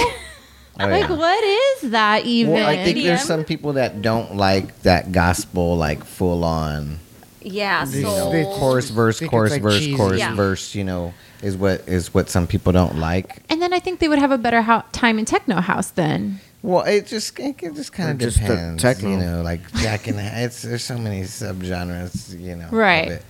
Oh, 0.80 0.88
like, 0.88 1.10
what 1.10 1.44
is 1.44 1.92
that 1.92 2.26
even?" 2.26 2.54
Well, 2.54 2.68
I 2.68 2.84
think 2.84 3.04
there's 3.04 3.24
some 3.24 3.44
people 3.44 3.74
that 3.74 4.02
don't 4.02 4.36
like 4.36 4.82
that 4.84 5.12
gospel, 5.12 5.76
like 5.78 6.04
full 6.04 6.44
on 6.44 7.00
Yeah, 7.42 7.86
They- 7.86 8.02
soul. 8.04 8.32
they- 8.32 8.44
chorus, 8.46 8.90
verse, 8.90 9.20
think 9.20 9.28
it's, 9.28 9.32
chorus, 9.32 9.52
like, 9.52 9.62
verse, 9.62 9.80
cheesy. 9.80 9.96
chorus, 9.98 10.20
Yeah. 10.20 10.34
verse. 10.36 10.74
You 10.76 10.84
know, 10.86 11.14
is 11.42 11.58
what 11.58 11.84
is 11.88 12.14
what 12.14 12.30
some 12.30 12.48
people 12.48 12.72
don't 12.74 12.98
like. 13.00 13.44
and 13.50 13.62
then 13.62 13.74
I 13.74 13.80
think 13.80 14.00
they 14.00 14.08
would 14.08 14.20
have 14.20 14.32
a 14.32 14.38
better 14.38 14.62
ho- 14.64 14.84
time 14.94 15.20
in 15.20 15.26
techno 15.26 15.62
house 15.62 15.90
then. 15.92 16.40
Well, 16.64 16.84
it 16.86 17.06
just 17.08 17.38
it, 17.40 17.58
it 17.62 17.76
just 17.76 17.92
kind 17.92 18.10
of 18.12 18.18
just 18.18 18.40
the 18.42 18.48
depends. 18.48 18.82
techno. 18.82 19.10
You 19.12 19.18
know, 19.18 19.42
like 19.44 19.60
Jack 19.76 20.08
and 20.08 20.18
it's 20.20 20.62
there's 20.62 20.84
so 20.84 20.98
many 20.98 21.22
subgenres. 21.24 22.40
You 22.40 22.56
know, 22.56 22.68
Right. 22.72 23.22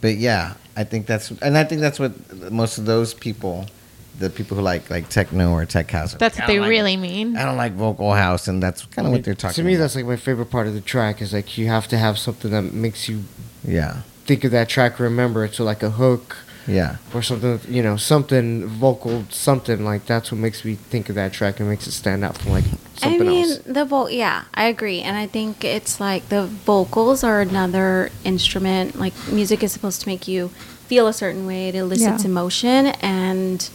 But 0.00 0.16
yeah, 0.16 0.54
I 0.76 0.82
think 0.84 1.06
that's 1.06 1.30
and 1.42 1.56
I 1.56 1.62
think 1.64 1.80
that's 1.80 2.00
what 2.00 2.12
most 2.52 2.78
of 2.78 2.86
those 2.86 3.14
people, 3.14 3.66
the 4.20 4.30
people 4.30 4.56
who 4.56 4.62
like 4.62 4.88
like 4.90 5.08
techno 5.08 5.50
or 5.52 5.64
tech 5.66 5.90
house. 5.90 6.14
That's 6.14 6.38
like, 6.38 6.46
what 6.46 6.52
they 6.52 6.60
like- 6.60 6.70
really 6.70 6.96
mean. 6.96 7.36
I 7.36 7.44
don't 7.44 7.56
like 7.56 7.72
vocal 7.72 8.12
house, 8.12 8.46
and 8.48 8.62
that's 8.62 8.84
kind 8.86 9.06
of 9.06 9.12
what 9.12 9.24
they're 9.24 9.34
talking. 9.34 9.54
To 9.56 9.62
me, 9.64 9.74
about. 9.74 9.82
that's 9.82 9.96
like 9.96 10.06
my 10.06 10.16
favorite 10.16 10.50
part 10.50 10.66
of 10.68 10.74
the 10.74 10.80
track 10.80 11.20
is 11.20 11.32
like 11.32 11.58
you 11.58 11.66
have 11.66 11.88
to 11.88 11.98
have 11.98 12.18
something 12.18 12.50
that 12.52 12.72
makes 12.72 13.08
you 13.08 13.24
yeah, 13.64 14.02
think 14.26 14.44
of 14.44 14.52
that 14.52 14.68
track, 14.68 14.98
remember 15.00 15.44
it. 15.44 15.54
So 15.54 15.64
like 15.64 15.82
a 15.82 15.90
hook 15.90 16.36
yeah. 16.66 16.96
or 17.12 17.22
something, 17.22 17.60
you 17.68 17.82
know, 17.82 17.96
something 17.96 18.66
vocal, 18.66 19.24
something 19.30 19.84
like 19.84 20.06
that's 20.06 20.30
what 20.30 20.38
makes 20.38 20.64
me 20.64 20.74
think 20.76 21.08
of 21.08 21.14
that 21.16 21.32
track 21.32 21.58
and 21.60 21.68
makes 21.68 21.86
it 21.86 21.92
stand 21.92 22.24
out 22.24 22.38
from 22.38 22.52
like 22.52 22.64
I 22.64 23.00
something 23.00 23.26
mean, 23.26 23.44
else. 23.50 23.58
the 23.66 23.84
vo- 23.84 24.08
yeah, 24.08 24.44
I 24.54 24.64
agree, 24.64 25.00
and 25.00 25.16
I 25.16 25.26
think 25.26 25.64
it's 25.64 26.00
like 26.00 26.28
the 26.28 26.46
vocals 26.46 27.24
are 27.24 27.40
another 27.40 28.10
instrument. 28.24 28.98
Like 28.98 29.14
music 29.32 29.62
is 29.62 29.72
supposed 29.72 30.00
to 30.02 30.08
make 30.08 30.28
you 30.28 30.48
feel 30.86 31.06
a 31.06 31.12
certain 31.12 31.46
way, 31.46 31.68
it 31.68 31.74
elicits 31.74 32.24
Yeah. 32.24 32.30
emotion, 32.30 32.86
and 33.00 33.68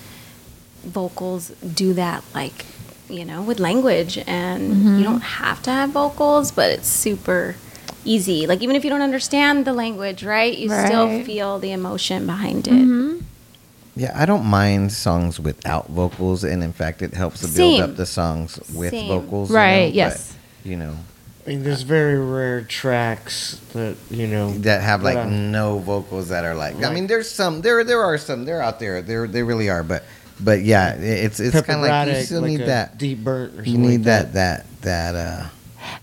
vocals 0.85 1.49
do 1.49 1.93
that. 1.93 2.23
Like 2.33 2.65
you 3.09 3.23
know, 3.25 3.41
with 3.41 3.59
language, 3.59 4.17
and 4.25 4.71
Mm-hmm. 4.73 4.97
you 4.97 5.03
don't 5.03 5.21
have 5.21 5.61
to 5.63 5.71
have 5.71 5.91
vocals, 5.91 6.51
but 6.51 6.71
it's 6.71 6.87
super 6.87 7.55
easy. 8.03 8.47
Like 8.47 8.61
even 8.63 8.75
if 8.75 8.83
you 8.83 8.89
don't 8.89 9.01
understand 9.01 9.65
the 9.65 9.73
language, 9.73 10.23
right, 10.23 10.55
you 10.57 10.69
still 10.69 11.23
feel 11.23 11.59
the 11.59 11.71
emotion 11.71 12.25
behind 12.25 12.67
it. 12.67 12.73
Mhm. 12.73 13.21
Yeah, 13.95 14.11
I 14.15 14.25
don't 14.25 14.43
mind 14.45 14.91
songs 14.91 15.39
without 15.39 15.87
vocals, 15.89 16.43
and 16.43 16.61
in 16.63 16.73
fact, 16.73 17.01
it 17.01 17.13
helps 17.13 17.39
to 17.41 17.45
build 17.45 17.55
Same. 17.55 17.83
up 17.83 17.95
the 17.95 18.05
songs 18.05 18.59
with 18.73 18.91
Same. 18.91 19.07
vocals. 19.07 19.49
you 19.49 19.55
Right, 19.55 19.89
know, 19.89 19.95
yes. 19.95 20.33
but, 20.63 20.69
you 20.69 20.75
know 20.77 20.95
I 21.45 21.51
mean, 21.51 21.63
there's 21.63 21.83
very 21.83 22.17
rare 22.19 22.61
tracks 22.63 23.61
that 23.73 23.95
you 24.09 24.25
know 24.25 24.51
that 24.65 24.81
have 24.81 25.03
like 25.03 25.13
that, 25.15 25.29
no 25.29 25.77
vocals 25.77 26.29
that 26.29 26.43
are 26.43 26.55
like. 26.55 26.83
I 26.83 26.91
mean, 26.91 27.05
there's 27.05 27.29
some. 27.29 27.61
There, 27.61 27.83
there 27.83 28.01
are 28.03 28.17
some. 28.17 28.45
They're 28.45 28.63
out 28.63 28.79
there. 28.79 29.03
There, 29.03 29.27
they 29.27 29.43
really 29.43 29.69
are. 29.69 29.83
But, 29.83 30.03
but 30.39 30.61
yeah, 30.63 30.93
it's 30.95 31.39
it's 31.39 31.59
kind 31.61 31.79
of 31.83 31.87
like 31.87 32.07
you 32.17 32.23
still 32.23 32.41
like 32.41 32.51
need 32.51 32.61
a 32.61 32.65
that. 32.65 32.97
deep 32.97 33.19
burnt 33.23 33.53
or 33.53 33.55
something 33.57 33.71
You 33.73 33.77
need 33.79 33.97
like 33.99 34.03
that 34.05 34.33
that 34.33 34.65
that 34.81 35.15
uh 35.15 35.45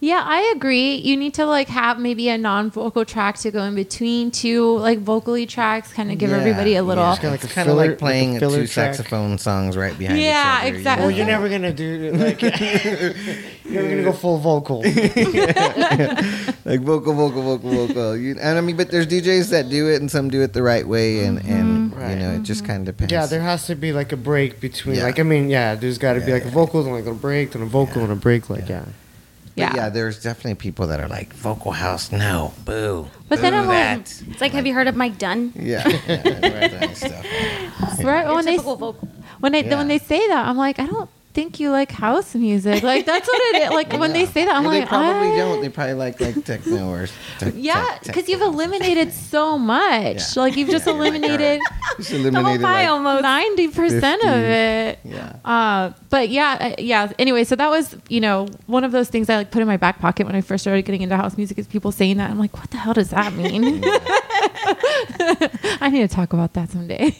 Yeah, 0.00 0.22
I 0.24 0.52
agree. 0.56 0.94
You 0.96 1.16
need 1.16 1.34
to 1.34 1.44
like 1.46 1.68
have 1.68 1.98
maybe 1.98 2.28
a 2.28 2.38
non-vocal 2.38 3.04
track 3.04 3.36
to 3.38 3.50
go 3.50 3.62
in 3.64 3.74
between 3.74 4.30
two 4.30 4.78
like 4.78 5.00
vocally 5.00 5.44
tracks, 5.44 5.92
kind 5.92 6.10
of 6.12 6.18
give 6.18 6.30
Yeah, 6.30 6.38
everybody 6.38 6.76
a 6.76 6.82
little. 6.84 7.02
yeah. 7.04 7.12
It's 7.12 7.20
kinda 7.20 7.32
like 7.34 7.42
It's 7.44 7.52
a 7.52 7.54
kind 7.54 7.68
of 7.68 7.76
filler- 7.76 7.88
like 7.90 7.98
playing 7.98 8.32
like 8.34 8.40
two 8.40 8.66
track. 8.68 8.94
saxophone 8.94 9.38
songs 9.38 9.76
right 9.76 9.96
behind 9.98 10.20
Yeah, 10.20 10.30
each 10.30 10.58
other. 10.60 10.68
you 10.70 10.74
exactly. 10.76 11.06
Well, 11.06 11.16
you're 11.16 11.26
never 11.26 11.48
gonna 11.48 11.72
do 11.74 12.12
like 12.12 12.40
you're 12.42 13.82
never 13.82 13.88
gonna 13.90 14.02
go 14.04 14.12
full 14.12 14.38
vocal. 14.38 14.82
like 16.64 16.80
vocal, 16.80 17.14
vocal, 17.14 17.42
vocal, 17.42 17.70
vocal. 17.86 18.16
You, 18.16 18.36
and 18.40 18.56
I 18.58 18.60
mean, 18.60 18.76
but 18.76 18.90
there's 18.90 19.06
DJs 19.06 19.50
that 19.50 19.68
do 19.68 19.88
it, 19.88 20.00
and 20.00 20.10
some 20.10 20.30
do 20.30 20.42
it 20.42 20.52
the 20.52 20.62
right 20.62 20.86
way, 20.86 21.24
and 21.24 21.38
and 21.44 21.81
Right. 21.94 22.10
You 22.12 22.16
know, 22.16 22.32
it 22.32 22.42
just 22.42 22.64
kind 22.64 22.88
of 22.88 22.94
mm-hmm. 22.94 23.04
depends. 23.06 23.12
Yeah, 23.12 23.26
there 23.26 23.40
has 23.42 23.66
to 23.66 23.74
be 23.74 23.92
like 23.92 24.12
a 24.12 24.16
break 24.16 24.60
between. 24.60 24.96
Yeah. 24.96 25.04
Like 25.04 25.20
I 25.20 25.22
mean, 25.22 25.48
yeah, 25.50 25.74
there's 25.74 25.98
got 25.98 26.14
to 26.14 26.20
be 26.20 26.26
Yeah, 26.26 26.34
like 26.34 26.44
a 26.44 26.50
vocal, 26.50 26.82
and 26.84 26.92
like 26.92 27.06
a 27.06 27.14
break, 27.14 27.54
and 27.54 27.62
a 27.64 27.66
vocal, 27.66 28.02
and 28.02 28.12
a 28.12 28.16
break. 28.16 28.48
Like 28.50 28.68
yeah. 28.68 28.84
But 28.84 29.60
Yeah. 29.60 29.72
yeah. 29.76 29.88
there's 29.90 30.22
definitely 30.22 30.54
people 30.54 30.86
that 30.86 30.98
are 31.00 31.08
like 31.08 31.32
vocal 31.34 31.72
house, 31.72 32.10
no, 32.10 32.54
boo. 32.64 33.08
But 33.28 33.40
then 33.42 33.52
I'm 33.54 33.66
like- 33.66 34.06
that. 34.06 34.22
It's 34.30 34.40
like, 34.40 34.52
have 34.52 34.66
you 34.66 34.72
heard 34.74 34.88
of 34.88 34.96
Mike 34.96 35.18
Dunn? 35.18 35.52
yeah, 35.54 35.86
yeah, 36.08 36.22
right, 36.32 36.70
that 36.70 36.96
stuff. 36.96 38.04
Right 38.04 38.26
when 38.26 38.44
they 38.46 38.56
vocal. 38.56 38.94
when 39.40 39.52
they 39.52 39.64
Yeah. 39.64 39.76
when 39.76 39.88
they 39.88 39.98
say 39.98 40.26
that, 40.28 40.46
I'm 40.48 40.56
like, 40.56 40.78
I 40.78 40.86
don't 40.86 41.08
think 41.34 41.58
you 41.60 41.70
like 41.70 41.90
house 41.92 42.34
music. 42.34 42.82
Like 42.82 43.06
that's 43.06 43.26
what 43.26 43.40
it 43.54 43.62
is. 43.62 43.70
Like 43.70 43.92
when 43.94 44.12
they 44.12 44.26
say 44.26 44.44
that, 44.44 44.54
I'm 44.54 44.64
Well, 44.64 44.72
like, 44.72 44.84
they 44.84 44.88
probably 44.88 45.32
I- 45.32 45.36
don't. 45.36 45.60
They 45.62 45.68
probably 45.68 45.94
like 45.94 46.20
like 46.20 46.44
techno 46.44 46.90
or 46.90 47.06
tech, 47.38 47.54
Yeah, 47.56 47.84
tech- 47.84 48.02
because 48.04 48.28
you've 48.28 48.40
eliminated 48.42 49.12
so 49.12 49.56
much. 49.58 50.16
Yeah. 50.16 50.42
Like 50.42 50.56
you've 50.56 50.68
just 50.68 50.86
Yeah, 50.86 50.92
you're 50.94 51.02
like, 51.02 51.12
eliminated 51.22 51.60
The 51.60 52.04
whole 52.06 52.22
eliminated 52.22 52.62
pie 52.62 52.82
like, 52.82 52.88
almost. 52.90 53.22
ninety 53.22 53.68
percent 53.68 54.22
of 54.24 54.36
it. 54.38 54.98
yeah. 55.04 55.36
Uh, 55.44 55.92
but 56.10 56.28
yeah, 56.28 56.58
uh, 56.60 56.74
yeah. 56.78 57.12
Anyway, 57.18 57.44
so 57.44 57.56
that 57.56 57.70
was 57.70 57.96
you 58.08 58.20
know 58.20 58.48
one 58.66 58.84
of 58.84 58.92
those 58.92 59.08
things 59.08 59.30
I 59.30 59.36
like 59.36 59.50
put 59.50 59.62
in 59.62 59.68
my 59.68 59.76
back 59.78 59.98
pocket 60.00 60.26
when 60.26 60.34
I 60.36 60.40
first 60.42 60.62
started 60.64 60.82
getting 60.84 61.02
into 61.02 61.16
house 61.16 61.36
music. 61.36 61.58
Is 61.58 61.66
people 61.66 61.92
saying 61.92 62.18
that 62.18 62.30
I'm 62.30 62.38
like, 62.38 62.56
what 62.56 62.70
the 62.70 62.76
hell 62.76 62.94
does 62.94 63.10
that 63.10 63.32
mean? 63.34 63.82
I 65.80 65.88
need 65.90 66.08
to 66.08 66.14
talk 66.14 66.32
about 66.32 66.52
that 66.54 66.70
someday. 66.70 67.14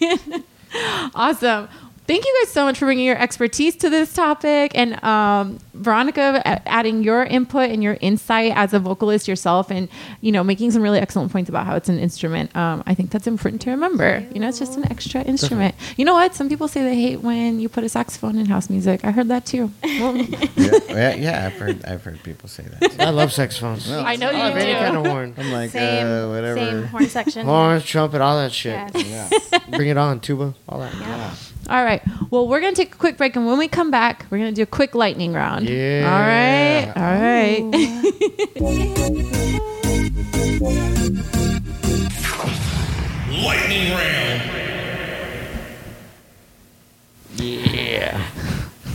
awesome. 1.15 1.69
Thank 2.05 2.25
you 2.25 2.37
guys 2.43 2.53
so 2.53 2.65
much 2.65 2.79
for 2.79 2.87
bringing 2.87 3.07
your 3.07 3.17
expertise 3.17 3.77
to 3.77 3.89
this 3.89 4.13
topic, 4.13 4.73
and 4.75 5.03
um, 5.05 5.59
Veronica 5.73 6.43
adding 6.69 7.05
your 7.05 7.23
input 7.23 7.71
and 7.71 7.81
your 7.83 7.97
insight 8.01 8.53
as 8.57 8.75
a 8.75 8.81
vocalist 8.81 9.29
yourself, 9.29 9.71
and 9.71 9.89
you 10.21 10.33
know 10.33 10.43
making 10.43 10.73
some 10.73 10.83
really 10.83 10.99
excellent 10.99 11.31
points 11.31 11.49
about 11.49 11.65
how 11.65 11.77
it's 11.77 11.89
an 11.89 12.01
instrument. 12.01 12.55
Um, 12.57 12.83
I 12.87 12.95
think 12.95 13.11
that's 13.11 13.29
important 13.29 13.63
to 13.63 13.71
remember. 13.71 14.27
You 14.35 14.41
know, 14.41 14.49
it's 14.49 14.59
just 14.59 14.77
an 14.77 14.91
extra 14.91 15.23
instrument. 15.23 15.77
You 15.97 16.05
know 16.05 16.15
what? 16.15 16.35
Some 16.35 16.49
people 16.49 16.67
say 16.67 16.83
they 16.83 16.97
hate 17.01 17.21
when 17.21 17.61
you 17.61 17.69
put 17.69 17.85
a 17.85 17.89
saxophone 17.89 18.37
in 18.37 18.47
house 18.47 18.69
music. 18.69 19.05
I 19.05 19.13
heard 19.13 19.29
that 19.29 19.47
too. 19.47 19.71
yeah, 19.85 20.23
yeah, 20.57 21.15
yeah, 21.15 21.47
I've 21.47 21.53
heard 21.61 21.85
I've 21.85 22.03
heard 22.03 22.21
people 22.25 22.49
say 22.49 22.65
that. 22.65 23.01
I 23.01 23.11
love 23.11 23.33
saxophones. 23.33 23.89
I 23.91 24.17
know 24.17 24.29
I 24.29 24.33
you 24.33 24.39
love 24.39 24.57
any 24.57 24.73
do. 24.73 24.79
kind 24.79 24.97
of 24.97 25.07
horn. 25.07 25.35
I'm 25.39 25.53
like, 25.53 25.71
Same, 25.71 26.07
uh, 26.07 26.29
whatever. 26.31 26.57
same 26.59 26.83
horn 26.85 27.07
section. 27.09 27.47
Horns, 27.47 27.85
trumpet, 27.85 28.21
all 28.21 28.37
that 28.39 28.51
shit. 28.53 28.73
Yes. 28.95 29.33
Yeah. 29.53 29.59
Bring 29.77 29.89
it 29.89 29.97
on, 29.97 30.19
tuba, 30.21 30.55
all 30.69 30.81
that. 30.81 30.93
yeah. 30.95 31.35
All 31.69 31.85
right. 31.85 32.03
Well, 32.31 32.49
we're 32.49 32.61
going 32.61 32.75
to 32.75 32.83
take 32.83 32.95
a 32.95 32.99
quick 32.99 33.17
break. 33.17 33.37
And 33.37 33.47
when 33.47 33.59
we 33.59 33.69
come 33.69 33.91
back, 33.91 34.27
we're 34.31 34.39
going 34.39 34.51
to 34.51 34.55
do 34.57 34.63
a 34.63 34.67
quick 34.67 34.95
lightning 34.95 35.33
round. 35.33 35.69
Yeah. 35.69 36.05
All 36.07 36.21
right. 36.21 36.93
All 36.97 37.03
right. 37.03 37.63
Lightning 43.45 43.91
round. 43.93 44.43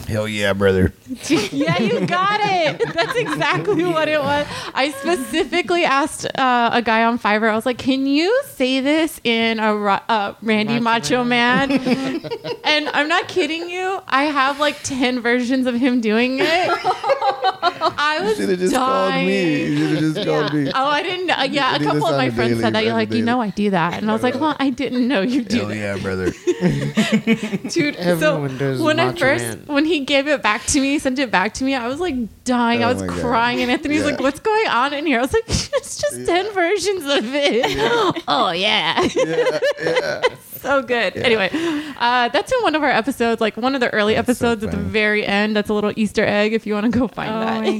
Hell 0.07 0.27
yeah, 0.27 0.53
brother. 0.53 0.93
yeah, 1.29 1.81
you 1.81 2.05
got 2.07 2.39
it. 2.41 2.93
That's 2.93 3.15
exactly 3.17 3.83
what 3.83 4.07
it 4.07 4.21
was. 4.21 4.47
I 4.73 4.91
specifically 4.91 5.83
asked 5.83 6.25
uh, 6.37 6.69
a 6.71 6.81
guy 6.81 7.03
on 7.03 7.19
Fiverr. 7.19 7.49
I 7.49 7.55
was 7.55 7.65
like, 7.65 7.77
"Can 7.77 8.05
you 8.07 8.41
say 8.45 8.79
this 8.79 9.19
in 9.25 9.59
a 9.59 9.75
uh, 9.75 10.33
Randy 10.41 10.79
Macho, 10.79 11.23
Macho 11.23 11.23
Man?" 11.25 11.71
and 12.63 12.87
I'm 12.89 13.09
not 13.09 13.27
kidding 13.27 13.69
you. 13.69 13.99
I 14.07 14.23
have 14.23 14.61
like 14.61 14.81
ten 14.83 15.19
versions 15.19 15.67
of 15.67 15.75
him 15.75 15.99
doing 15.99 16.39
it. 16.39 16.69
I 16.71 18.19
was 18.23 18.37
Should 18.37 18.49
have 18.49 18.59
just 18.59 18.73
dying. 18.73 19.13
called 19.13 19.25
me. 19.27 19.63
You 19.65 19.77
should 19.77 20.03
have 20.03 20.13
just 20.15 20.27
called 20.27 20.53
me. 20.53 20.71
Oh, 20.73 20.85
I 20.87 21.03
didn't. 21.03 21.29
Uh, 21.31 21.47
yeah, 21.51 21.75
a 21.75 21.83
couple 21.83 22.05
of 22.07 22.15
my 22.15 22.29
friends 22.29 22.51
daily- 22.51 22.61
said 22.63 22.73
that. 22.75 22.83
You're 22.85 22.93
on 22.93 22.99
a 22.99 23.03
like, 23.03 23.13
you 23.13 23.23
know, 23.25 23.41
I 23.41 23.49
do 23.49 23.71
that, 23.71 23.95
and 23.95 24.09
I 24.09 24.13
was 24.13 24.23
like, 24.23 24.35
well, 24.35 24.55
I 24.57 24.69
didn't 24.69 25.05
know 25.07 25.21
you 25.21 25.43
do 25.43 25.57
Hell 25.57 25.67
that, 25.67 25.75
yeah, 25.77 25.97
brother. 25.97 26.31
dude. 27.69 27.95
Everyone 27.97 28.49
so 28.51 28.57
does 28.57 28.81
when 28.81 28.99
I 28.99 29.13
first, 29.13 29.43
Man. 29.43 29.63
when 29.67 29.85
he 29.85 29.96
gave 30.01 30.27
it 30.27 30.41
back 30.41 30.65
to 30.67 30.79
me, 30.79 30.99
sent 30.99 31.19
it 31.19 31.29
back 31.31 31.53
to 31.55 31.63
me, 31.63 31.73
I 31.75 31.87
was 31.87 31.99
like 31.99 32.15
dying. 32.43 32.83
I 32.83 32.89
Oh 32.89 32.93
was 32.93 33.01
my 33.03 33.07
God. 33.07 33.19
crying, 33.21 33.61
and 33.61 33.71
Anthony's 33.71 33.99
Yeah. 34.01 34.05
like, 34.11 34.19
"What's 34.19 34.39
going 34.39 34.67
on 34.67 34.93
in 34.93 35.05
here?" 35.05 35.19
I 35.19 35.21
was 35.21 35.33
like, 35.33 35.43
"It's 35.47 35.97
just 36.01 36.25
ten 36.25 36.51
versions 36.53 37.03
of 37.05 37.33
it." 37.35 38.23
oh 38.27 38.51
yeah. 38.51 39.01
yeah, 39.15 39.59
yeah. 39.83 40.21
so 40.61 40.81
good. 40.81 41.15
Anyway, 41.17 41.49
uh, 41.97 42.29
that's 42.29 42.51
in 42.51 42.59
one 42.61 42.75
of 42.75 42.83
our 42.83 42.89
episodes, 42.89 43.39
like 43.41 43.57
one 43.57 43.75
of 43.75 43.81
the 43.81 43.89
early 43.93 44.15
That's 44.15 44.27
so 44.39 44.47
episodes 44.51 44.63
at 44.63 44.71
the 44.71 44.77
very 44.77 45.25
end. 45.25 45.55
That's 45.55 45.69
a 45.69 45.73
little 45.73 45.91
Easter 45.95 46.25
egg 46.25 46.53
if 46.53 46.65
you 46.65 46.73
want 46.73 46.91
to 46.91 46.99
go 46.99 47.07
find 47.07 47.31
Oh 47.31 47.39
that. 47.39 47.57
Oh, 47.57 47.61
my 47.61 47.77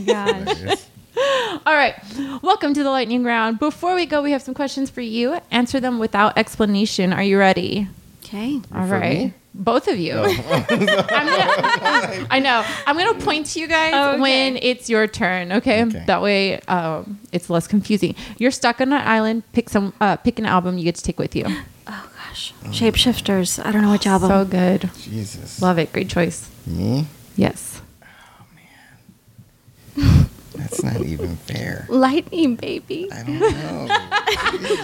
gosh. 0.73 0.79
All 1.65 1.73
right. 1.73 1.95
Welcome 2.43 2.75
to 2.75 2.83
the 2.83 2.91
lightning 2.91 3.23
round. 3.23 3.57
Before 3.57 3.95
we 3.95 4.05
go, 4.05 4.21
we 4.21 4.31
have 4.31 4.41
some 4.43 4.53
questions 4.53 4.89
for 4.91 5.01
you. 5.01 5.39
Answer 5.49 5.79
them 5.79 5.97
without 5.97 6.37
explanation. 6.37 7.11
Are 7.11 7.23
you 7.23 7.39
ready? 7.39 7.87
Okay. 8.23 8.61
All 8.75 8.85
For 8.85 8.99
right. 8.99 9.17
me? 9.19 9.33
Both 9.59 9.87
of 9.87 9.97
you. 9.97 10.13
Oh. 10.13 10.25
I'm 10.69 11.25
gonna, 11.25 12.27
I 12.29 12.39
know. 12.39 12.63
I'm 12.85 12.95
going 12.95 13.17
to 13.17 13.25
point 13.25 13.47
to 13.47 13.59
you 13.59 13.67
guys 13.67 13.91
Okay. 13.93 14.19
when 14.21 14.57
it's 14.57 14.87
your 14.87 15.07
turn, 15.07 15.51
okay? 15.51 15.83
Okay. 15.83 16.03
That 16.05 16.21
way 16.21 16.59
um, 16.67 17.19
it's 17.31 17.49
less 17.49 17.65
confusing. 17.67 18.13
You're 18.37 18.51
stuck 18.51 18.79
on 18.81 18.93
an 18.93 19.01
island. 19.07 19.43
Pick 19.53 19.69
some. 19.69 19.93
Uh, 19.99 20.15
pick 20.17 20.37
an 20.37 20.45
album 20.45 20.77
you 20.77 20.83
get 20.83 20.95
to 20.95 21.03
take 21.03 21.17
with 21.19 21.35
you. 21.35 21.45
Oh 21.89 22.09
gosh. 22.27 22.53
Shapeshifters. 22.65 23.65
I 23.65 23.71
don't 23.71 23.81
know 23.81 23.91
which 23.93 24.05
album. 24.05 24.29
So 24.29 24.43
good. 24.43 24.89
Jesus. 24.99 25.61
Love 25.61 25.79
it. 25.79 25.93
Great 25.93 26.09
choice. 26.09 26.49
Me? 26.65 27.07
Yes. 27.37 27.81
That's 30.57 30.83
not 30.83 31.01
even 31.01 31.35
fair. 31.37 31.85
Lightning 31.89 32.55
baby. 32.55 33.09
I 33.11 33.23
don't 33.23 33.39
know. 33.39 33.87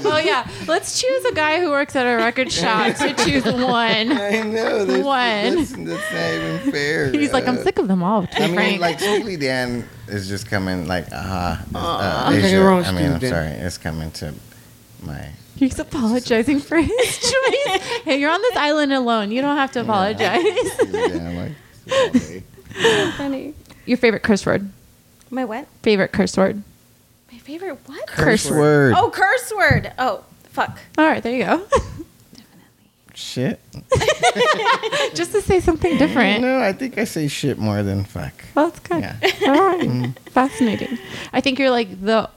Oh 0.06 0.22
yeah. 0.24 0.48
Let's 0.68 1.02
choose 1.02 1.26
a 1.26 1.34
guy 1.34 1.60
who 1.60 1.70
works 1.72 1.96
at 1.96 2.06
a 2.06 2.16
record 2.18 2.52
shop 2.52 2.96
to 2.98 3.14
choose 3.26 3.44
one. 3.46 3.54
I 3.66 4.42
know. 4.44 4.86
That's, 4.86 5.04
One. 5.04 5.56
That's, 5.56 5.72
that's 5.72 6.14
not 6.14 6.34
even 6.34 6.72
fair. 6.72 7.12
He's 7.12 7.34
like, 7.34 7.48
I'm 7.48 7.58
Uh, 7.58 7.64
sick 7.64 7.80
of 7.80 7.88
them 7.88 8.04
all. 8.04 8.26
To 8.28 8.38
be 8.38 8.44
I 8.44 8.48
mean, 8.48 8.56
frank. 8.56 8.82
like 8.82 9.00
Steely 9.00 9.38
Dan 9.38 9.88
is 10.08 10.28
just 10.28 10.48
coming, 10.50 10.88
like, 10.88 11.08
uh, 11.12 11.58
uh, 11.76 12.30
Nothing 12.32 12.46
Aja. 12.46 12.64
wrong 12.64 12.84
I 12.86 12.92
mean, 12.92 13.12
I'm 13.14 13.20
Dan. 13.20 13.30
sorry, 13.32 13.48
it's 13.48 13.78
coming 13.78 14.12
to 14.12 14.34
my. 15.02 15.30
He's 15.56 15.80
apologizing 15.80 16.60
for 16.60 16.78
his 16.78 17.18
choice. 17.18 17.82
hey, 18.06 18.20
you're 18.20 18.32
on 18.32 18.42
this 18.42 18.56
island 18.56 18.94
alone. 18.94 19.32
You 19.32 19.42
don't 19.42 19.58
have 19.58 19.72
to 19.74 19.82
apologize. 19.82 20.42
Steely 20.74 20.92
Dan, 21.10 21.36
like, 21.36 21.52
all 21.92 22.10
day. 22.12 22.44
Funny. 23.18 23.54
Your 23.86 23.98
favorite 23.98 24.24
curse 24.24 24.46
word? 24.46 24.70
My 25.34 25.46
what? 25.46 25.68
Favorite 25.82 26.12
curse 26.12 26.38
word? 26.38 26.62
My 27.32 27.40
favorite 27.40 27.80
what? 27.88 28.06
Curse 28.06 28.52
word. 28.52 28.94
Oh, 28.96 29.10
curse 29.10 29.52
word. 29.58 29.92
Oh, 29.98 30.24
fuck. 30.44 30.78
All 30.96 31.06
right, 31.06 31.24
there 31.24 31.34
you 31.36 31.44
go. 31.44 31.58
Definitely. 31.58 33.16
Shit. 33.16 33.60
Just 35.16 35.32
to 35.32 35.42
say 35.42 35.60
something 35.60 35.98
different. 35.98 36.42
No, 36.42 36.60
I 36.60 36.72
think 36.72 37.00
I 37.00 37.06
say 37.06 37.28
shit 37.28 37.58
more 37.58 37.82
than 37.82 38.04
fuck. 38.04 38.34
Well, 38.54 38.70
that's 38.70 38.80
good. 38.82 39.02
Yeah. 39.02 39.18
All 39.48 39.54
right. 39.56 39.82
Mm. 39.82 40.20
Fascinating. 40.30 41.00
I 41.34 41.42
think 41.42 41.58
you're 41.58 41.72
like 41.72 42.00
the 42.00 42.30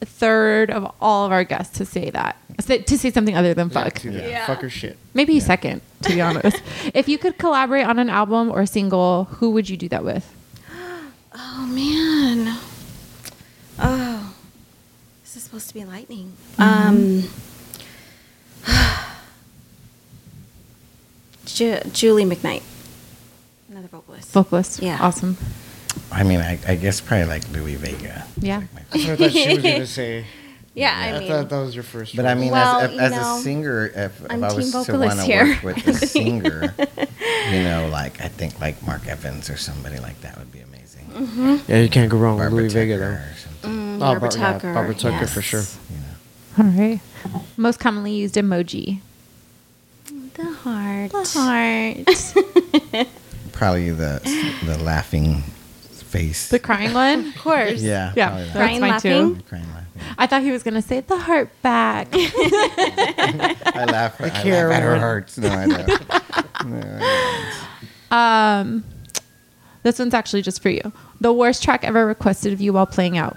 third 0.00 0.72
of 0.72 0.92
all 1.00 1.26
of 1.26 1.30
our 1.30 1.44
guests 1.44 1.78
to 1.78 1.84
say 1.84 2.10
that. 2.10 2.36
To 2.66 2.98
say 2.98 3.12
something 3.12 3.36
other 3.36 3.54
than 3.54 3.70
fuck. 3.70 4.02
Yeah, 4.02 4.10
Yeah. 4.10 4.46
Fuck 4.46 4.64
or 4.64 4.70
shit. 4.70 4.98
Maybe 5.14 5.38
second, 5.38 5.82
to 6.02 6.10
be 6.12 6.20
honest. 6.20 6.60
if 6.94 7.08
you 7.08 7.16
could 7.16 7.38
collaborate 7.38 7.86
on 7.86 8.00
an 8.00 8.10
album 8.10 8.50
or 8.50 8.62
a 8.62 8.66
single, 8.66 9.24
who 9.24 9.50
would 9.52 9.68
you 9.68 9.76
do 9.76 9.88
that 9.90 10.02
with? 10.04 10.34
Oh 11.42 11.66
man. 11.66 12.58
Oh. 13.78 14.34
This 15.22 15.36
is 15.36 15.42
supposed 15.44 15.68
to 15.68 15.74
be 15.74 15.84
lightning. 15.84 16.34
Mm-hmm. 16.58 17.26
Um. 18.66 19.06
Ju- 21.46 21.80
Julie 21.92 22.24
McKnight. 22.24 22.62
Another 23.70 23.88
vocalist. 23.88 24.30
Vocalist. 24.32 24.82
Yeah. 24.82 24.98
Awesome. 25.00 25.36
I 26.12 26.24
mean, 26.24 26.40
I, 26.40 26.58
I 26.68 26.74
guess 26.76 27.00
probably 27.00 27.26
like 27.26 27.48
Louie 27.52 27.76
Vega. 27.76 28.26
Yeah. 28.38 28.62
That's 28.90 29.04
what 29.06 29.12
I 29.12 29.16
thought 29.16 29.32
she 29.32 29.48
was 29.48 29.58
gonna 29.58 29.86
say. 29.86 30.24
yeah, 30.74 30.94
I, 30.94 31.16
I 31.16 31.18
mean. 31.20 31.28
thought 31.28 31.48
that 31.48 31.58
was 31.58 31.74
your 31.74 31.84
first. 31.84 32.14
But 32.16 32.26
I 32.26 32.34
mean, 32.34 32.52
Well, 32.52 32.80
as, 32.80 32.92
you 32.92 33.00
as, 33.00 33.12
know, 33.12 33.36
a 33.36 33.40
singer, 33.40 33.86
if, 33.86 33.96
if 34.24 34.26
I'm 34.30 34.44
I 34.44 34.48
team 34.48 34.56
was 34.56 34.72
to 34.72 34.98
want 34.98 35.20
to 35.20 35.44
work 35.44 35.62
with 35.62 35.86
a 35.88 35.94
singer, 36.06 36.74
you 37.50 37.62
know, 37.62 37.88
like 37.90 38.20
I 38.20 38.28
think 38.28 38.60
like 38.60 38.82
Marc 38.86 39.06
Evans 39.06 39.48
or 39.50 39.56
somebody 39.56 39.98
like 39.98 40.20
that 40.20 40.38
would 40.38 40.52
be 40.52 40.58
amazing. 40.58 40.69
Mm-hmm. 41.10 41.56
yeah, 41.70 41.78
you 41.80 41.88
can't 41.88 42.10
go 42.10 42.16
wrong 42.16 42.36
with 42.36 42.44
Barbara 42.44 42.60
Louie 42.62 42.68
Vega 42.68 42.94
Tucker 42.98 43.10
though. 43.10 43.16
or 43.16 43.34
something. 43.36 43.70
mm, 43.70 43.96
Oh, 43.96 43.98
Barbara 44.00 44.28
Bar- 44.30 44.38
yeah, 44.38 44.52
Tucker. 44.52 44.74
Barbara 44.74 44.94
Tucker 44.94 45.26
for 45.26 45.42
sure. 45.42 45.60
You 45.90 45.96
know. 45.96 46.64
All 46.64 46.64
right. 46.80 47.00
Most 47.56 47.80
commonly 47.80 48.12
used 48.14 48.34
emoji. 48.36 49.00
The 50.34 50.44
heart. 50.52 51.10
The 51.12 51.24
heart. 51.38 53.08
Probably 53.52 53.90
the 53.90 54.20
the 54.64 54.78
laughing 54.82 55.42
face. 55.42 56.48
the 56.48 56.58
crying 56.58 56.94
one? 56.94 57.28
Of 57.28 57.36
course. 57.36 57.82
Yeah, 57.82 58.12
Yeah. 58.16 58.28
probably 58.30 58.44
that. 58.44 58.52
That's 58.54 58.56
Crying, 58.56 58.80
mine 58.80 58.90
laughing? 58.90 59.36
too. 59.36 59.42
Crying 59.48 59.64
laughing. 59.68 59.86
I 60.16 60.26
thought 60.26 60.42
he 60.42 60.50
was 60.50 60.62
going 60.62 60.74
to 60.74 60.82
say 60.82 61.00
the 61.00 61.18
heart 61.18 61.50
back. 61.62 62.08
I 62.14 63.84
laugh. 63.90 64.18
I, 64.20 64.30
can't 64.30 64.46
laugh 64.46 64.72
at 64.72 64.82
her 64.82 64.88
remember. 64.90 64.98
hearts. 64.98 65.36
No, 65.38 65.48
I 65.50 65.66
don't. 65.66 65.88
No, 66.64 66.76
I 66.76 67.50
don't. 68.10 68.18
Um, 68.70 68.84
this 69.82 69.98
one's 69.98 70.14
actually 70.14 70.42
just 70.42 70.62
for 70.62 70.70
you. 70.70 70.92
The 71.20 71.32
worst 71.32 71.62
track 71.62 71.84
ever 71.84 72.06
requested 72.06 72.52
of 72.52 72.60
you 72.60 72.72
while 72.72 72.86
playing 72.86 73.18
out. 73.18 73.36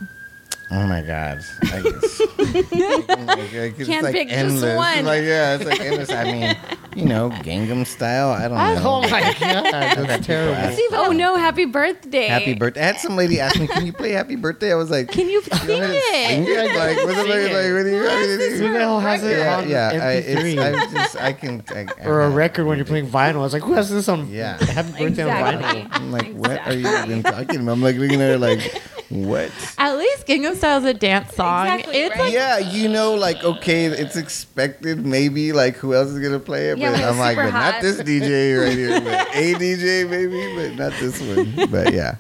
Oh 0.72 0.88
my 0.88 1.02
god! 1.02 1.44
I 1.64 1.82
guess. 1.82 2.22
Like, 2.54 3.80
it's 3.80 3.88
Can't 3.90 4.04
like 4.04 4.14
pick 4.14 4.30
just 4.30 4.38
endless. 4.40 4.76
one. 4.78 5.06
Like 5.06 5.24
yeah, 5.24 5.56
it's 5.56 5.66
like 5.66 5.80
endless. 5.82 6.10
I 6.12 6.24
mean, 6.32 6.56
you 6.96 7.06
know, 7.06 7.30
Gangnam 7.30 7.86
Style. 7.86 8.30
I 8.30 8.48
don't 8.48 8.58
I- 8.58 8.76
know. 8.76 8.82
Oh 8.84 9.02
my 9.02 9.22
god, 9.40 9.64
that's 9.72 9.96
had 10.06 10.24
terrible. 10.24 10.76
people 10.76 10.98
Oh 11.00 11.12
no! 11.12 11.36
Happy 11.38 11.66
birthday! 11.66 12.28
Happy 12.28 12.54
birthday! 12.54 12.82
I 12.82 12.86
had 12.86 12.98
some 13.00 13.16
lady 13.16 13.40
ask 13.40 13.60
me, 13.60 13.68
"Can 13.68 13.86
you 13.86 13.94
play 13.94 14.12
Happy 14.12 14.36
Birthday?" 14.36 14.72
I 14.72 14.76
was 14.76 14.90
like, 14.90 15.10
Can 15.12 15.28
you 15.28 15.34
"You 15.36 15.42
sing 15.42 15.80
want 15.80 15.92
me 15.92 15.98
to 15.98 16.02
sing 16.02 16.44
it? 16.44 16.50
it? 16.50 16.76
Like, 16.78 16.98
what's 17.06 17.18
it 17.20 17.30
like? 17.30 17.52
Like, 17.52 17.74
what 17.74 17.84
do 17.84 17.90
you 17.90 18.04
want 18.04 18.22
me 18.22 18.28
to 18.28 18.38
do?" 18.38 18.56
Who 18.58 18.74
the 18.74 18.80
hell 18.80 19.00
has 19.00 19.24
it 19.24 19.38
Yeah, 19.38 19.58
on 19.58 19.70
yeah. 19.70 19.90
I, 19.94 20.22
MP3? 20.22 20.26
it's, 20.26 20.60
I 20.60 20.94
just, 20.94 21.16
I 21.18 21.34
can. 21.34 21.64
I, 21.70 21.88
I 22.02 22.06
or 22.06 22.22
a 22.22 22.30
record 22.30 22.66
when 22.66 22.78
you're 22.78 22.86
playing 22.86 23.08
vinyl. 23.08 23.36
I 23.36 23.38
was 23.40 23.54
like, 23.54 23.64
who 23.64 23.74
has 23.74 23.90
this 23.90 24.08
on? 24.10 24.30
Yeah. 24.30 24.58
Happy 24.64 24.92
birthday 24.92 25.08
Exactly. 25.24 25.82
on 25.82 25.90
vinyl. 25.90 25.90
I'm 25.92 26.12
like, 26.12 26.34
what 26.34 26.66
are 26.68 26.74
you 26.74 26.88
even 26.88 27.24
talking 27.24 27.62
about? 27.62 27.72
I'm 27.74 27.82
like 27.82 27.96
looking 27.98 28.22
at 28.22 28.30
her 28.32 28.38
like, 28.38 28.82
what? 29.14 29.52
At 29.78 29.96
least 29.96 30.26
Gangnam 30.26 30.56
Style 30.56 30.80
is 30.80 30.86
a 30.86 30.94
dance 30.94 31.36
song. 31.36 31.68
Exactly, 31.68 31.98
it's 31.98 32.16
right? 32.16 32.20
like 32.26 32.34
yeah, 32.34 32.58
you 32.58 32.90
know, 32.90 33.14
like 33.14 33.44
okay, 33.44 33.86
it's 33.86 34.16
expected. 34.16 35.06
Maybe 35.06 35.52
like 35.52 35.76
who 35.76 35.94
else 35.94 36.10
is 36.10 36.20
gonna 36.20 36.40
play 36.40 36.70
it? 36.70 36.80
Yeah, 36.80 36.90
but 36.90 37.00
when 37.00 37.10
I'm 37.10 37.20
like, 37.20 37.38
super 37.38 37.52
but 37.52 37.54
not 37.54 37.82
this 37.82 38.02
DJ 38.02 38.60
right 38.60 38.76
here. 38.76 39.00
But 39.00 39.28
a 39.36 39.54
DJ 39.54 40.10
maybe, 40.10 40.56
but 40.56 40.76
not 40.80 41.00
this 41.00 41.22
one. 41.22 41.70
But 41.70 41.94
yeah, 41.94 42.16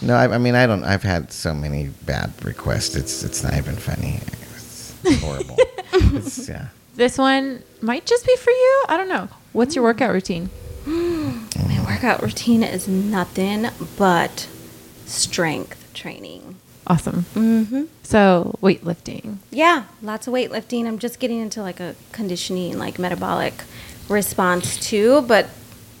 no, 0.00 0.14
I, 0.16 0.34
I 0.34 0.38
mean, 0.38 0.56
I 0.56 0.66
don't. 0.66 0.82
I've 0.82 1.04
had 1.04 1.30
so 1.32 1.54
many 1.54 1.90
bad 2.06 2.32
requests. 2.44 2.96
It's 2.96 3.22
it's 3.22 3.44
not 3.44 3.54
even 3.54 3.76
funny. 3.76 4.18
It's 4.24 5.20
horrible. 5.20 5.56
it's, 5.92 6.48
yeah. 6.48 6.68
this 6.96 7.18
one 7.18 7.62
might 7.80 8.04
just 8.04 8.26
be 8.26 8.34
for 8.36 8.50
you. 8.50 8.84
I 8.88 8.96
don't 8.96 9.08
know. 9.08 9.28
What's 9.52 9.76
your 9.76 9.84
workout 9.84 10.12
routine? 10.12 10.50
My 10.86 11.84
workout 11.86 12.20
routine 12.20 12.64
is 12.64 12.88
nothing 12.88 13.68
but 13.96 14.48
strength 15.06 15.81
training. 16.02 16.56
Awesome. 16.86 17.26
Mm-hmm. 17.34 17.84
So 18.02 18.58
weightlifting. 18.60 19.36
Yeah, 19.50 19.84
lots 20.02 20.26
of 20.26 20.34
weightlifting. 20.34 20.86
I'm 20.86 20.98
just 20.98 21.20
getting 21.20 21.38
into 21.38 21.62
like 21.62 21.78
a 21.78 21.94
conditioning, 22.10 22.76
like 22.76 22.98
metabolic 22.98 23.54
response 24.08 24.76
too. 24.78 25.22
But 25.22 25.48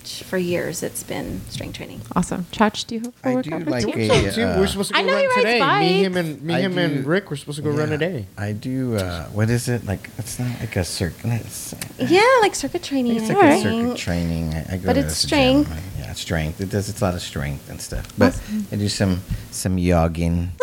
for 0.06 0.36
years, 0.38 0.82
it's 0.82 1.02
been 1.02 1.40
strength 1.48 1.76
training. 1.76 2.00
Awesome. 2.16 2.44
Chach, 2.52 2.86
do 2.86 2.94
you 2.96 3.00
have 3.02 3.14
a 3.24 3.28
I 3.28 3.34
workout 3.34 3.64
do 3.64 3.70
like 3.70 3.84
routine? 3.86 4.10
a. 4.10 4.32
See, 4.32 4.42
uh, 4.42 4.58
we're 4.58 4.66
supposed 4.66 4.88
to 4.90 4.94
go 4.94 5.00
I 5.00 5.02
know 5.02 5.12
run 5.12 5.20
he 5.20 5.26
rides 5.26 5.36
today. 5.36 5.54
Me, 5.54 5.60
bikes. 5.60 6.06
him, 6.06 6.16
and 6.16 6.42
me, 6.42 6.54
I 6.54 6.60
him, 6.60 6.78
and 6.78 7.06
Rick. 7.06 7.30
We're 7.30 7.36
supposed 7.36 7.56
to 7.56 7.62
go 7.62 7.70
run 7.70 7.90
yeah, 7.90 7.96
today. 7.98 8.26
I 8.38 8.52
do. 8.52 8.96
Uh, 8.96 9.24
what 9.26 9.50
is 9.50 9.68
it 9.68 9.84
like? 9.86 10.10
It's 10.18 10.38
not 10.38 10.48
like 10.60 10.76
a 10.76 10.84
circuit. 10.84 11.24
It's, 11.26 11.74
Yeah, 11.98 12.26
like 12.40 12.54
circuit 12.54 12.82
training. 12.82 13.16
it's 13.16 13.30
I 13.30 13.34
like 13.34 13.44
a 13.44 13.62
circuit 13.62 13.96
training. 13.96 14.54
I, 14.54 14.74
I 14.74 14.76
go 14.78 14.86
But 14.86 14.92
to 14.94 15.00
it's 15.00 15.20
the 15.22 15.26
strength. 15.28 15.68
Gym. 15.68 15.78
Yeah, 15.98 16.10
it's 16.10 16.20
strength. 16.20 16.60
It 16.60 16.70
does. 16.70 16.88
It's 16.88 17.00
a 17.00 17.04
lot 17.04 17.14
of 17.14 17.22
strength 17.22 17.70
and 17.70 17.80
stuff. 17.80 18.06
But 18.18 18.38
I 18.72 18.76
do 18.76 18.88
some 18.88 19.20
some 19.50 19.78
jogging. 19.78 20.50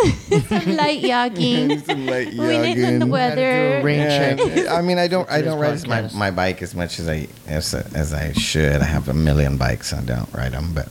Some 0.49 0.75
light 0.77 1.01
jogging. 1.01 1.79
some 1.85 2.05
light 2.05 2.33
we 2.33 2.57
need 2.57 2.77
in 2.77 2.99
the 2.99 3.05
jogging. 3.05 3.09
weather. 3.09 3.81
rain 3.83 3.99
Yeah, 3.99 4.35
check. 4.35 4.67
I 4.69 4.81
mean, 4.81 4.97
I 4.97 5.07
don't. 5.07 5.29
I 5.29 5.41
don't 5.41 5.59
ride 5.59 5.87
my, 5.87 6.09
my 6.13 6.31
bike 6.31 6.61
as 6.61 6.73
much 6.75 6.99
as 6.99 7.07
I 7.09 7.27
as, 7.47 7.73
as 7.73 8.13
I 8.13 8.31
should. 8.33 8.81
I 8.81 8.85
have 8.85 9.09
a 9.09 9.13
million 9.29 9.57
bikes. 9.57 9.93
I 9.93 10.01
don't 10.01 10.31
ride 10.33 10.53
them, 10.53 10.71
but 10.73 10.87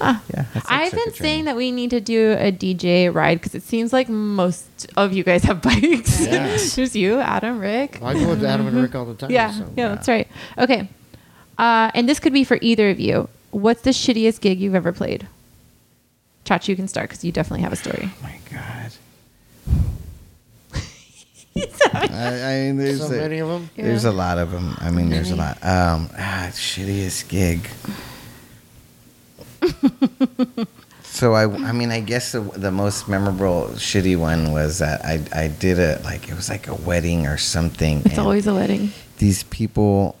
Ah. 0.00 0.20
yeah. 0.34 0.44
like 0.54 0.64
I've 0.70 0.90
been 0.92 1.00
circuit 1.00 1.16
saying 1.16 1.44
that 1.46 1.56
we 1.56 1.70
need 1.72 1.90
to 1.90 2.00
do 2.00 2.32
a 2.32 2.50
DJ 2.52 3.08
ride 3.14 3.36
because 3.40 3.54
it 3.54 3.62
seems 3.62 3.92
like 3.92 4.08
most 4.08 4.66
of 4.96 5.12
you 5.12 5.24
guys 5.24 5.44
have 5.44 5.62
bikes. 5.70 6.20
Yeah. 6.20 6.46
There's 6.76 6.94
you, 7.02 7.20
Adam, 7.20 7.58
Rick. 7.58 8.02
I 8.02 8.12
go 8.14 8.28
with 8.28 8.44
Adam 8.44 8.66
and 8.66 8.76
Rick 8.82 8.94
all 8.94 9.06
the 9.06 9.14
time. 9.14 9.30
Yeah, 9.30 9.50
so. 9.52 9.64
yeah, 9.76 9.88
that's 9.94 10.08
right. 10.08 10.28
Okay. 10.58 10.88
Uh, 11.56 11.90
and 11.94 12.08
this 12.08 12.18
could 12.20 12.32
be 12.32 12.44
for 12.44 12.58
either 12.60 12.90
of 12.90 13.00
you. 13.00 13.28
What's 13.52 13.82
the 13.82 13.90
shittiest 13.90 14.40
gig 14.40 14.58
you've 14.60 14.74
ever 14.74 14.92
played? 14.92 15.26
Chach, 16.44 16.68
you 16.68 16.76
can 16.76 16.88
start 16.88 17.08
because 17.08 17.24
you 17.24 17.32
definitely 17.32 17.62
have 17.62 17.72
a 17.72 17.76
story. 17.76 18.10
Oh 18.10 18.22
my 18.22 18.38
god. 18.52 18.92
I, 21.56 21.60
I 21.94 22.60
mean, 22.64 22.76
there's 22.78 22.98
So 23.00 23.06
a, 23.06 23.16
many 23.18 23.38
of 23.38 23.48
them. 23.48 23.70
There's 23.76 24.04
a 24.04 24.12
lot 24.12 24.38
of 24.38 24.50
them. 24.50 24.76
I 24.80 24.90
mean, 24.90 25.10
there's 25.10 25.30
a 25.30 25.36
lot. 25.36 25.56
Um, 25.62 26.10
ah, 26.18 26.48
shittiest 26.52 27.28
gig. 27.28 27.68
so 31.02 31.34
I, 31.34 31.44
I 31.44 31.72
mean, 31.72 31.90
I 31.90 32.00
guess 32.00 32.32
the, 32.32 32.40
the 32.40 32.70
most 32.70 33.08
memorable 33.08 33.68
shitty 33.74 34.16
one 34.16 34.52
was 34.52 34.78
that 34.78 35.04
I, 35.04 35.20
I 35.32 35.48
did 35.48 35.78
a 35.78 36.00
like 36.04 36.28
it 36.28 36.34
was 36.34 36.48
like 36.48 36.66
a 36.68 36.74
wedding 36.74 37.26
or 37.26 37.36
something. 37.36 38.02
It's 38.04 38.18
always 38.18 38.46
a 38.46 38.54
wedding. 38.54 38.90
these 39.18 39.42
people. 39.44 40.16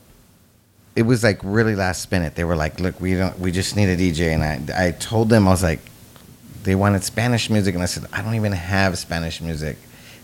It 0.96 1.02
was 1.02 1.24
like 1.24 1.40
really 1.42 1.74
last 1.74 2.10
minute. 2.12 2.36
They 2.36 2.44
were 2.44 2.54
like, 2.54 2.78
"Look, 2.78 3.00
we 3.00 3.16
don't. 3.16 3.36
We 3.40 3.50
just 3.50 3.74
need 3.74 3.88
a 3.88 3.96
DJ." 3.96 4.32
And 4.32 4.70
I, 4.70 4.86
I 4.88 4.90
told 4.92 5.28
them 5.28 5.48
I 5.48 5.50
was 5.50 5.62
like, 5.62 5.80
they 6.62 6.76
wanted 6.76 7.02
Spanish 7.02 7.50
music, 7.50 7.74
and 7.74 7.82
I 7.82 7.86
said, 7.86 8.06
I 8.12 8.22
don't 8.22 8.36
even 8.36 8.52
have 8.52 8.96
Spanish 8.96 9.40
music. 9.40 9.76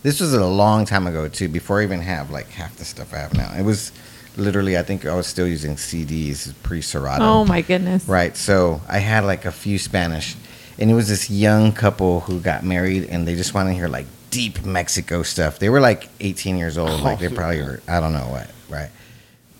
This 0.03 0.19
was 0.19 0.33
a 0.33 0.45
long 0.45 0.85
time 0.85 1.05
ago 1.05 1.27
too, 1.27 1.47
before 1.47 1.81
I 1.81 1.83
even 1.83 2.01
have 2.01 2.31
like 2.31 2.49
half 2.49 2.75
the 2.77 2.85
stuff 2.85 3.13
I 3.13 3.17
have 3.17 3.33
now. 3.35 3.53
It 3.53 3.63
was 3.63 3.91
literally, 4.35 4.77
I 4.77 4.83
think 4.83 5.05
I 5.05 5.15
was 5.15 5.27
still 5.27 5.47
using 5.47 5.75
CDs 5.75 6.53
pre 6.63 6.81
Serato. 6.81 7.23
Oh 7.23 7.45
my 7.45 7.61
goodness. 7.61 8.07
Right. 8.07 8.35
So 8.35 8.81
I 8.87 8.99
had 8.99 9.23
like 9.25 9.45
a 9.45 9.51
few 9.51 9.77
Spanish, 9.77 10.35
and 10.79 10.89
it 10.89 10.93
was 10.93 11.07
this 11.07 11.29
young 11.29 11.71
couple 11.71 12.21
who 12.21 12.39
got 12.39 12.63
married, 12.63 13.05
and 13.05 13.27
they 13.27 13.35
just 13.35 13.53
wanted 13.53 13.71
to 13.71 13.75
hear 13.75 13.87
like 13.87 14.07
deep 14.31 14.63
Mexico 14.65 15.21
stuff. 15.21 15.59
They 15.59 15.69
were 15.69 15.81
like 15.81 16.09
18 16.19 16.57
years 16.57 16.77
old. 16.77 17.01
Like 17.01 17.19
they 17.19 17.27
oh. 17.27 17.35
probably 17.35 17.61
were, 17.61 17.81
I 17.87 17.99
don't 17.99 18.13
know 18.13 18.27
what, 18.29 18.49
right? 18.69 18.89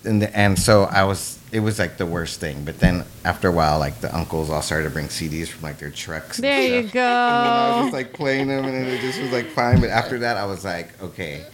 And 0.04 0.22
the, 0.22 0.36
and 0.36 0.58
so 0.58 0.84
I 0.84 1.04
was. 1.04 1.38
It 1.52 1.60
was 1.60 1.78
like 1.78 1.98
the 1.98 2.06
worst 2.06 2.40
thing. 2.40 2.64
But 2.64 2.78
then 2.80 3.04
after 3.26 3.48
a 3.48 3.52
while, 3.52 3.78
like 3.78 4.00
the 4.00 4.14
uncles 4.16 4.48
all 4.48 4.62
started 4.62 4.84
to 4.84 4.90
bring 4.90 5.06
CDs 5.08 5.48
from 5.48 5.62
like 5.64 5.78
their 5.78 5.90
trucks. 5.90 6.38
and 6.38 6.44
There 6.44 6.62
you 6.62 6.88
go. 6.88 7.00
And 7.00 7.44
then 7.44 7.52
I 7.52 7.76
was 7.76 7.84
just 7.84 7.92
like 7.92 8.12
playing 8.14 8.48
them, 8.48 8.64
and 8.64 8.74
then 8.74 8.86
it 8.86 9.00
just 9.02 9.20
was 9.20 9.30
like 9.32 9.46
fine. 9.48 9.80
But 9.80 9.90
after 9.90 10.18
that, 10.20 10.36
I 10.38 10.46
was 10.46 10.64
like, 10.64 11.00
okay, 11.02 11.44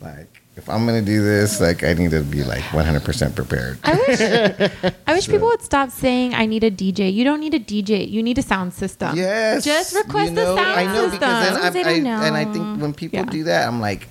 like 0.00 0.26
if 0.56 0.70
I'm 0.70 0.86
gonna 0.86 1.02
do 1.02 1.22
this, 1.22 1.60
like 1.60 1.84
I 1.84 1.92
need 1.92 2.12
to 2.12 2.22
be 2.22 2.42
like 2.44 2.62
100% 2.72 3.36
prepared. 3.36 3.78
I 3.84 3.92
wish 4.08 4.20
I 5.06 5.12
wish 5.14 5.24
So- 5.26 5.32
people 5.32 5.48
would 5.48 5.60
stop 5.62 5.90
saying 5.90 6.32
I 6.34 6.46
need 6.46 6.64
a 6.64 6.70
DJ. 6.70 7.12
You 7.12 7.24
don't 7.24 7.40
need 7.40 7.52
a 7.52 7.60
DJ. 7.60 8.08
You 8.10 8.22
need 8.22 8.38
a 8.38 8.42
sound 8.42 8.72
system. 8.72 9.16
Yes. 9.16 9.64
Just 9.66 9.94
request 9.94 10.30
you 10.30 10.36
know, 10.36 10.54
the 10.54 10.62
sound 10.62 10.80
I 10.80 10.84
know 10.86 11.10
system. 11.10 11.18
because 11.20 11.72
then 11.74 11.86
I, 11.86 11.90
I, 11.90 11.94
don't 12.00 12.06
and 12.06 12.36
I 12.36 12.44
think 12.46 12.80
when 12.80 12.94
people 12.94 13.18
Yeah. 13.18 13.26
do 13.26 13.44
that, 13.44 13.68
I'm 13.68 13.80
like, 13.82 14.08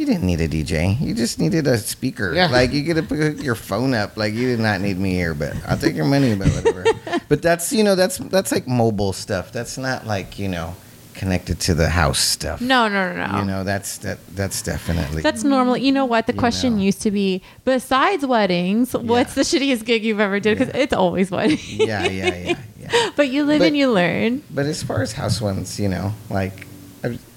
you 0.00 0.06
didn't 0.06 0.24
need 0.24 0.40
a 0.40 0.48
DJ. 0.48 0.98
You 0.98 1.14
just 1.14 1.38
needed 1.38 1.66
a 1.66 1.76
speaker. 1.76 2.32
Yeah. 2.32 2.46
Like 2.48 2.72
you 2.72 2.84
could 2.84 2.96
have 2.96 3.08
put 3.08 3.42
your 3.42 3.54
phone 3.54 3.92
up. 3.92 4.16
Like 4.16 4.32
you 4.32 4.46
did 4.48 4.58
not 4.60 4.80
need 4.80 4.98
me 4.98 5.12
here, 5.12 5.34
but 5.34 5.54
I'll 5.68 5.76
take 5.76 5.94
your 5.94 6.06
money, 6.06 6.34
but 6.34 6.48
whatever. 6.48 6.84
but 7.28 7.42
that's 7.42 7.70
you 7.70 7.84
know 7.84 7.94
that's 7.94 8.16
that's 8.16 8.50
like 8.50 8.66
mobile 8.66 9.12
stuff. 9.12 9.52
That's 9.52 9.76
not 9.76 10.06
like 10.06 10.38
you 10.38 10.48
know 10.48 10.74
connected 11.12 11.60
to 11.60 11.74
the 11.74 11.90
house 11.90 12.18
stuff. 12.18 12.62
No, 12.62 12.88
no, 12.88 13.14
no, 13.14 13.26
no. 13.26 13.38
You 13.40 13.44
know 13.44 13.62
that's 13.62 13.98
that 13.98 14.18
that's 14.34 14.62
definitely 14.62 15.20
That's 15.20 15.44
normal. 15.44 15.76
You 15.76 15.92
know 15.92 16.06
what? 16.06 16.26
The 16.26 16.32
question 16.32 16.76
know. 16.76 16.82
used 16.82 17.02
to 17.02 17.10
be 17.10 17.42
besides 17.66 18.24
weddings, 18.24 18.94
what's 18.94 19.34
the 19.34 19.42
shittiest 19.42 19.84
gig 19.84 20.02
you've 20.02 20.20
ever 20.20 20.40
did? 20.40 20.58
Because 20.58 20.74
it's 20.74 20.94
always 20.94 21.30
weddings. 21.30 21.70
yeah 21.74 22.08
yeah 22.08 22.34
yeah 22.34 22.58
yeah. 22.80 23.10
but 23.16 23.28
you 23.28 23.44
live 23.44 23.58
But- 23.58 23.66
and 23.68 23.76
you 23.76 23.92
learn. 23.92 24.42
But 24.50 24.64
as 24.64 24.82
far 24.82 25.02
as 25.02 25.12
house 25.12 25.42
ones, 25.42 25.78
you 25.78 25.90
know, 25.90 26.14
like 26.30 26.66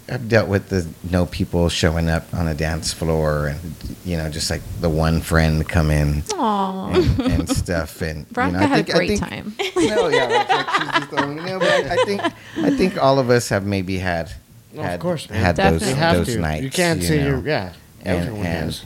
I've, 0.09 0.13
I've 0.15 0.29
dealt 0.29 0.49
with 0.49 0.69
the 0.69 0.87
no 1.09 1.25
people 1.25 1.69
showing 1.69 2.09
up 2.09 2.33
on 2.33 2.47
a 2.47 2.53
dance 2.53 2.93
floor 2.93 3.47
and, 3.47 3.59
you 4.05 4.17
know, 4.17 4.29
just 4.29 4.49
like 4.49 4.61
the 4.81 4.89
one 4.89 5.21
friend 5.21 5.67
come 5.67 5.89
in 5.91 6.23
and, 6.37 7.19
and 7.21 7.49
stuff. 7.49 8.01
And, 8.01 8.27
Veronica 8.29 8.63
you 8.63 8.67
know, 8.67 8.73
I 8.73 8.77
had 8.77 8.85
think, 8.85 8.89
a 8.89 8.91
great 8.93 9.11
I 9.23 9.27
think, 9.29 9.29
time. 9.29 9.55
No, 9.75 10.07
yeah, 10.09 10.25
like, 10.25 10.49
like 10.49 10.69
she's 10.69 10.91
just 10.91 11.11
the 11.11 11.23
only, 11.23 11.43
no, 11.43 11.59
but 11.59 11.69
I, 11.69 11.93
I 11.93 12.05
think, 12.05 12.21
I 12.57 12.69
think 12.77 12.97
all 13.01 13.19
of 13.19 13.29
us 13.29 13.49
have 13.49 13.65
maybe 13.65 13.97
had, 13.97 14.31
had 14.75 14.95
of 14.95 14.99
course, 14.99 15.29
man. 15.29 15.39
had 15.39 15.55
those, 15.55 15.79
Definitely. 15.81 15.93
Have 15.99 16.17
those 16.17 16.35
to. 16.35 16.39
nights. 16.41 16.63
you 16.63 16.69
can't 16.71 17.03
say 17.03 17.17
know. 17.19 17.27
you're. 17.27 17.47
Yeah, 17.47 17.73
And, 18.01 18.19
everyone 18.19 18.45
and, 18.45 18.63
has. 18.65 18.83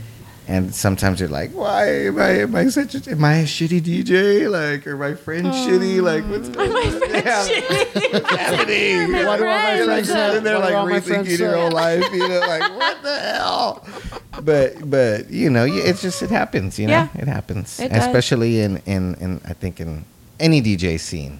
And 0.48 0.74
sometimes 0.74 1.20
you're 1.20 1.30
like, 1.30 1.52
why 1.52 2.06
am 2.06 2.20
I, 2.20 2.30
am 2.40 2.56
I 2.56 2.68
such 2.70 2.96
a, 2.96 3.12
am 3.12 3.24
I 3.24 3.38
a 3.40 3.44
shitty 3.44 3.82
DJ? 3.82 4.50
Like, 4.50 4.88
are 4.88 4.96
my 4.98 5.14
friends 5.14 5.48
oh. 5.52 5.68
shitty? 5.68 6.02
Like, 6.02 6.24
what's 6.26 6.48
going 6.50 6.72
my 6.72 6.80
on? 6.80 7.00
friends 7.00 7.26
Yeah. 7.26 7.48
shitty? 7.48 8.14
What's 8.14 8.36
happening? 8.36 9.12
My 9.12 9.26
Why 9.26 9.38
do 9.38 9.46
all 9.46 9.54
my 9.54 9.62
friends. 9.62 9.86
friends 9.86 9.88
Like, 9.88 10.06
have? 10.18 10.30
sitting 10.32 10.44
there 10.44 10.60
why 10.60 10.70
do 10.70 10.76
all 10.76 10.86
my 10.86 10.92
like 10.94 11.04
rethinking 11.04 11.40
your 11.40 11.58
whole 11.58 11.72
life, 11.72 12.14
you 12.14 12.28
know, 12.28 12.40
like 12.40 12.72
what 12.78 13.04
the 13.04 13.20
hell? 13.20 13.86
But 14.44 14.90
but 14.90 15.30
you 15.30 15.50
know, 15.50 15.66
you- 15.66 15.82
it's 15.84 16.02
just 16.02 16.22
it 16.24 16.30
happens, 16.30 16.80
you 16.80 16.88
know, 16.88 16.94
Yeah. 16.94 17.08
it 17.16 17.28
happens, 17.28 17.80
It 17.80 17.90
does. 17.90 18.06
especially 18.06 18.62
in 18.62 18.78
in 18.86 19.16
in 19.16 19.42
I 19.46 19.54
think 19.54 19.80
in 19.82 20.06
any 20.40 20.62
DJ 20.62 20.98
scene, 21.00 21.40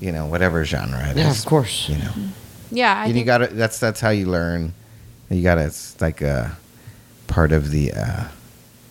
you 0.00 0.12
know, 0.12 0.26
whatever 0.26 0.64
genre 0.64 1.00
it 1.10 1.16
is, 1.16 1.24
Yeah, 1.24 1.30
of 1.30 1.44
course. 1.46 1.88
you 1.88 1.96
know, 1.98 2.12
Yeah, 2.70 2.92
I 2.94 3.06
and 3.06 3.16
you 3.16 3.24
got 3.24 3.38
to 3.38 3.46
that's 3.46 3.78
that's 3.78 4.00
how 4.00 4.10
you 4.10 4.26
learn. 4.26 4.74
You 5.30 5.42
got 5.42 5.54
to 5.56 5.64
it's 5.64 5.98
like 6.00 6.20
a 6.20 6.56
part 7.26 7.52
of 7.52 7.70
the 7.70 7.92
uh, 7.92 8.24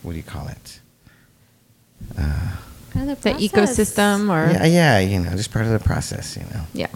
what 0.01 0.11
do 0.11 0.17
you 0.17 0.23
call 0.23 0.47
it? 0.47 0.79
Kind 2.91 3.09
of 3.09 3.21
the 3.21 3.31
process. 3.31 3.51
ecosystem 3.51 4.29
or 4.29 4.51
Yeah, 4.51 4.65
yeah, 4.65 4.99
you 4.99 5.19
know, 5.19 5.31
just 5.31 5.51
part 5.51 5.65
of 5.65 5.71
the 5.71 5.79
process, 5.79 6.37
you 6.37 6.43
know. 6.53 6.65
yeah, 6.73 6.87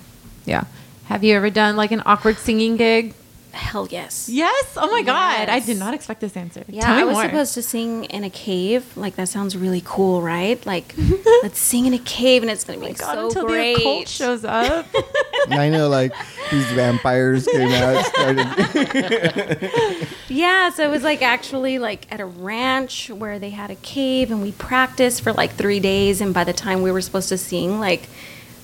yeah. 0.45 0.65
Have 1.05 1.23
you 1.23 1.35
ever 1.35 1.49
done 1.49 1.75
like 1.75 1.91
an 1.91 2.03
awkward 2.05 2.37
singing 2.37 2.77
gig? 2.77 3.13
Hell 3.57 3.87
yes. 3.89 4.29
Yes. 4.29 4.65
Oh 4.77 4.89
my 4.91 5.01
god, 5.01 5.49
I 5.49 5.59
did 5.59 5.77
not 5.77 5.93
expect 5.93 6.21
this 6.21 6.37
answer. 6.37 6.63
Yeah, 6.67 6.85
Tell 6.85 6.95
me 6.95 7.01
I 7.01 7.05
was 7.05 7.15
more. 7.15 7.23
supposed 7.25 7.53
to 7.55 7.61
sing 7.61 8.05
in 8.05 8.23
a 8.23 8.29
cave. 8.29 8.95
Like 8.95 9.15
that 9.17 9.27
sounds 9.29 9.57
really 9.57 9.81
cool, 9.83 10.21
right? 10.21 10.63
Like 10.65 10.93
let's 11.43 11.59
sing 11.59 11.85
in 11.85 11.93
a 11.93 11.99
cave, 11.99 12.43
and 12.43 12.51
it's 12.51 12.63
gonna 12.63 12.77
oh 12.77 12.81
be 12.81 12.87
Oh 12.87 12.89
my 12.91 12.95
god, 12.97 13.13
so 13.15 13.25
until 13.27 13.45
great. 13.47 13.75
the 13.75 13.81
occult 13.81 14.07
shows 14.07 14.45
up. 14.45 14.85
I 15.49 15.69
know, 15.69 15.89
like 15.89 16.13
these 16.51 16.65
vampires 16.71 17.45
came 17.47 17.71
out. 17.71 18.05
Started. 18.05 19.71
Yeah, 20.29 20.69
so 20.71 20.83
it 20.83 20.91
was 20.91 21.03
like 21.03 21.21
actually 21.21 21.79
like 21.79 22.05
at 22.11 22.19
a 22.19 22.25
ranch 22.25 23.09
where 23.09 23.39
they 23.39 23.49
had 23.51 23.71
a 23.71 23.75
cave 23.75 24.29
and 24.29 24.41
we 24.41 24.51
practiced 24.51 25.21
for 25.21 25.31
like 25.31 25.51
three 25.51 25.79
days. 25.79 26.19
And 26.21 26.33
by 26.33 26.43
the 26.43 26.51
time 26.53 26.81
we 26.81 26.91
were 26.91 26.99
supposed 27.01 27.29
to 27.29 27.37
sing, 27.37 27.79
like 27.79 28.09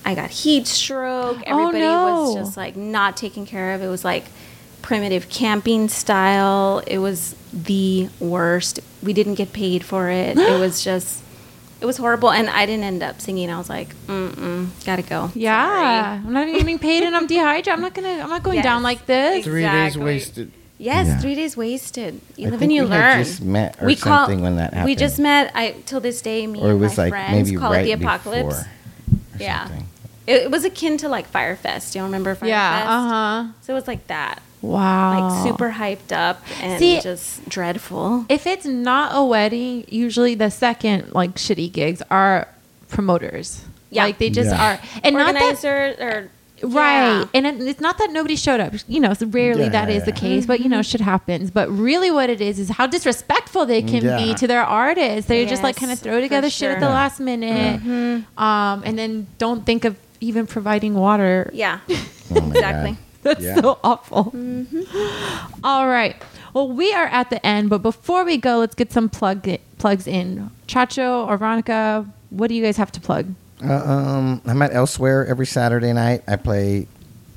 I 0.04 0.14
got 0.14 0.30
heat 0.30 0.66
stroke. 0.66 1.38
Oh, 1.38 1.42
Everybody 1.46 1.84
was 1.84 2.34
no. 2.34 2.40
just 2.42 2.56
like 2.58 2.76
not 2.76 3.16
taken 3.16 3.46
care 3.46 3.72
of. 3.74 3.82
It 3.82 3.88
was 3.88 4.04
like 4.04 4.24
primitive 4.84 5.28
camping 5.30 5.88
style. 5.88 6.82
It 6.86 6.98
was 6.98 7.34
the 7.52 8.08
worst. 8.20 8.80
We 9.02 9.12
didn't 9.12 9.34
get 9.36 9.52
paid 9.52 9.82
for 9.84 10.10
it. 10.10 10.36
it 10.38 10.60
was 10.60 10.84
just, 10.84 11.22
it 11.80 11.86
was 11.86 11.96
horrible. 11.96 12.30
And 12.30 12.48
I 12.50 12.66
didn't 12.66 12.84
end 12.84 13.02
up 13.02 13.20
singing. 13.20 13.50
I 13.50 13.56
was 13.58 13.68
like, 13.70 13.88
mm 14.06 14.30
mm, 14.30 14.84
gotta 14.84 15.02
go. 15.02 15.30
Yeah, 15.34 16.20
I'm 16.24 16.32
not 16.32 16.46
even 16.48 16.60
getting 16.60 16.78
paid, 16.78 17.02
and 17.02 17.16
I'm 17.16 17.26
dehydrated. 17.26 17.72
I'm 17.72 17.80
not 17.80 17.94
gonna. 17.94 18.18
I'm 18.22 18.28
not 18.28 18.42
going 18.42 18.56
Yes. 18.56 18.64
down 18.64 18.82
like 18.82 19.06
this. 19.06 19.44
Three 19.44 19.62
days 19.62 19.96
wasted. 19.96 20.52
Yes, 20.76 21.06
Yeah. 21.06 21.18
three 21.18 21.34
days 21.34 21.56
wasted. 21.56 22.20
You 22.36 22.48
I 22.48 22.50
live 22.50 22.58
think 22.60 22.70
and 22.70 22.72
you 22.76 22.82
we 22.84 22.88
learn. 22.90 23.24
just 23.24 23.40
met 23.42 23.80
or 23.80 23.86
we 23.86 23.96
call- 23.96 24.26
something 24.26 24.42
when 24.42 24.56
that 24.56 24.74
happened 24.74 24.84
We 24.86 24.96
just 24.96 25.18
met. 25.18 25.50
I 25.54 25.76
till 25.86 26.00
this 26.00 26.20
day, 26.20 26.46
me 26.46 26.60
or 26.60 26.68
it 26.68 26.70
and 26.72 26.80
was 26.80 26.96
my 26.96 27.04
like 27.04 27.12
friends 27.12 27.48
maybe 27.48 27.58
call 27.60 27.72
right 27.72 27.86
it 27.86 27.96
the 27.98 28.04
apocalypse. 28.04 28.56
before. 28.58 28.70
Yeah. 29.40 29.66
something. 29.68 29.86
It, 30.26 30.42
it 30.44 30.50
was 30.50 30.64
akin 30.64 30.96
to 30.98 31.08
like 31.08 31.26
Fyre 31.26 31.56
Fest. 31.56 31.92
Do 31.92 31.98
you 31.98 32.04
remember 32.04 32.34
Fyre 32.34 32.48
Fest? 32.48 32.48
Yeah. 32.48 32.84
Uh 32.88 33.08
huh. 33.08 33.52
So 33.62 33.72
it 33.72 33.76
was 33.76 33.86
like 33.86 34.06
that, 34.06 34.42
Wow. 34.62 35.18
like 35.28 35.44
super 35.46 35.70
hyped 35.72 36.12
up 36.12 36.40
and 36.62 36.78
See- 36.78 37.00
just 37.00 37.46
dreadful. 37.48 38.26
If 38.28 38.46
it's 38.46 38.64
not 38.64 39.12
a 39.14 39.22
wedding, 39.24 39.84
usually 39.88 40.34
the 40.34 40.50
second 40.50 41.12
like 41.12 41.34
shitty 41.36 41.70
gigs 41.72 42.02
are 42.10 42.48
promoters. 42.88 43.64
Yeah. 43.90 44.04
Like 44.04 44.18
they 44.18 44.30
just 44.30 44.50
Yeah. 44.50 44.72
are, 44.76 44.80
and 45.04 45.14
not 45.16 45.34
that 45.34 45.64
or 46.00 46.30
right. 46.62 47.18
yeah. 47.20 47.24
And 47.34 47.46
it, 47.46 47.60
it's 47.60 47.80
not 47.80 47.98
that 47.98 48.10
nobody 48.10 48.34
showed 48.36 48.58
up. 48.60 48.72
You 48.88 49.00
know, 49.00 49.14
so 49.14 49.26
rarely 49.26 49.64
Yeah, 49.64 49.68
that 49.70 49.90
is 49.90 50.04
the 50.04 50.10
yeah. 50.10 50.16
case, 50.16 50.46
but 50.46 50.60
you 50.60 50.68
know, 50.68 50.82
shit 50.82 51.00
happens. 51.00 51.50
But 51.50 51.68
really, 51.70 52.10
what 52.10 52.30
it 52.30 52.40
is 52.40 52.58
is 52.58 52.70
how 52.70 52.86
disrespectful 52.86 53.66
they 53.66 53.82
can 53.82 54.02
be 54.16 54.34
to 54.34 54.46
their 54.46 54.64
artists. 54.64 55.28
They 55.28 55.44
just 55.46 55.62
like 55.62 55.76
kind 55.76 55.92
of 55.92 55.98
throw 55.98 56.14
for 56.16 56.20
together 56.22 56.50
shit 56.50 56.70
at 56.70 56.80
the 56.80 56.86
sure. 56.86 56.94
last 56.94 57.20
minute, 57.20 58.24
um, 58.38 58.82
and 58.84 58.98
then 58.98 59.26
don't 59.38 59.64
think 59.66 59.84
of 59.84 59.96
even 60.20 60.46
providing 60.46 60.94
water. 60.94 61.50
Yeah, 61.52 61.80
Oh 61.88 62.48
exactly. 62.48 62.96
That's 63.22 63.40
Yeah. 63.42 63.60
so 63.60 63.78
awful. 63.82 64.34
All 65.64 65.88
right. 65.88 66.16
Well, 66.52 66.70
we 66.70 66.92
are 66.92 67.06
at 67.06 67.30
the 67.30 67.44
end, 67.44 67.70
but 67.70 67.78
before 67.82 68.24
we 68.24 68.36
go, 68.36 68.58
let's 68.58 68.74
get 68.74 68.92
some 68.92 69.08
plug 69.08 69.48
plugs 69.78 70.06
in. 70.06 70.50
Chacho 70.68 71.26
or 71.26 71.36
Veronica, 71.36 72.06
what 72.30 72.48
do 72.48 72.54
you 72.54 72.62
guys 72.62 72.76
have 72.76 72.92
to 72.92 73.00
plug? 73.00 73.34
Uh, 73.64 73.72
um, 73.74 74.42
I'm 74.46 74.60
at 74.62 74.72
Elsewhere 74.74 75.26
every 75.26 75.46
Saturday 75.46 75.92
night. 75.92 76.22
I 76.28 76.36
play 76.36 76.86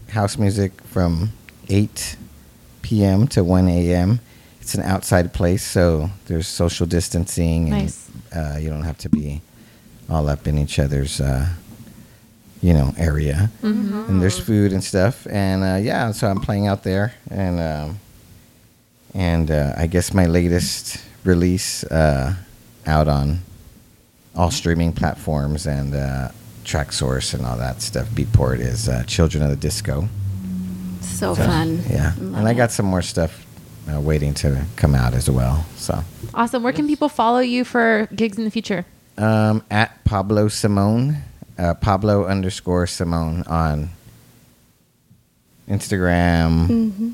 house 0.09 0.37
music 0.37 0.71
from 0.83 1.31
8 1.69 2.17
p.m. 2.81 3.27
to 3.29 3.43
1 3.43 3.67
a.m. 3.69 4.19
It's 4.61 4.75
an 4.75 4.83
outside 4.83 5.33
place, 5.33 5.63
so 5.63 6.09
there's 6.25 6.47
social 6.47 6.85
distancing. 6.85 7.69
And, 7.71 7.83
Nice. 7.83 8.09
Uh, 8.35 8.57
you 8.59 8.69
don't 8.69 8.83
have 8.83 8.97
to 8.99 9.09
be 9.09 9.41
all 10.09 10.27
up 10.27 10.47
in 10.47 10.57
each 10.57 10.79
other's, 10.79 11.21
uh, 11.21 11.47
you 12.61 12.73
know, 12.73 12.93
area. 12.97 13.49
And 13.61 14.21
there's 14.21 14.39
food 14.39 14.71
and 14.73 14.83
stuff. 14.83 15.27
And 15.29 15.63
uh, 15.63 15.75
yeah, 15.81 16.11
so 16.11 16.27
I'm 16.27 16.39
playing 16.39 16.67
out 16.67 16.83
there. 16.83 17.13
And 17.29 17.59
um, 17.59 17.99
and 19.13 19.49
uh, 19.51 19.73
I 19.77 19.87
guess 19.87 20.13
my 20.13 20.25
latest 20.25 20.97
release 21.23 21.83
uh, 21.85 22.35
out 22.85 23.07
on 23.07 23.39
all 24.35 24.51
streaming 24.51 24.93
platforms 24.93 25.65
and 25.65 25.95
uh, 25.95 26.29
Traxsource 26.63 27.33
and 27.33 27.45
all 27.45 27.57
that 27.57 27.81
stuff 27.81 28.07
beatport 28.09 28.59
is 28.59 28.87
uh, 28.89 29.03
children 29.07 29.41
of 29.43 29.49
the 29.49 29.55
disco 29.55 30.07
So 31.01 31.33
So, 31.33 31.35
fun. 31.43 31.81
yeah 31.89 32.13
Love 32.19 32.35
and 32.39 32.47
i 32.47 32.53
got 32.53 32.71
some 32.71 32.85
more 32.85 33.01
stuff 33.01 33.45
uh, 33.91 33.99
waiting 33.99 34.33
to 34.35 34.65
come 34.75 34.93
out 34.93 35.13
as 35.13 35.29
well 35.29 35.65
so 35.75 36.03
Awesome. 36.33 36.61
Where 36.61 36.73
can 36.73 36.87
people 36.87 37.09
follow 37.09 37.39
you 37.39 37.63
for 37.63 38.07
gigs 38.13 38.37
in 38.37 38.43
the 38.43 38.51
future? 38.51 38.85
um, 39.17 39.63
at 39.71 40.03
pablo 40.03 40.47
simone 40.49 41.17
uh, 41.57 41.73
pablo 41.75 42.25
underscore 42.25 42.85
simone 42.87 43.43
on 43.47 43.89
instagram 45.67 46.67
Mm-hmm. 46.67 47.09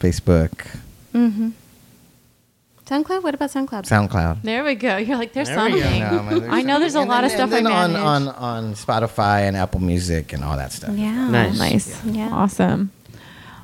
facebook 0.00 0.66
SoundCloud. 2.86 3.24
What 3.24 3.34
about 3.34 3.50
SoundCloud? 3.50 3.82
soundcloud 3.88 4.42
There 4.42 4.62
we 4.62 4.76
go. 4.76 4.96
You're 4.96 5.16
like, 5.16 5.32
there's 5.32 5.48
There 5.48 5.56
something. 5.56 5.80
No, 6.00 6.22
man, 6.22 6.38
there's 6.38 6.52
I 6.52 6.62
know 6.62 6.78
there's 6.78 6.92
a 6.94 6.98
something. 6.98 7.08
lot 7.08 7.24
And 7.24 7.26
of 7.26 7.32
stuff 7.32 7.52
and 7.52 7.66
then 7.66 7.72
on, 7.72 7.96
on 7.96 8.28
on 8.28 8.74
spotify 8.74 9.40
and 9.48 9.56
apple 9.56 9.80
music 9.80 10.32
and 10.32 10.44
all 10.44 10.56
that 10.56 10.70
stuff 10.70 10.94
yeah. 10.96 11.28
Nice. 11.28 11.58
Nice. 11.58 12.04
Yeah. 12.04 12.28
Awesome. 12.32 12.92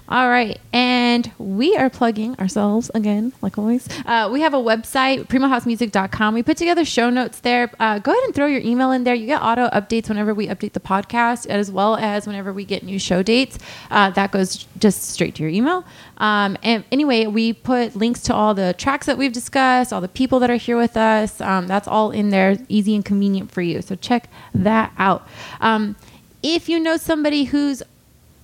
All 0.09 0.29
right. 0.29 0.61
And 0.73 1.31
we 1.39 1.77
are 1.77 1.89
plugging 1.89 2.37
ourselves 2.39 2.91
again, 2.95 3.33
like 3.41 3.57
always. 3.57 3.89
Uh, 4.05 4.29
we 4.33 4.41
have 4.41 4.53
a 4.53 4.59
website, 4.59 5.27
primohousemusic.com. 5.29 6.35
We 6.35 6.43
put 6.43 6.57
together 6.57 6.85
show 6.85 7.09
notes 7.09 7.41
there. 7.41 7.71
Uh, 7.79 7.99
go 7.99 8.11
ahead 8.11 8.25
and 8.25 8.35
throw 8.35 8.47
your 8.47 8.61
email 8.61 8.91
in 8.91 9.05
there. 9.05 9.15
You 9.15 9.27
get 9.27 9.41
auto 9.41 9.69
updates 9.69 10.09
whenever 10.09 10.35
we 10.35 10.49
update 10.49 10.73
the 10.73 10.81
podcast, 10.81 11.47
as 11.47 11.71
well 11.71 11.97
as 11.97 12.27
whenever 12.27 12.53
we 12.53 12.65
get 12.65 12.83
new 12.83 12.99
show 12.99 13.23
dates. 13.23 13.59
Uh, 13.91 14.11
that 14.11 14.33
goes 14.33 14.67
just 14.79 15.05
straight 15.05 15.37
to 15.37 15.43
your 15.43 15.51
email. 15.51 15.85
Um, 16.19 16.59
and 16.63 16.85
anyway, 16.93 17.27
we 17.27 17.53
put 17.53 17.97
links 17.97 18.23
to 18.23 18.35
all 18.35 18.55
the 18.55 18.75
tracks 18.77 19.07
that 19.07 19.17
we've 19.17 19.33
discussed, 19.33 19.93
all 19.93 20.01
the 20.01 20.09
people 20.09 20.41
that 20.41 20.51
are 20.51 20.57
here 20.57 20.77
with 20.77 20.97
us. 20.97 21.41
Um, 21.41 21.69
that's 21.69 21.87
all 21.89 22.11
in 22.11 22.31
there, 22.31 22.59
easy 22.69 22.95
and 22.95 23.05
convenient 23.05 23.51
for 23.51 23.63
you. 23.63 23.81
So 23.83 23.95
check 23.95 24.29
that 24.55 24.93
out. 24.99 25.27
Um, 25.61 25.97
if 26.43 26.69
you 26.69 26.81
know 26.81 26.97
somebody 26.97 27.45
who's 27.45 27.83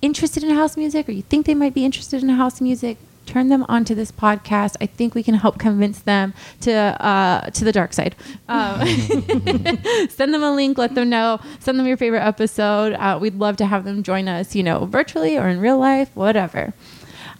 interested 0.01 0.43
in 0.43 0.51
house 0.51 0.77
music 0.77 1.09
or 1.09 1.11
you 1.11 1.21
think 1.23 1.45
they 1.45 1.55
might 1.55 1.73
be 1.73 1.85
interested 1.85 2.23
in 2.23 2.29
house 2.29 2.61
music 2.61 2.97
turn 3.29 3.49
them 3.49 3.63
onto 3.69 3.93
this 3.93 4.11
podcast. 4.11 4.75
I 4.81 4.87
think 4.87 5.13
we 5.13 5.21
can 5.21 5.35
help 5.35 5.59
convince 5.59 5.99
them 5.99 6.33
to 6.61 6.73
uh, 6.73 7.49
to 7.51 7.63
the 7.63 7.71
dark 7.71 7.93
side. 7.93 8.15
Um, 8.47 8.85
send 10.09 10.33
them 10.33 10.43
a 10.43 10.51
link 10.53 10.77
let 10.77 10.95
them 10.95 11.09
know. 11.09 11.39
Send 11.59 11.79
them 11.79 11.85
your 11.85 11.97
favorite 11.97 12.25
episode. 12.25 12.93
Uh, 12.93 13.19
we'd 13.21 13.35
love 13.35 13.57
to 13.57 13.65
have 13.67 13.83
them 13.85 14.01
join 14.03 14.27
us 14.27 14.55
you 14.55 14.63
know 14.63 14.85
virtually 14.85 15.37
or 15.37 15.47
in 15.47 15.59
real 15.59 15.77
life 15.77 16.09
whatever. 16.15 16.73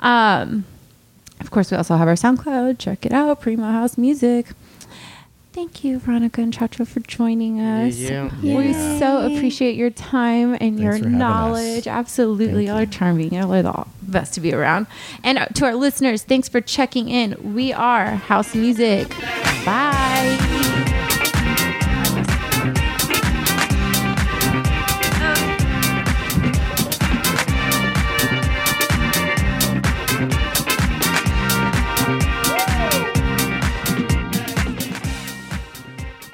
Um, 0.02 0.66
of 1.40 1.52
course 1.52 1.72
we 1.72 1.78
also 1.78 1.98
have 1.98 2.08
our 2.08 2.16
soundcloud. 2.16 2.78
Check 2.78 3.06
it 3.06 3.12
out. 3.12 3.42
Primo 3.42 3.72
house 3.72 3.98
music 3.98 4.48
Thank 5.52 5.84
you, 5.84 5.98
Veronica 6.00 6.42
and 6.42 6.54
Chacho, 6.54 6.88
for 6.88 7.00
joining 7.02 7.60
us. 7.60 7.96
yeah. 7.98 8.30
We 8.42 8.50
Yeah. 8.70 9.00
so 9.00 9.22
appreciate 9.26 9.76
your 9.76 9.90
time 9.90 10.54
and 10.54 10.60
Thanks 10.78 10.82
your 10.82 10.92
for 10.94 10.98
having 11.00 11.14
us. 11.16 11.20
knowledge. 11.20 11.88
Absolutely. 11.88 12.68
Thank 12.68 12.68
Y'all 12.68 12.78
are 12.78 12.86
charming. 12.86 13.34
Y'all 13.34 13.52
are 13.54 13.64
the 13.64 13.86
best 14.04 14.34
to 14.36 14.42
be 14.42 14.54
around. 14.54 14.86
And 15.24 15.40
uh, 15.40 15.46
to 15.56 15.66
our 15.66 15.76
listeners, 15.76 16.22
thanks 16.24 16.48
for 16.48 16.62
checking 16.62 17.10
in. 17.10 17.54
We 17.56 17.74
are 17.74 18.12
House 18.12 18.54
Music. 18.54 19.10
Bye. 19.66 20.76